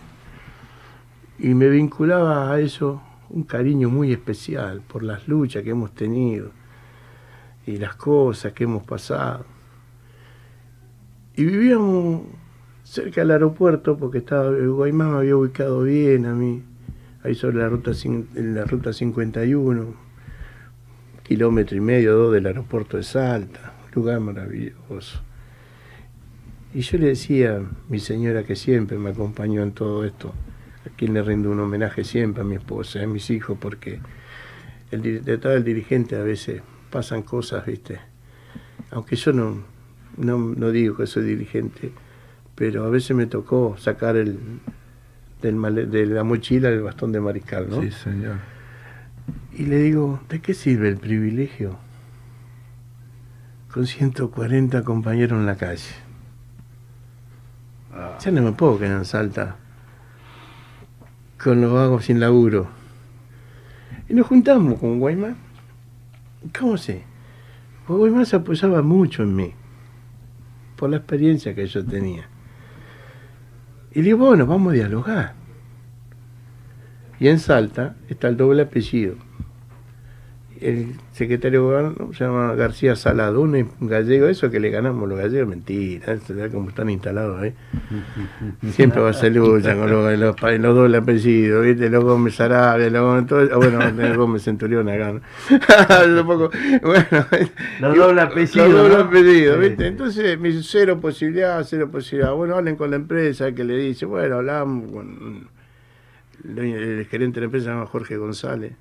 Y 1.38 1.53
me 1.53 1.68
vinculaba 1.68 2.49
a 2.49 2.62
eso 2.62 3.01
un 3.30 3.43
cariño 3.43 3.89
muy 3.89 4.14
especial 4.14 4.82
por 4.88 5.03
las 5.03 5.28
luchas 5.28 5.64
que 5.64 5.72
hemos 5.72 5.91
tenido 5.93 6.61
y 7.72 7.78
las 7.78 7.95
cosas 7.95 8.53
que 8.53 8.65
hemos 8.65 8.84
pasado. 8.84 9.45
Y 11.36 11.45
vivíamos 11.45 12.24
cerca 12.84 13.22
del 13.22 13.32
aeropuerto 13.32 13.97
porque 13.97 14.17
estaba 14.17 14.51
Guaymán 14.51 15.11
me 15.11 15.17
había 15.19 15.38
ubicado 15.38 15.84
bien 15.84 16.26
a 16.26 16.36
mí, 16.36 16.61
ahí 17.24 17.36
sobre 17.36 17.57
la 17.57 17.69
ruta, 17.69 17.91
en 18.03 18.55
la 18.55 18.65
ruta 18.65 18.91
51, 18.91 19.93
kilómetro 21.24 21.78
y 21.78 21.80
medio, 21.80 22.15
dos 22.17 22.34
del 22.34 22.47
aeropuerto 22.47 22.97
de 22.97 23.03
Salta, 23.03 23.74
lugar 23.93 24.19
maravilloso. 24.19 25.22
Y 26.74 26.82
yo 26.82 26.97
le 26.97 27.07
decía 27.07 27.57
a 27.57 27.61
mi 27.89 27.99
señora 27.99 28.43
que 28.43 28.55
siempre 28.55 28.97
me 28.97 29.11
acompañó 29.11 29.63
en 29.63 29.72
todo 29.72 30.05
esto, 30.05 30.34
a 30.86 30.89
quien 30.95 31.13
le 31.13 31.22
rindo 31.22 31.49
un 31.51 31.59
homenaje 31.59 32.03
siempre 32.03 32.41
a 32.41 32.45
mi 32.45 32.55
esposa, 32.55 33.01
a 33.01 33.07
mis 33.07 33.30
hijos, 33.30 33.57
porque 33.59 33.99
el, 34.91 35.24
detrás 35.24 35.53
del 35.53 35.63
dirigente 35.63 36.15
a 36.15 36.24
veces 36.24 36.61
pasan 36.92 37.24
cosas, 37.24 37.66
¿viste? 37.66 38.00
Aunque 38.92 39.16
yo 39.16 39.34
no, 39.34 39.64
no, 40.18 40.38
no 40.38 40.72
digo 40.72 40.98
que 40.98 41.08
soy 41.08 41.24
dirigente, 41.24 41.92
pero 42.56 42.86
a 42.86 42.89
veces 42.89 43.16
me 43.16 43.26
tocó 43.26 43.76
sacar 43.78 44.18
el, 44.18 44.38
del 45.42 45.92
de 45.92 46.06
la 46.06 46.24
mochila 46.24 46.70
el 46.70 46.82
bastón 46.82 47.12
de 47.12 47.22
mariscal, 47.22 47.70
¿no? 47.70 47.82
Sí, 47.82 47.92
señor. 47.92 48.36
Y 49.54 49.66
le 49.66 49.78
digo, 49.78 50.20
¿de 50.30 50.42
qué 50.42 50.54
sirve 50.54 50.89
el 50.89 50.98
privilegio? 50.98 51.78
Con 53.74 53.88
140 53.88 54.84
compañeros 54.84 55.39
en 55.39 55.46
la 55.46 55.56
calle. 55.56 55.96
Ya 58.20 58.32
no 58.32 58.42
me 58.42 58.52
puedo 58.52 58.78
quedar 58.78 58.98
en 58.98 59.06
Salta 59.06 59.56
con 61.42 61.62
los 61.62 61.74
vagos 61.74 62.06
sin 62.06 62.20
laburo. 62.20 62.68
Y 64.08 64.14
nos 64.14 64.28
juntamos 64.28 64.80
con 64.80 65.00
Guaymán. 65.00 65.36
¿Cómo 66.58 66.78
sé? 66.78 67.04
Porque 67.86 68.26
se 68.26 68.36
apoyaba 68.36 68.82
mucho 68.82 69.24
en 69.24 69.36
mí, 69.36 69.54
por 70.76 70.89
la 70.89 70.98
experiencia 70.98 71.54
que 71.54 71.68
yo 71.68 71.86
tenía. 71.86 72.28
Y 73.92 74.00
le 74.00 74.06
digo, 74.06 74.26
bueno, 74.28 74.46
vamos 74.46 74.72
a 74.72 74.76
dialogar. 74.76 75.36
Y 77.20 77.28
en 77.28 77.39
Salta 77.39 77.96
está 78.08 78.30
el 78.30 78.38
doble 78.38 78.64
apellido. 78.64 79.16
El 80.62 80.93
secretario 81.12 81.59
de 81.59 81.66
gobierno 81.66 82.14
se 82.14 82.24
llama 82.24 82.53
García 82.53 82.95
Salado, 82.95 83.41
un 83.41 83.68
gallego, 83.82 84.28
eso 84.28 84.51
que 84.51 84.59
le 84.59 84.70
ganamos 84.70 85.09
los 85.09 85.18
gallegos, 85.18 85.49
mentira, 85.49 86.20
como 86.51 86.70
están 86.70 86.88
instalados 86.91 87.41
ahí. 87.41 87.53
Siempre 88.72 89.01
va 89.01 89.09
a 89.09 89.14
ser 89.14 89.34
lucha 89.34 89.76
con 89.76 89.89
los, 89.89 90.20
los, 90.20 90.36
los 90.39 90.76
doble 90.76 90.97
apellidos, 90.97 91.66
¿viste? 91.66 91.89
Los 91.89 92.03
Gómez 92.03 92.36
Sarabia, 92.36 92.91
los 92.91 93.01
Gómez, 93.01 93.26
todo, 93.26 93.49
ah, 93.51 93.57
bueno, 93.57 94.16
Gómez 94.16 94.43
Centurión 94.43 94.88
acá, 94.88 95.14
¿no? 95.14 95.22
Poco, 96.28 96.51
bueno, 96.84 97.26
Los 97.80 97.97
doble 97.97 98.22
apellidos, 98.22 98.70
Los 98.70 98.82
doble 98.84 98.95
¿no? 98.95 99.01
apellidos, 99.01 99.59
¿viste? 99.59 99.88
Entonces, 99.88 100.39
me 100.39 100.49
dice, 100.49 100.62
cero 100.64 100.99
posibilidad, 101.01 101.64
cero 101.68 101.89
posibilidad. 101.91 102.34
Bueno, 102.34 102.55
hablen 102.55 102.76
con 102.76 102.91
la 102.91 102.97
empresa 102.97 103.51
que 103.53 103.64
le 103.64 103.78
dice, 103.78 104.05
bueno, 104.05 104.36
hablamos 104.36 104.91
con 104.91 105.47
el, 106.45 106.59
el 106.59 107.05
gerente 107.07 107.39
de 107.39 107.41
la 107.41 107.45
empresa, 107.45 107.66
se 107.66 107.72
llama 107.72 107.88
Jorge 107.88 108.18
González. 108.18 108.74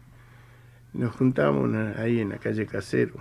Nos 0.93 1.14
juntamos 1.14 1.72
ahí 1.97 2.20
en 2.20 2.30
la 2.30 2.38
calle 2.38 2.66
Casero. 2.66 3.14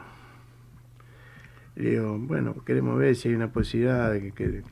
Le 1.76 1.92
digo, 1.92 2.18
bueno, 2.18 2.56
queremos 2.66 2.98
ver 2.98 3.16
si 3.16 3.30
hay 3.30 3.36
una 3.36 3.52
posibilidad 3.52 4.14
que, 4.34 4.64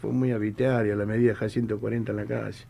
fue 0.00 0.10
muy 0.10 0.32
arbitraria 0.32 0.96
la 0.96 1.04
medida 1.04 1.34
de 1.34 1.48
140 1.48 2.10
en 2.10 2.16
la 2.16 2.24
calle. 2.24 2.64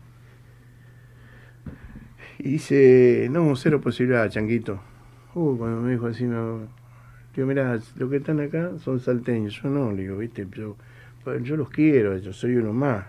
Y 2.39 2.49
dice, 2.51 3.29
no, 3.31 3.55
cero 3.55 3.79
posibilidad, 3.79 4.29
changuito. 4.29 4.81
Uh, 5.33 5.57
cuando 5.57 5.81
me 5.81 5.91
dijo 5.93 6.07
así, 6.07 6.25
no. 6.25 6.67
Digo, 7.33 7.47
mirá, 7.47 7.79
los 7.95 8.09
que 8.09 8.17
están 8.17 8.41
acá 8.41 8.71
son 8.79 8.99
salteños. 8.99 9.61
Yo 9.61 9.69
no, 9.69 9.91
le 9.91 10.01
digo, 10.01 10.17
viste, 10.17 10.45
yo, 10.51 10.75
yo 11.41 11.55
los 11.55 11.69
quiero, 11.69 12.17
yo 12.17 12.33
soy 12.33 12.57
uno 12.57 12.73
más. 12.73 13.05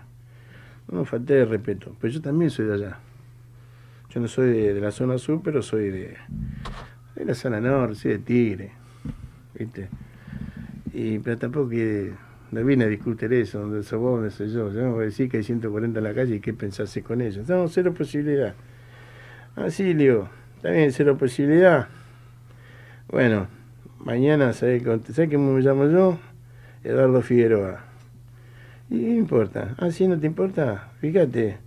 No 0.89 0.99
me 0.99 1.05
falté 1.05 1.33
de 1.33 1.45
respeto, 1.45 1.95
pero 1.99 2.13
yo 2.13 2.21
también 2.21 2.49
soy 2.49 2.65
de 2.67 2.73
allá. 2.75 2.99
Yo 4.13 4.19
no 4.19 4.27
soy 4.27 4.51
de, 4.51 4.79
la 4.79 4.91
zona 4.91 5.17
sur, 5.17 5.41
pero 5.43 5.63
soy 5.63 5.89
de, 5.89 6.17
la 7.15 7.33
zona 7.33 7.59
norte, 7.59 7.95
soy 7.95 8.11
de 8.11 8.19
Tigre, 8.19 8.71
viste. 9.57 9.89
Y, 10.93 11.17
pero 11.17 11.37
tampoco 11.37 11.69
que 11.69 12.11
no 12.51 12.63
vine 12.63 12.83
a 12.83 12.87
discutir 12.87 13.33
eso, 13.33 13.61
donde 13.61 13.81
sos 13.81 13.99
vos, 13.99 14.17
donde 14.17 14.29
soy 14.29 14.51
yo. 14.51 14.71
Yo 14.71 14.99
a 14.99 15.01
decir 15.01 15.31
que 15.31 15.37
hay 15.37 15.43
140 15.43 15.99
en 15.99 16.03
la 16.03 16.13
calle 16.13 16.35
y 16.35 16.39
qué 16.39 16.53
pensás 16.53 16.95
con 17.03 17.21
ellos. 17.21 17.49
No, 17.49 17.67
cero 17.67 17.91
posibilidad. 17.95 18.53
Así, 19.55 19.95
le 19.95 20.03
digo, 20.03 20.29
bien, 20.61 20.91
cero 20.91 21.17
posibilidad. 21.17 21.87
Bueno, 23.07 23.47
mañana, 23.97 24.53
¿sabés, 24.53 24.83
cómo- 24.83 25.01
¿sabés 25.11 25.31
cómo 25.31 25.53
me 25.53 25.61
llamo 25.61 25.87
yo? 25.89 26.19
Eduardo 26.83 27.21
Figueroa. 27.23 27.83
Y 28.91 28.95
no 28.97 29.15
importa. 29.15 29.73
Ah, 29.79 29.89
sí, 29.89 30.07
no 30.07 30.19
te 30.19 30.27
importa. 30.27 30.91
Fíjate, 30.99 31.57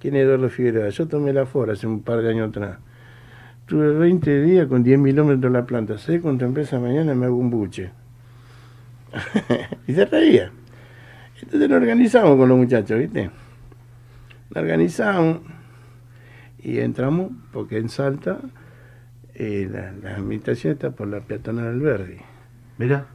¿quién 0.00 0.16
es 0.16 0.24
Eduardo 0.24 0.48
Figueroa? 0.48 0.88
Yo 0.88 1.06
tomé 1.08 1.32
la 1.32 1.46
fora 1.46 1.72
hace 1.72 1.86
un 1.86 2.02
par 2.02 2.22
de 2.22 2.30
años 2.30 2.50
atrás. 2.50 2.78
Tuve 3.66 3.92
20 3.92 4.42
días 4.42 4.66
con 4.68 4.82
10 4.82 5.02
kilómetros 5.04 5.48
en 5.48 5.52
la 5.52 5.66
planta. 5.66 5.98
¿Sabés 5.98 6.20
cuánto 6.20 6.44
empresa 6.44 6.78
mañana 6.78 7.14
me 7.14 7.26
hago 7.26 7.36
un 7.36 7.50
buche? 7.50 7.90
y 9.86 9.92
se 9.92 10.04
reía. 10.04 10.52
Entonces 11.42 11.68
lo 11.68 11.76
organizamos 11.76 12.36
con 12.36 12.48
los 12.48 12.58
muchachos, 12.58 12.98
¿viste? 12.98 13.30
Lo 14.50 14.60
organizamos 14.60 15.40
y 16.58 16.78
entramos, 16.78 17.32
porque 17.52 17.78
en 17.78 17.88
Salta 17.88 18.40
eh, 19.34 19.68
la, 19.70 19.92
la 19.92 20.16
administración 20.16 20.72
está 20.72 20.90
por 20.92 21.08
la 21.08 21.20
peatonal 21.20 21.66
Alberdi. 21.66 22.16
Mira, 22.78 23.06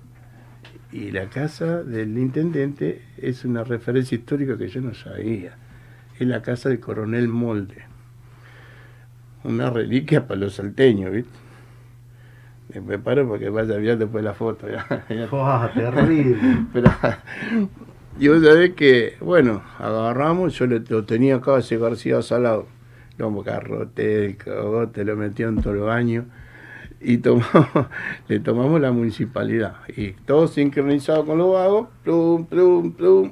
Y 0.92 1.12
la 1.12 1.30
casa 1.30 1.84
del 1.84 2.18
intendente 2.18 3.02
es 3.18 3.46
una 3.46 3.64
referencia 3.64 4.18
histórica 4.18 4.58
que 4.58 4.68
yo 4.68 4.82
no 4.82 4.94
sabía. 4.94 5.58
Es 6.20 6.28
la 6.28 6.41
casa 6.41 6.70
del 6.70 6.80
coronel 6.80 7.28
Molde. 7.28 7.84
Una 9.43 9.70
reliquia 9.70 10.28
para 10.28 10.39
los 10.39 10.55
salteños, 10.55 11.12
¿viste? 11.12 11.32
Me 12.74 12.82
preparo 12.82 13.28
para 13.28 13.39
que 13.39 13.49
vaya 13.49 13.76
bien 13.78 13.99
después 13.99 14.24
la 14.24 14.34
foto. 14.34 14.68
ya. 14.70 15.05
Ya 15.09 15.28
¡Fua, 15.28 15.72
terrible. 15.74 16.38
pero, 16.74 16.91
y 18.20 18.28
vos 18.28 18.43
sabés 18.43 18.74
que, 18.74 19.16
bueno, 19.20 19.64
agarramos, 19.80 20.57
yo 20.57 20.68
lo 20.68 21.05
tenía 21.05 21.38
acá 21.38 21.57
ese 21.57 21.78
García 21.78 22.22
Salado, 22.22 22.68
lo 23.18 23.32
garrote, 23.41 24.26
el 24.26 24.38
cogote, 24.38 25.03
lo 25.03 25.16
metió 25.16 25.49
en 25.49 25.62
todo 25.62 25.74
el 25.74 25.80
baño 25.80 26.26
y 26.99 27.18
tomamos, 27.18 27.68
le 28.28 28.39
tomamos 28.39 28.80
la 28.80 28.91
municipalidad. 28.91 29.76
Y 29.95 30.12
todo 30.12 30.47
sincronizado 30.47 31.26
con 31.26 31.38
los 31.38 31.53
vagos, 31.53 31.88
plum, 32.03 32.45
plum, 32.45 32.91
plum, 32.93 33.32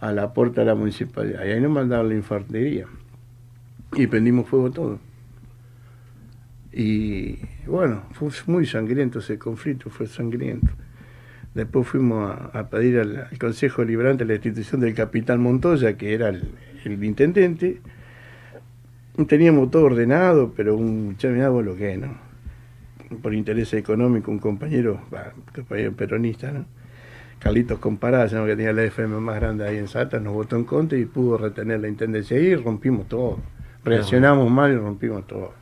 a 0.00 0.12
la 0.12 0.32
puerta 0.32 0.62
de 0.62 0.66
la 0.66 0.74
municipalidad. 0.74 1.44
Y 1.44 1.50
ahí 1.50 1.60
nos 1.60 1.70
mandaron 1.70 2.08
la 2.08 2.14
infantería. 2.14 2.86
Y 3.94 4.06
prendimos 4.06 4.48
fuego 4.48 4.70
todo. 4.70 4.98
Y 6.72 7.38
bueno, 7.66 8.02
fue 8.12 8.30
muy 8.46 8.66
sangriento 8.66 9.18
ese 9.18 9.38
conflicto, 9.38 9.90
fue 9.90 10.06
sangriento. 10.06 10.68
Después 11.54 11.88
fuimos 11.88 12.30
a, 12.30 12.58
a 12.58 12.68
pedir 12.68 12.98
al, 13.00 13.28
Consejo 13.38 13.82
Liberante 13.82 14.24
la 14.24 14.34
institución 14.34 14.80
del 14.80 14.94
capitán 14.94 15.40
Montoya, 15.40 15.96
que 15.96 16.14
era 16.14 16.28
el, 16.28 16.44
intendente. 17.02 17.80
Teníamos 19.26 19.70
todo 19.70 19.84
ordenado, 19.84 20.52
pero 20.54 20.76
un 20.76 21.16
vos 21.20 21.64
lo 21.64 21.74
que 21.74 21.96
¿no? 21.96 22.28
por 23.22 23.34
interés 23.34 23.72
económico, 23.74 24.30
un 24.30 24.38
compañero, 24.38 25.00
bah, 25.10 25.32
compañero 25.54 25.92
peronista, 25.94 26.52
¿no? 26.52 26.66
Carlitos 27.38 27.78
Comparada, 27.78 28.28
que 28.28 28.56
tenía 28.56 28.72
la 28.72 28.84
FM 28.84 29.20
más 29.20 29.36
grande 29.36 29.66
ahí 29.66 29.76
en 29.76 29.88
Salta, 29.88 30.18
nos 30.18 30.32
votó 30.32 30.56
en 30.56 30.64
contra 30.64 30.98
y 30.98 31.04
pudo 31.04 31.38
retener 31.38 31.80
la 31.80 31.88
intendencia 31.88 32.36
ahí 32.36 32.46
y 32.46 32.56
rompimos 32.56 33.08
todo. 33.08 33.38
Reaccionamos 33.84 34.50
mal 34.50 34.72
y 34.72 34.76
rompimos 34.76 35.26
todo. 35.26 35.52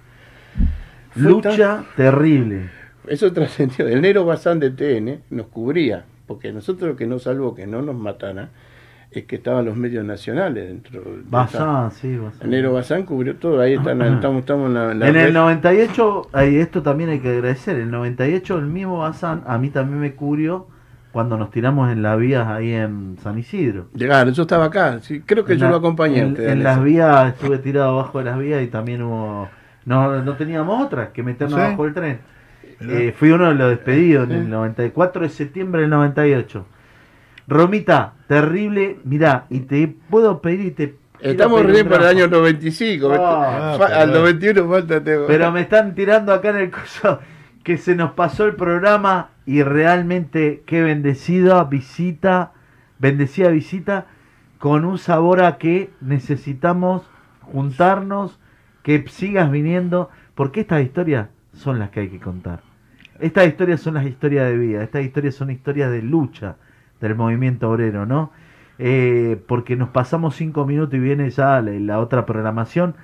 Fue 1.11 1.23
Lucha 1.23 1.85
terrible. 1.97 2.71
Eso 3.07 3.33
trascendió. 3.33 3.87
El 3.89 4.01
negro 4.01 4.25
Bazán 4.25 4.59
de 4.59 4.71
TN 4.71 5.23
nos 5.31 5.47
cubría, 5.47 6.05
porque 6.27 6.53
nosotros 6.53 6.91
lo 6.91 6.97
que 6.97 7.07
nos 7.07 7.25
salvó 7.25 7.55
que 7.55 7.67
no 7.67 7.83
nos 7.83 7.95
mataran 7.95 8.51
es 9.11 9.25
que 9.25 9.37
estaban 9.37 9.65
los 9.65 9.77
medios 9.77 10.05
nacionales 10.05 10.67
dentro. 10.67 11.01
de 11.03 11.23
Bazán, 11.29 11.91
sí, 11.93 12.17
Bazán. 12.17 12.43
El 12.43 12.51
negro 12.51 12.73
Bazán 12.73 13.05
cubrió 13.05 13.37
todo, 13.37 13.61
ahí 13.61 13.75
están, 13.75 14.03
estamos, 14.03 14.41
estamos 14.41 14.69
en 14.69 14.75
la, 14.75 14.93
en 14.93 14.99
la 14.99 15.09
En 15.09 15.17
el 15.17 15.33
98, 15.33 16.29
ahí 16.33 16.57
esto 16.57 16.83
también 16.83 17.11
hay 17.11 17.21
que 17.21 17.29
agradecer, 17.29 17.77
en 17.77 17.83
el 17.83 17.91
98 17.93 18.59
el 18.59 18.67
mismo 18.67 18.99
Bazán 18.99 19.43
a 19.47 19.59
mí 19.59 19.71
también 19.71 20.01
me 20.01 20.15
cubrió 20.15 20.67
cuando 21.17 21.39
nos 21.39 21.51
tiramos 21.51 21.91
en 21.91 22.03
las 22.03 22.19
vías 22.19 22.47
ahí 22.47 22.75
en 22.75 23.17
San 23.23 23.39
Isidro. 23.39 23.87
Llegaron, 23.95 24.35
yo 24.35 24.43
estaba 24.43 24.67
acá, 24.67 24.99
sí, 25.01 25.23
creo 25.25 25.47
que 25.47 25.55
En 25.55 25.59
yo 25.61 25.65
la- 25.65 25.71
lo 25.71 25.77
acompañé. 25.79 26.19
En, 26.19 26.37
en 26.39 26.63
las 26.63 26.83
vías 26.85 27.29
estuve 27.29 27.57
tirado 27.57 27.89
abajo 27.99 28.19
de 28.19 28.25
las 28.27 28.39
vías 28.39 28.63
y 28.63 28.67
también 28.67 29.01
hubo... 29.01 29.49
No, 29.87 30.23
no 30.23 30.35
teníamos 30.37 30.85
otra 30.85 31.13
que 31.15 31.23
meternos 31.23 31.59
abajo 31.59 31.85
del 31.85 31.95
tren. 31.95 32.19
Eh, 32.83 33.15
fui 33.19 33.31
uno 33.31 33.49
de 33.49 33.55
los 33.55 33.71
despedidos 33.71 34.29
en 34.29 34.37
el 34.37 34.51
94 34.51 35.23
de 35.23 35.29
septiembre 35.31 35.81
del 35.81 35.89
98. 35.89 36.67
Romita, 37.49 38.13
terrible, 38.29 38.99
mirá, 39.05 39.47
y 39.49 39.61
te 39.61 39.89
puedo 40.11 40.43
pedir 40.43 40.61
y 40.67 40.71
te... 40.73 40.97
Estamos 41.21 41.63
un 41.63 41.89
para 41.89 42.11
el 42.11 42.17
año 42.19 42.27
95. 42.29 43.11
Ah, 43.19 43.77
Fa- 43.79 43.87
al 43.87 44.11
perdón. 44.11 44.23
91 44.23 44.69
falta. 44.69 45.01
Pero 45.03 45.51
me 45.51 45.63
están 45.63 45.95
tirando 45.95 46.35
acá 46.35 46.51
en 46.51 46.57
el 46.57 46.71
coso 46.71 47.21
que 47.67 47.79
se 47.79 47.97
nos 47.97 48.13
pasó 48.13 48.47
el 48.47 48.55
programa 48.55 49.31
y 49.45 49.65
realmente 49.65 50.63
qué 50.67 50.85
bendecida 50.85 51.65
visita, 51.65 52.53
bendecida 53.01 53.49
visita 53.49 54.07
con 54.61 54.85
un 54.85 54.99
sabor 54.99 55.43
a 55.43 55.59
que 55.59 55.91
necesitamos 56.01 57.03
juntarnos, 57.41 58.39
que 58.85 59.05
sigas 59.09 59.51
viniendo, 59.51 60.11
porque 60.37 60.61
estas 60.61 60.85
historias 60.85 61.27
son 61.55 61.81
las 61.81 61.91
que 61.91 61.99
hay 61.99 62.09
que 62.09 62.21
contar. 62.21 62.61
Estas 63.19 63.49
historias 63.49 63.81
son 63.81 63.95
las 63.95 64.07
historias 64.07 64.49
de 64.49 64.59
vida, 64.59 64.85
estas 64.85 65.05
historias 65.05 65.35
son 65.35 65.51
historias 65.51 65.91
de 65.91 66.03
lucha 66.03 66.55
del 67.01 67.17
movimiento 67.17 67.69
obrero, 67.69 68.07
¿no? 68.07 68.31
Eh, 68.79 69.43
porque 69.49 69.75
nos 69.75 69.89
pasamos 69.89 70.37
cinco 70.37 70.67
minutos 70.67 70.95
y 70.95 71.01
viene 71.01 71.29
ya 71.31 71.61
la, 71.61 71.73
la 71.73 71.99
otra 71.99 72.27
programación. 72.27 72.95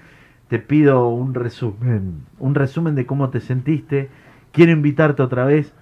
Te 0.47 0.61
pido 0.61 1.09
un 1.09 1.35
resumen, 1.35 2.27
un 2.39 2.55
resumen 2.55 2.95
de 2.95 3.07
cómo 3.07 3.31
te 3.31 3.41
sentiste. 3.41 4.09
Quiero 4.53 4.73
invitarte 4.73 5.23
otra 5.23 5.45
vez. 5.45 5.73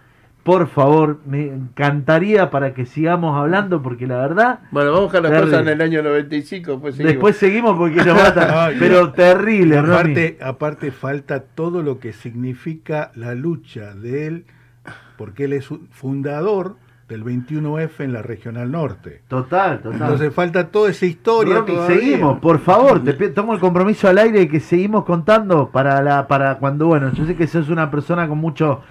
Por 0.42 0.68
favor, 0.68 1.20
me 1.26 1.48
encantaría 1.48 2.48
para 2.50 2.72
que 2.72 2.86
sigamos 2.86 3.36
hablando, 3.38 3.82
porque 3.82 4.06
la 4.06 4.16
verdad, 4.16 4.60
Bueno, 4.70 4.90
vamos 4.92 5.00
a 5.00 5.04
buscar 5.04 5.22
las 5.22 5.32
Terrible. 5.32 5.50
cosas 5.52 5.66
en 5.66 5.72
el 5.74 5.80
año 5.82 6.02
95. 6.02 6.80
Pues 6.80 6.94
seguimos. 6.94 7.12
después 7.12 7.36
seguimos 7.36 7.76
porque 7.78 7.96
nos 7.96 8.14
matan. 8.16 8.74
Pero 8.78 9.12
terrible. 9.12 9.76
Aparte, 9.76 10.38
aparte 10.40 10.90
falta 10.92 11.40
todo 11.40 11.82
lo 11.82 11.98
que 11.98 12.14
significa 12.14 13.12
la 13.14 13.34
lucha 13.34 13.94
de 13.94 14.26
él, 14.26 14.44
porque 15.18 15.44
él 15.44 15.52
es 15.52 15.70
un 15.70 15.88
fundador 15.90 16.76
del 17.10 17.24
21F 17.24 17.90
en 18.04 18.12
la 18.12 18.22
Regional 18.22 18.70
Norte. 18.70 19.20
Total, 19.26 19.80
total. 19.80 20.00
Entonces 20.00 20.32
falta 20.32 20.68
toda 20.68 20.90
esa 20.90 21.06
historia. 21.06 21.56
Romy, 21.56 21.76
seguimos, 21.88 22.38
por 22.38 22.60
favor, 22.60 23.02
te 23.02 23.12
tomo 23.30 23.52
el 23.52 23.58
compromiso 23.58 24.08
al 24.08 24.18
aire 24.18 24.38
de 24.38 24.48
que 24.48 24.60
seguimos 24.60 25.04
contando 25.04 25.70
para 25.70 26.00
la, 26.02 26.28
para 26.28 26.58
cuando, 26.58 26.86
bueno, 26.86 27.12
yo 27.12 27.26
sé 27.26 27.34
que 27.34 27.48
sos 27.48 27.68
una 27.68 27.90
persona 27.90 28.28
con 28.28 28.38
mucho, 28.38 28.82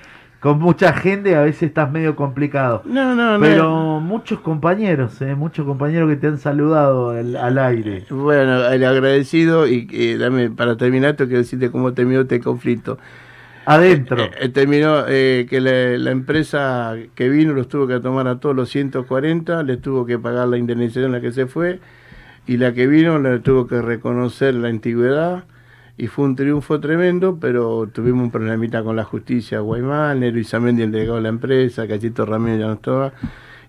con 0.41 0.59
mucha 0.59 0.91
gente, 0.91 1.37
a 1.37 1.41
veces 1.41 1.63
estás 1.63 1.89
medio 1.89 2.17
complicado. 2.17 2.81
No, 2.83 3.15
no, 3.15 3.37
no. 3.37 3.39
Pero 3.39 4.01
muchos 4.01 4.41
compañeros, 4.41 5.21
eh, 5.21 5.33
muchos 5.35 5.65
compañeros 5.65 6.09
que 6.09 6.17
te 6.17 6.27
han 6.27 6.39
saludado 6.39 7.11
al, 7.11 7.37
al 7.37 7.57
aire. 7.57 8.03
Bueno, 8.09 8.67
el 8.67 8.83
agradecido 8.83 9.65
y 9.65 9.87
eh, 9.93 10.17
dame 10.17 10.49
para 10.49 10.75
terminar, 10.75 11.15
tengo 11.15 11.29
que 11.29 11.37
decirte 11.37 11.71
cómo 11.71 11.93
terminó 11.93 12.21
este 12.21 12.41
conflicto. 12.41 12.97
Adentro. 13.65 14.23
Eh, 14.23 14.31
eh, 14.41 14.49
terminó 14.49 15.05
eh, 15.07 15.45
que 15.49 15.61
la, 15.61 15.97
la 15.97 16.11
empresa 16.11 16.95
que 17.15 17.29
vino 17.29 17.53
los 17.53 17.67
tuvo 17.67 17.87
que 17.87 17.99
tomar 17.99 18.27
a 18.27 18.39
todos 18.39 18.55
los 18.55 18.69
140, 18.69 19.63
les 19.63 19.81
tuvo 19.81 20.05
que 20.05 20.17
pagar 20.17 20.47
la 20.47 20.57
indemnización 20.57 21.05
a 21.05 21.17
la 21.17 21.21
que 21.21 21.31
se 21.31 21.45
fue, 21.45 21.79
y 22.47 22.57
la 22.57 22.73
que 22.73 22.87
vino 22.87 23.19
le 23.19 23.39
tuvo 23.39 23.67
que 23.67 23.81
reconocer 23.81 24.55
la 24.55 24.69
antigüedad, 24.69 25.43
y 25.97 26.07
fue 26.07 26.25
un 26.25 26.35
triunfo 26.35 26.79
tremendo, 26.79 27.37
pero 27.41 27.89
tuvimos 27.91 28.23
un 28.23 28.31
problemita 28.31 28.83
con 28.83 28.95
la 28.95 29.03
justicia, 29.03 29.59
Guaymán, 29.59 30.21
Nero 30.21 30.39
Isamendi, 30.39 30.83
el 30.83 30.91
delegado 30.91 31.17
de 31.17 31.23
la 31.23 31.29
empresa, 31.29 31.87
Cachito 31.87 32.25
Ramírez 32.25 32.59
ya 32.61 32.67
no 32.67 32.73
estaba, 32.73 33.13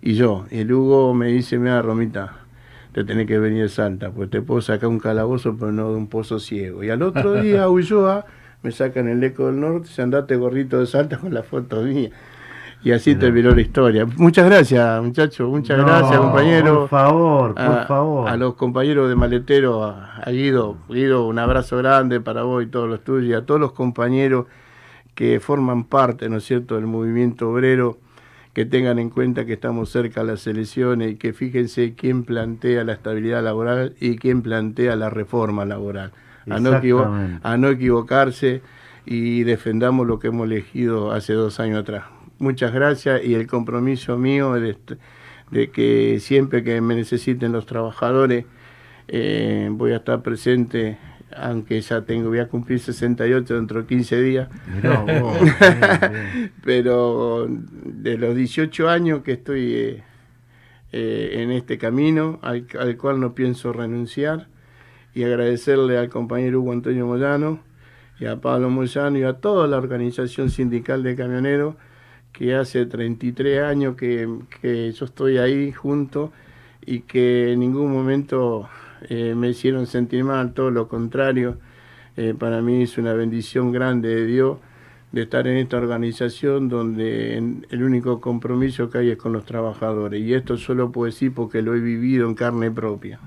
y 0.01 0.15
yo. 0.15 0.47
Y 0.51 0.61
el 0.61 0.73
Hugo 0.73 1.13
me 1.13 1.27
dice, 1.27 1.59
mira, 1.59 1.83
Romita, 1.83 2.39
te 2.93 3.05
tenés 3.05 3.27
que 3.27 3.39
venir 3.39 3.63
de 3.63 3.69
Salta, 3.69 4.11
pues 4.11 4.31
te 4.31 4.43
puedo 4.43 4.61
sacar 4.61 4.89
un 4.89 4.99
calabozo, 4.99 5.57
pero 5.59 5.73
no 5.73 5.91
de 5.91 5.97
un 5.97 6.07
pozo 6.07 6.39
ciego. 6.39 6.83
Y 6.85 6.91
al 6.91 7.03
otro 7.03 7.35
día, 7.35 7.69
Ulloa, 7.71 8.25
me 8.63 8.73
sacan 8.73 9.09
el 9.09 9.23
eco 9.23 9.47
del 9.47 9.61
norte, 9.61 9.89
se 9.89 10.03
andate 10.03 10.37
gorrito 10.37 10.79
de 10.79 10.87
Salta 10.87 11.19
con 11.19 11.33
la 11.33 11.43
foto 11.43 11.83
mía. 11.83 12.11
Y 12.83 12.93
así 12.93 13.15
terminó 13.15 13.51
la 13.51 13.61
historia. 13.61 14.07
Muchas 14.17 14.47
gracias, 14.47 15.03
muchachos, 15.03 15.51
muchas 15.51 15.77
No, 15.77 15.85
gracias, 15.85 16.19
compañero. 16.19 16.81
Por 16.81 16.89
favor, 16.89 17.55
por 17.55 17.63
a, 17.63 17.87
favor. 17.87 18.29
a 18.29 18.37
los 18.39 18.55
compañeros 18.55 19.09
de 19.11 19.17
Maletero, 19.17 19.85
a, 19.85 20.17
a 20.17 20.31
Guido, 20.31 20.79
Guido, 20.89 21.27
un 21.27 21.39
abrazo 21.39 21.77
grande 21.77 22.23
para 22.23 22.43
vos 22.43 22.63
y 22.63 22.67
todos 22.67 22.89
los 22.89 23.05
tuyos, 23.05 23.29
y 23.29 23.35
a 23.35 23.45
todos 23.45 23.61
los 23.61 23.73
compañeros 23.73 24.47
que 25.15 25.41
forman 25.41 25.85
parte, 25.85 26.31
¿no 26.31 26.39
es 26.39 26.45
cierto?, 26.45 26.77
del 26.77 26.87
movimiento 26.87 27.51
obrero, 27.51 27.99
que 28.55 28.65
tengan 28.65 28.99
en 28.99 29.11
cuenta 29.11 29.45
que 29.45 29.53
estamos 29.53 29.91
cerca 29.91 30.23
de 30.23 30.33
las 30.33 30.47
elecciones 30.47 31.13
y 31.13 31.17
que 31.17 31.35
fíjense 31.35 31.95
quién 31.95 32.25
plantea 32.25 32.83
la 32.85 32.95
estabilidad 32.95 33.45
laboral 33.45 33.95
y 34.01 34.17
quién 34.17 34.41
plantea 34.41 34.97
la 34.97 35.11
reforma 35.11 35.67
laboral. 35.67 36.13
A 36.51 36.61
no, 36.61 37.39
a 37.43 37.57
no 37.57 37.69
equivocarse 37.69 38.63
y 39.07 39.43
defendamos 39.45 40.07
lo 40.07 40.19
que 40.19 40.29
hemos 40.29 40.47
elegido 40.47 41.13
hace 41.13 41.33
dos 41.33 41.61
años 41.61 41.81
atrás. 41.81 42.05
Muchas 42.39 42.73
gracias 42.73 43.23
y 43.25 43.35
el 43.35 43.47
compromiso 43.47 44.17
mío 44.17 44.57
es 44.57 44.77
de, 45.51 45.71
que 45.71 46.19
siempre 46.21 46.63
que 46.63 46.81
me 46.81 46.95
necesiten 46.95 47.53
los 47.53 47.67
trabajadores 47.67 48.45
eh, 49.09 49.69
voy 49.73 49.93
a 49.93 49.97
estar 49.97 50.23
presente, 50.23 50.97
aunque 51.37 51.81
ya 51.81 52.03
tengo, 52.03 52.29
voy 52.29 52.39
a 52.39 52.49
cumplir 52.49 52.79
68 52.79 53.55
dentro 53.57 53.81
de 53.81 53.87
15 53.89 54.23
días, 54.23 54.49
bien, 54.81 55.07
bien. 55.07 56.53
pero 56.63 57.49
de 57.49 58.17
los 58.17 58.37
18 58.37 58.89
años 58.89 59.23
que 59.23 59.33
estoy 59.33 59.75
eh, 59.75 60.03
eh, 60.93 61.31
en 61.43 61.51
este 61.51 61.79
camino, 61.79 62.39
al, 62.43 62.67
al 62.79 62.97
cual 62.97 63.19
no 63.19 63.35
pienso 63.35 63.73
renunciar, 63.73 64.47
y 65.15 65.25
agradecerle 65.25 65.99
al 65.99 66.09
compañero 66.09 66.61
Hugo 66.61 66.73
Antonio 66.73 67.07
Moyano 67.07 67.61
y 68.19 68.27
a 68.27 68.41
Pablo 68.41 68.71
Moyano 68.71 69.19
y 69.19 69.23
a 69.25 69.35
toda 69.35 69.67
la 69.67 69.79
organización 69.79 70.51
sindical 70.51 71.03
de 71.03 71.17
camioneros, 71.17 71.75
que 72.33 72.55
hace 72.55 72.87
33 72.87 73.63
años 73.63 73.97
que, 73.97 74.29
que 74.61 74.93
yo 74.93 75.05
estoy 75.05 75.39
ahí 75.39 75.73
junto 75.73 76.33
y 76.85 77.01
que 77.01 77.53
en 77.53 77.61
ningún 77.61 77.93
momento 77.93 78.69
eh, 79.09 79.35
me 79.35 79.49
hicieron 79.49 79.87
sentir 79.87 80.25
mal, 80.25 80.53
todo 80.53 80.71
lo 80.71 80.89
contrario. 80.89 81.59
Eh, 82.17 82.35
para 82.39 82.61
mí 82.61 82.83
es 82.83 82.99
una 82.99 83.15
bendición 83.15 83.73
grande 83.73 84.15
de 84.15 84.27
Dios 84.27 84.59
de 85.13 85.23
estar 85.23 85.47
en 85.49 85.57
esta 85.57 85.77
organización 85.77 86.69
donde 86.69 87.37
el 87.37 87.83
único 87.83 88.21
compromiso 88.21 88.91
que 88.91 88.99
hay 88.99 89.11
es 89.11 89.19
con 89.19 89.33
los 89.33 89.45
trabajadores. 89.45 90.21
Y 90.23 90.35
esto 90.35 90.57
solo 90.57 90.93
puedo 90.93 91.07
decir 91.07 91.33
porque 91.35 91.63
lo 91.63 91.75
he 91.75 91.81
vivido 91.81 92.29
en 92.29 92.35
carne 92.35 92.71
propia. 92.71 93.19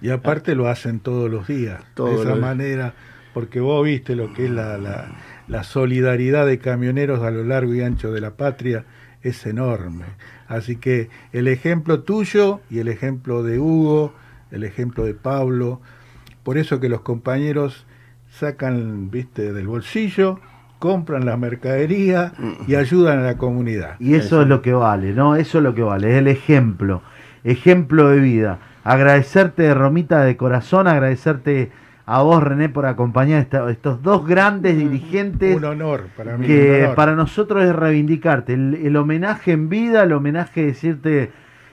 Y 0.00 0.10
aparte 0.10 0.54
lo 0.54 0.68
hacen 0.68 1.00
todos 1.00 1.30
los 1.30 1.46
días, 1.46 1.82
de 1.96 2.14
esa 2.14 2.34
manera, 2.34 2.94
porque 3.34 3.60
vos 3.60 3.84
viste 3.84 4.16
lo 4.16 4.32
que 4.32 4.46
es 4.46 4.50
la, 4.50 4.78
la, 4.78 5.12
la 5.48 5.62
solidaridad 5.62 6.46
de 6.46 6.58
camioneros 6.58 7.22
a 7.22 7.30
lo 7.30 7.44
largo 7.44 7.74
y 7.74 7.82
ancho 7.82 8.12
de 8.12 8.20
la 8.20 8.32
patria, 8.32 8.84
es 9.22 9.46
enorme. 9.46 10.04
Así 10.48 10.76
que 10.76 11.08
el 11.32 11.48
ejemplo 11.48 12.00
tuyo 12.00 12.60
y 12.70 12.80
el 12.80 12.88
ejemplo 12.88 13.42
de 13.42 13.58
Hugo, 13.58 14.12
el 14.50 14.64
ejemplo 14.64 15.04
de 15.04 15.14
Pablo, 15.14 15.80
por 16.42 16.58
eso 16.58 16.80
que 16.80 16.88
los 16.88 17.02
compañeros 17.02 17.86
sacan, 18.30 19.10
viste, 19.10 19.52
del 19.52 19.66
bolsillo, 19.66 20.40
compran 20.78 21.24
la 21.24 21.36
mercadería 21.36 22.32
y 22.66 22.74
ayudan 22.74 23.20
a 23.20 23.22
la 23.22 23.38
comunidad. 23.38 23.94
Y 24.00 24.14
eso 24.14 24.42
es 24.42 24.48
lo 24.48 24.62
que 24.62 24.72
vale, 24.72 25.12
¿no? 25.12 25.36
Eso 25.36 25.58
es 25.58 25.64
lo 25.64 25.74
que 25.74 25.82
vale, 25.82 26.10
es 26.10 26.16
el 26.16 26.26
ejemplo, 26.26 27.02
ejemplo 27.44 28.08
de 28.08 28.18
vida. 28.18 28.58
Agradecerte, 28.84 29.72
Romita, 29.74 30.24
de 30.24 30.36
corazón, 30.36 30.88
agradecerte 30.88 31.70
a 32.04 32.22
vos, 32.22 32.42
René, 32.42 32.68
por 32.68 32.86
acompañar 32.86 33.46
a 33.54 33.70
estos 33.70 34.02
dos 34.02 34.26
grandes 34.26 34.76
dirigentes 34.76 35.56
Un 35.56 35.64
honor 35.64 36.06
para 36.16 36.36
mí. 36.36 36.46
que 36.46 36.82
honor. 36.84 36.94
para 36.96 37.14
nosotros 37.14 37.62
es 37.64 37.74
reivindicarte. 37.74 38.54
El, 38.54 38.74
el 38.74 38.96
homenaje 38.96 39.52
en 39.52 39.68
vida, 39.68 40.02
el 40.02 40.12
homenaje 40.12 40.66
decirte, 40.66 41.30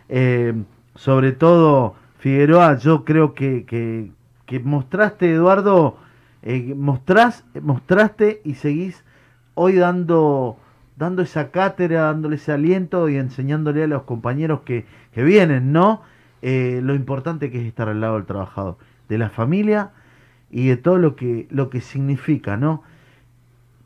eh, 0.08 0.54
sobre 0.96 1.32
todo, 1.32 1.96
Figueroa, 2.20 2.78
yo 2.78 3.06
creo 3.06 3.34
que, 3.34 3.66
que, 3.66 4.12
que 4.46 4.60
mostraste, 4.60 5.34
Eduardo, 5.34 5.98
eh, 6.44 6.74
mostrás, 6.78 7.44
mostraste 7.60 8.42
y 8.44 8.54
seguís 8.54 9.04
hoy 9.56 9.76
dando, 9.76 10.58
dando 10.96 11.24
esa 11.24 11.50
cátedra, 11.50 12.02
dándole 12.04 12.36
ese 12.36 12.52
aliento 12.52 13.10
y 13.10 13.16
enseñándole 13.18 13.84
a 13.84 13.88
los 13.88 14.04
compañeros 14.04 14.62
que, 14.62 14.86
que 15.12 15.24
vienen, 15.24 15.72
¿no? 15.74 16.02
Eh, 16.42 16.80
lo 16.84 16.96
importante 16.96 17.52
que 17.52 17.60
es 17.62 17.68
estar 17.68 17.90
al 17.90 18.02
lado 18.02 18.16
del 18.16 18.26
trabajador, 18.26 18.78
de 19.10 19.18
la 19.18 19.30
familia 19.30 19.92
y 20.50 20.68
de 20.68 20.78
todo 20.78 20.98
lo 20.98 21.16
que, 21.16 21.48
lo 21.50 21.70
que 21.70 21.82
significa, 21.82 22.58
¿no? 22.58 22.84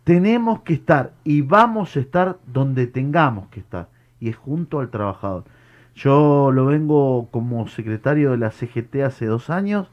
Tenemos 0.04 0.62
que 0.62 0.74
estar 0.74 1.14
y 1.24 1.42
vamos 1.42 1.96
a 1.96 2.00
estar 2.00 2.38
donde 2.46 2.88
tengamos 2.88 3.48
que 3.48 3.62
estar, 3.62 3.88
y 4.20 4.30
es 4.30 4.36
junto 4.36 4.80
al 4.80 4.90
trabajador. 4.90 5.46
Yo 5.96 6.52
lo 6.52 6.66
vengo 6.66 7.30
como 7.32 7.68
secretario 7.68 8.32
de 8.32 8.38
la 8.38 8.52
CGT 8.52 8.98
hace 9.06 9.26
dos 9.26 9.50
años 9.50 9.88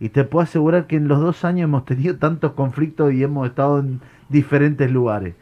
y 0.00 0.08
te 0.08 0.24
puedo 0.24 0.44
asegurar 0.44 0.86
que 0.86 0.96
en 0.96 1.08
los 1.08 1.20
dos 1.20 1.44
años 1.44 1.64
hemos 1.64 1.84
tenido 1.84 2.16
tantos 2.16 2.52
conflictos 2.52 3.12
y 3.12 3.22
hemos 3.22 3.48
estado 3.48 3.80
en 3.80 4.00
diferentes 4.28 4.90
lugares. 4.90 5.34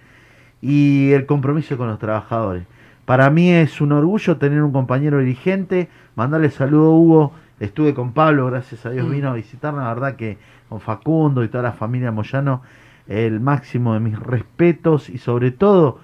Y 0.63 1.13
el 1.13 1.27
compromiso 1.27 1.79
con 1.79 1.89
los 1.89 1.99
trabajadores. 1.99 2.65
Para 3.11 3.29
mí 3.29 3.51
es 3.51 3.81
un 3.81 3.91
orgullo 3.91 4.37
tener 4.37 4.63
un 4.63 4.71
compañero 4.71 5.19
dirigente. 5.19 5.89
Mandarle 6.15 6.49
saludo 6.49 6.93
a 6.93 6.97
Hugo. 6.97 7.33
Estuve 7.59 7.93
con 7.93 8.13
Pablo, 8.13 8.47
gracias 8.47 8.87
a 8.87 8.91
Dios 8.91 9.09
Mm. 9.09 9.11
vino 9.11 9.31
a 9.31 9.33
visitarnos. 9.33 9.83
La 9.83 9.93
verdad 9.93 10.15
que 10.15 10.39
con 10.69 10.81
Facundo 10.81 11.43
y 11.43 11.49
toda 11.49 11.65
la 11.65 11.73
familia 11.73 12.13
Moyano, 12.13 12.63
el 13.09 13.41
máximo 13.41 13.95
de 13.95 13.99
mis 13.99 14.17
respetos 14.17 15.09
y 15.11 15.19
sobre 15.19 15.51
todo 15.51 15.99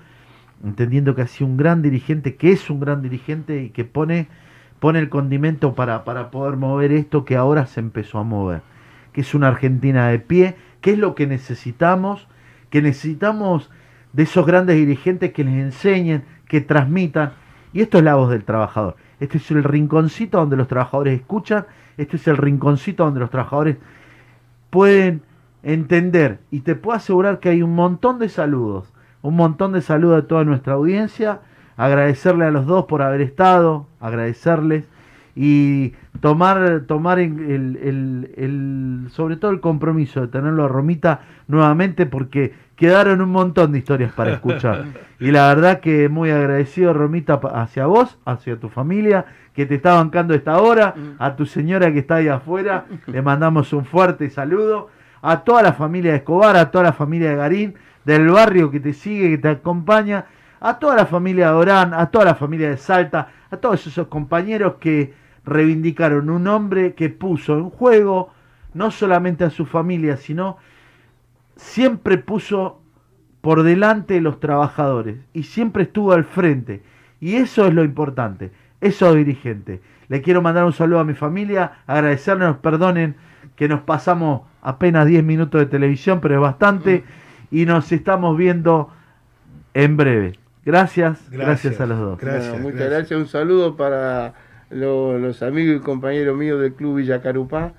entendiendo 0.65 1.15
que 1.15 1.23
ha 1.23 1.29
sido 1.29 1.49
un 1.49 1.57
gran 1.57 1.81
dirigente, 1.81 2.35
que 2.35 2.51
es 2.51 2.69
un 2.71 2.81
gran 2.81 3.03
dirigente 3.03 3.63
y 3.63 3.69
que 3.71 3.85
pone, 3.85 4.27
pone 4.81 4.99
el 4.99 5.09
condimento 5.09 5.77
para, 5.77 6.03
para 6.03 6.33
poder 6.33 6.57
mover 6.57 6.91
esto 6.91 7.25
que 7.25 7.37
ahora 7.37 7.67
se 7.67 7.79
empezó 7.79 8.19
a 8.19 8.25
mover, 8.25 8.63
que 9.13 9.21
es 9.21 9.33
una 9.33 9.47
Argentina 9.47 10.09
de 10.09 10.19
pie, 10.19 10.57
que 10.81 10.91
es 10.95 10.99
lo 10.99 11.15
que 11.15 11.29
necesitamos, 11.29 12.27
que 12.69 12.83
necesitamos 12.83 13.71
de 14.17 14.23
esos 14.23 14.47
grandes 14.47 14.77
dirigentes 14.77 15.33
que 15.33 15.45
les 15.45 15.55
enseñen, 15.55 16.25
que 16.49 16.63
transmitan, 16.63 17.33
y 17.75 17.83
esto 17.83 17.99
es 17.99 18.05
la 18.05 18.15
voz 18.15 18.31
del 18.31 18.45
trabajador. 18.45 18.97
Este 19.21 19.37
es 19.37 19.51
el 19.51 19.63
rinconcito 19.63 20.39
donde 20.39 20.57
los 20.57 20.69
trabajadores 20.69 21.21
escuchan, 21.21 21.67
este 21.99 22.17
es 22.17 22.27
el 22.27 22.39
rinconcito 22.39 23.05
donde 23.05 23.21
los 23.21 23.29
trabajadores 23.31 23.77
pueden 24.71 25.21
entender. 25.63 26.39
Y 26.51 26.61
te 26.61 26.75
puedo 26.75 26.97
asegurar 26.97 27.41
que 27.41 27.51
hay 27.51 27.63
un 27.63 27.75
montón 27.75 28.19
de 28.19 28.31
saludos, 28.31 28.91
un 29.21 29.37
montón 29.37 29.73
de 29.73 29.83
saludos 29.83 30.25
a 30.25 30.27
toda 30.27 30.45
nuestra 30.45 30.73
audiencia, 30.75 31.41
agradecerle 31.77 32.47
a 32.47 32.51
los 32.51 32.65
dos 32.65 32.87
por 32.87 33.03
haber 33.03 33.21
estado, 33.21 33.87
agradecerles. 34.01 34.89
Y 35.39 35.93
tomar, 36.21 36.85
tomar 36.87 37.19
el- 37.19 39.09
sobre 39.11 39.37
todo 39.37 39.51
el 39.51 39.61
compromiso 39.61 40.23
de 40.23 40.29
tenerlo 40.29 40.65
a 40.65 40.69
Romita 40.69 41.21
nuevamente 41.47 42.07
porque 42.07 42.55
quedaron 42.77 43.21
un 43.21 43.31
montón 43.31 43.73
de 43.73 43.79
historias 43.79 44.13
para 44.13 44.33
escuchar. 44.33 44.85
Y 45.19 45.31
la 45.31 45.49
verdad 45.49 45.81
que 45.81 46.11
muy 46.11 46.31
agradecido 46.31 46.93
Romita 46.93 47.41
hacia 47.55 47.87
vos, 47.87 48.19
hacia 48.27 48.61
tu 48.61 48.69
familia, 48.69 49.25
que 49.55 49.65
te 49.65 49.77
está 49.77 49.95
bancando 49.95 50.35
esta 50.35 50.61
hora, 50.61 50.95
a 51.19 51.37
tu 51.37 51.47
señora 51.47 51.91
que 51.91 52.01
está 52.01 52.17
ahí 52.17 52.29
afuera, 52.29 52.85
le 53.07 53.23
mandamos 53.23 53.73
un 53.73 53.87
fuerte 53.87 54.29
saludo, 54.29 54.91
a 55.23 55.43
toda 55.43 55.63
la 55.63 55.73
familia 55.73 56.11
de 56.11 56.19
Escobar, 56.19 56.55
a 56.59 56.71
toda 56.71 56.85
la 56.85 56.93
familia 56.93 57.31
de 57.31 57.37
Garín, 57.37 57.75
del 58.05 58.29
barrio 58.29 58.71
que 58.71 58.79
te 58.79 58.93
sigue, 58.93 59.31
que 59.31 59.39
te 59.39 59.49
acompaña, 59.49 60.27
a 60.61 60.79
toda 60.79 60.97
la 60.97 61.07
familia 61.07 61.47
de 61.47 61.55
Orán, 61.55 61.95
a 61.95 62.11
toda 62.11 62.27
la 62.27 62.35
familia 62.35 62.69
de 62.69 62.77
Salta, 62.77 63.29
a 63.51 63.57
todos 63.57 63.87
esos 63.87 64.09
compañeros 64.09 64.75
que 64.79 65.15
reivindicaron 65.47 66.29
un 66.29 66.47
hombre 66.47 66.95
que 66.95 67.09
puso 67.09 67.55
en 67.55 67.71
juego 67.71 68.33
no 68.75 68.91
solamente 68.91 69.45
a 69.45 69.51
su 69.51 69.65
familia, 69.65 70.19
sino 70.19 70.59
siempre 71.57 72.19
puso 72.19 72.81
por 73.41 73.63
delante 73.63 74.21
los 74.21 74.41
trabajadores 74.41 75.17
y 75.33 75.45
siempre 75.45 75.85
estuvo 75.85 76.13
al 76.13 76.25
frente. 76.25 76.83
Y 77.21 77.37
eso 77.37 77.67
es 77.67 77.75
lo 77.75 77.85
importante, 77.85 78.51
eso 78.81 79.15
dirigente. 79.15 79.81
Le 80.09 80.23
quiero 80.23 80.43
mandar 80.43 80.65
un 80.65 80.73
saludo 80.73 81.01
a 81.01 81.05
mi 81.05 81.15
familia, 81.15 81.79
agradecerles, 81.87 82.57
perdonen 82.57 83.17
que 83.57 83.69
nos 83.69 83.81
pasamos 83.81 84.43
apenas 84.63 85.07
10 85.07 85.25
minutos 85.25 85.61
de 85.61 85.67
televisión, 85.67 86.21
pero 86.21 86.35
es 86.35 86.41
bastante, 86.41 87.05
y 87.51 87.65
nos 87.65 87.91
estamos 87.93 88.37
viendo 88.37 88.91
en 89.75 89.97
breve. 89.97 90.39
Gracias, 90.65 91.31
gracias, 91.31 91.77
Gracias. 91.77 91.81
a 91.81 91.87
los 91.87 91.99
dos. 91.99 92.19
Gracias, 92.21 92.49
Bueno, 92.51 92.65
muchas 92.65 92.79
gracias. 92.81 92.99
gracias. 92.99 93.21
Un 93.21 93.29
saludo 93.29 93.77
para 93.77 94.35
lo- 94.71 95.19
los 95.19 95.43
amigos 95.43 95.77
y 95.77 95.81
compañeros 95.85 96.37
míos 96.37 96.61
del 96.61 96.75
Club 96.75 96.97
Villa 96.97 97.23
Carupá, 97.23 97.73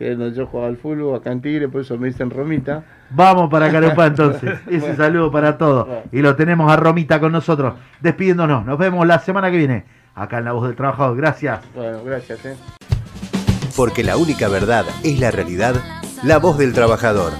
que 0.00 0.12
es 0.12 0.18
donde 0.18 0.34
yo 0.34 0.46
jugaba 0.46 0.70
al 0.70 0.78
fútbol, 0.78 1.14
acá 1.14 1.30
en 1.30 1.42
Tigre, 1.42 1.68
por 1.68 1.82
eso 1.82 1.98
me 1.98 2.06
dicen 2.06 2.30
Romita. 2.30 2.82
Vamos 3.10 3.50
para 3.50 3.70
Carupá 3.70 4.06
entonces. 4.06 4.58
Ese 4.66 4.96
saludo 4.96 5.30
para 5.30 5.58
todos. 5.58 5.86
Y 6.10 6.22
lo 6.22 6.34
tenemos 6.36 6.72
a 6.72 6.76
Romita 6.76 7.20
con 7.20 7.32
nosotros, 7.32 7.74
despidiéndonos. 8.00 8.64
Nos 8.64 8.78
vemos 8.78 9.06
la 9.06 9.18
semana 9.18 9.50
que 9.50 9.58
viene, 9.58 9.84
acá 10.14 10.38
en 10.38 10.46
La 10.46 10.52
Voz 10.52 10.68
del 10.68 10.74
Trabajador. 10.74 11.18
Gracias. 11.18 11.60
Bueno, 11.74 12.02
gracias. 12.02 12.42
¿eh? 12.46 12.56
Porque 13.76 14.02
la 14.02 14.16
única 14.16 14.48
verdad 14.48 14.86
es 15.04 15.20
la 15.20 15.30
realidad, 15.30 15.74
la 16.24 16.38
voz 16.38 16.56
del 16.56 16.72
trabajador. 16.72 17.32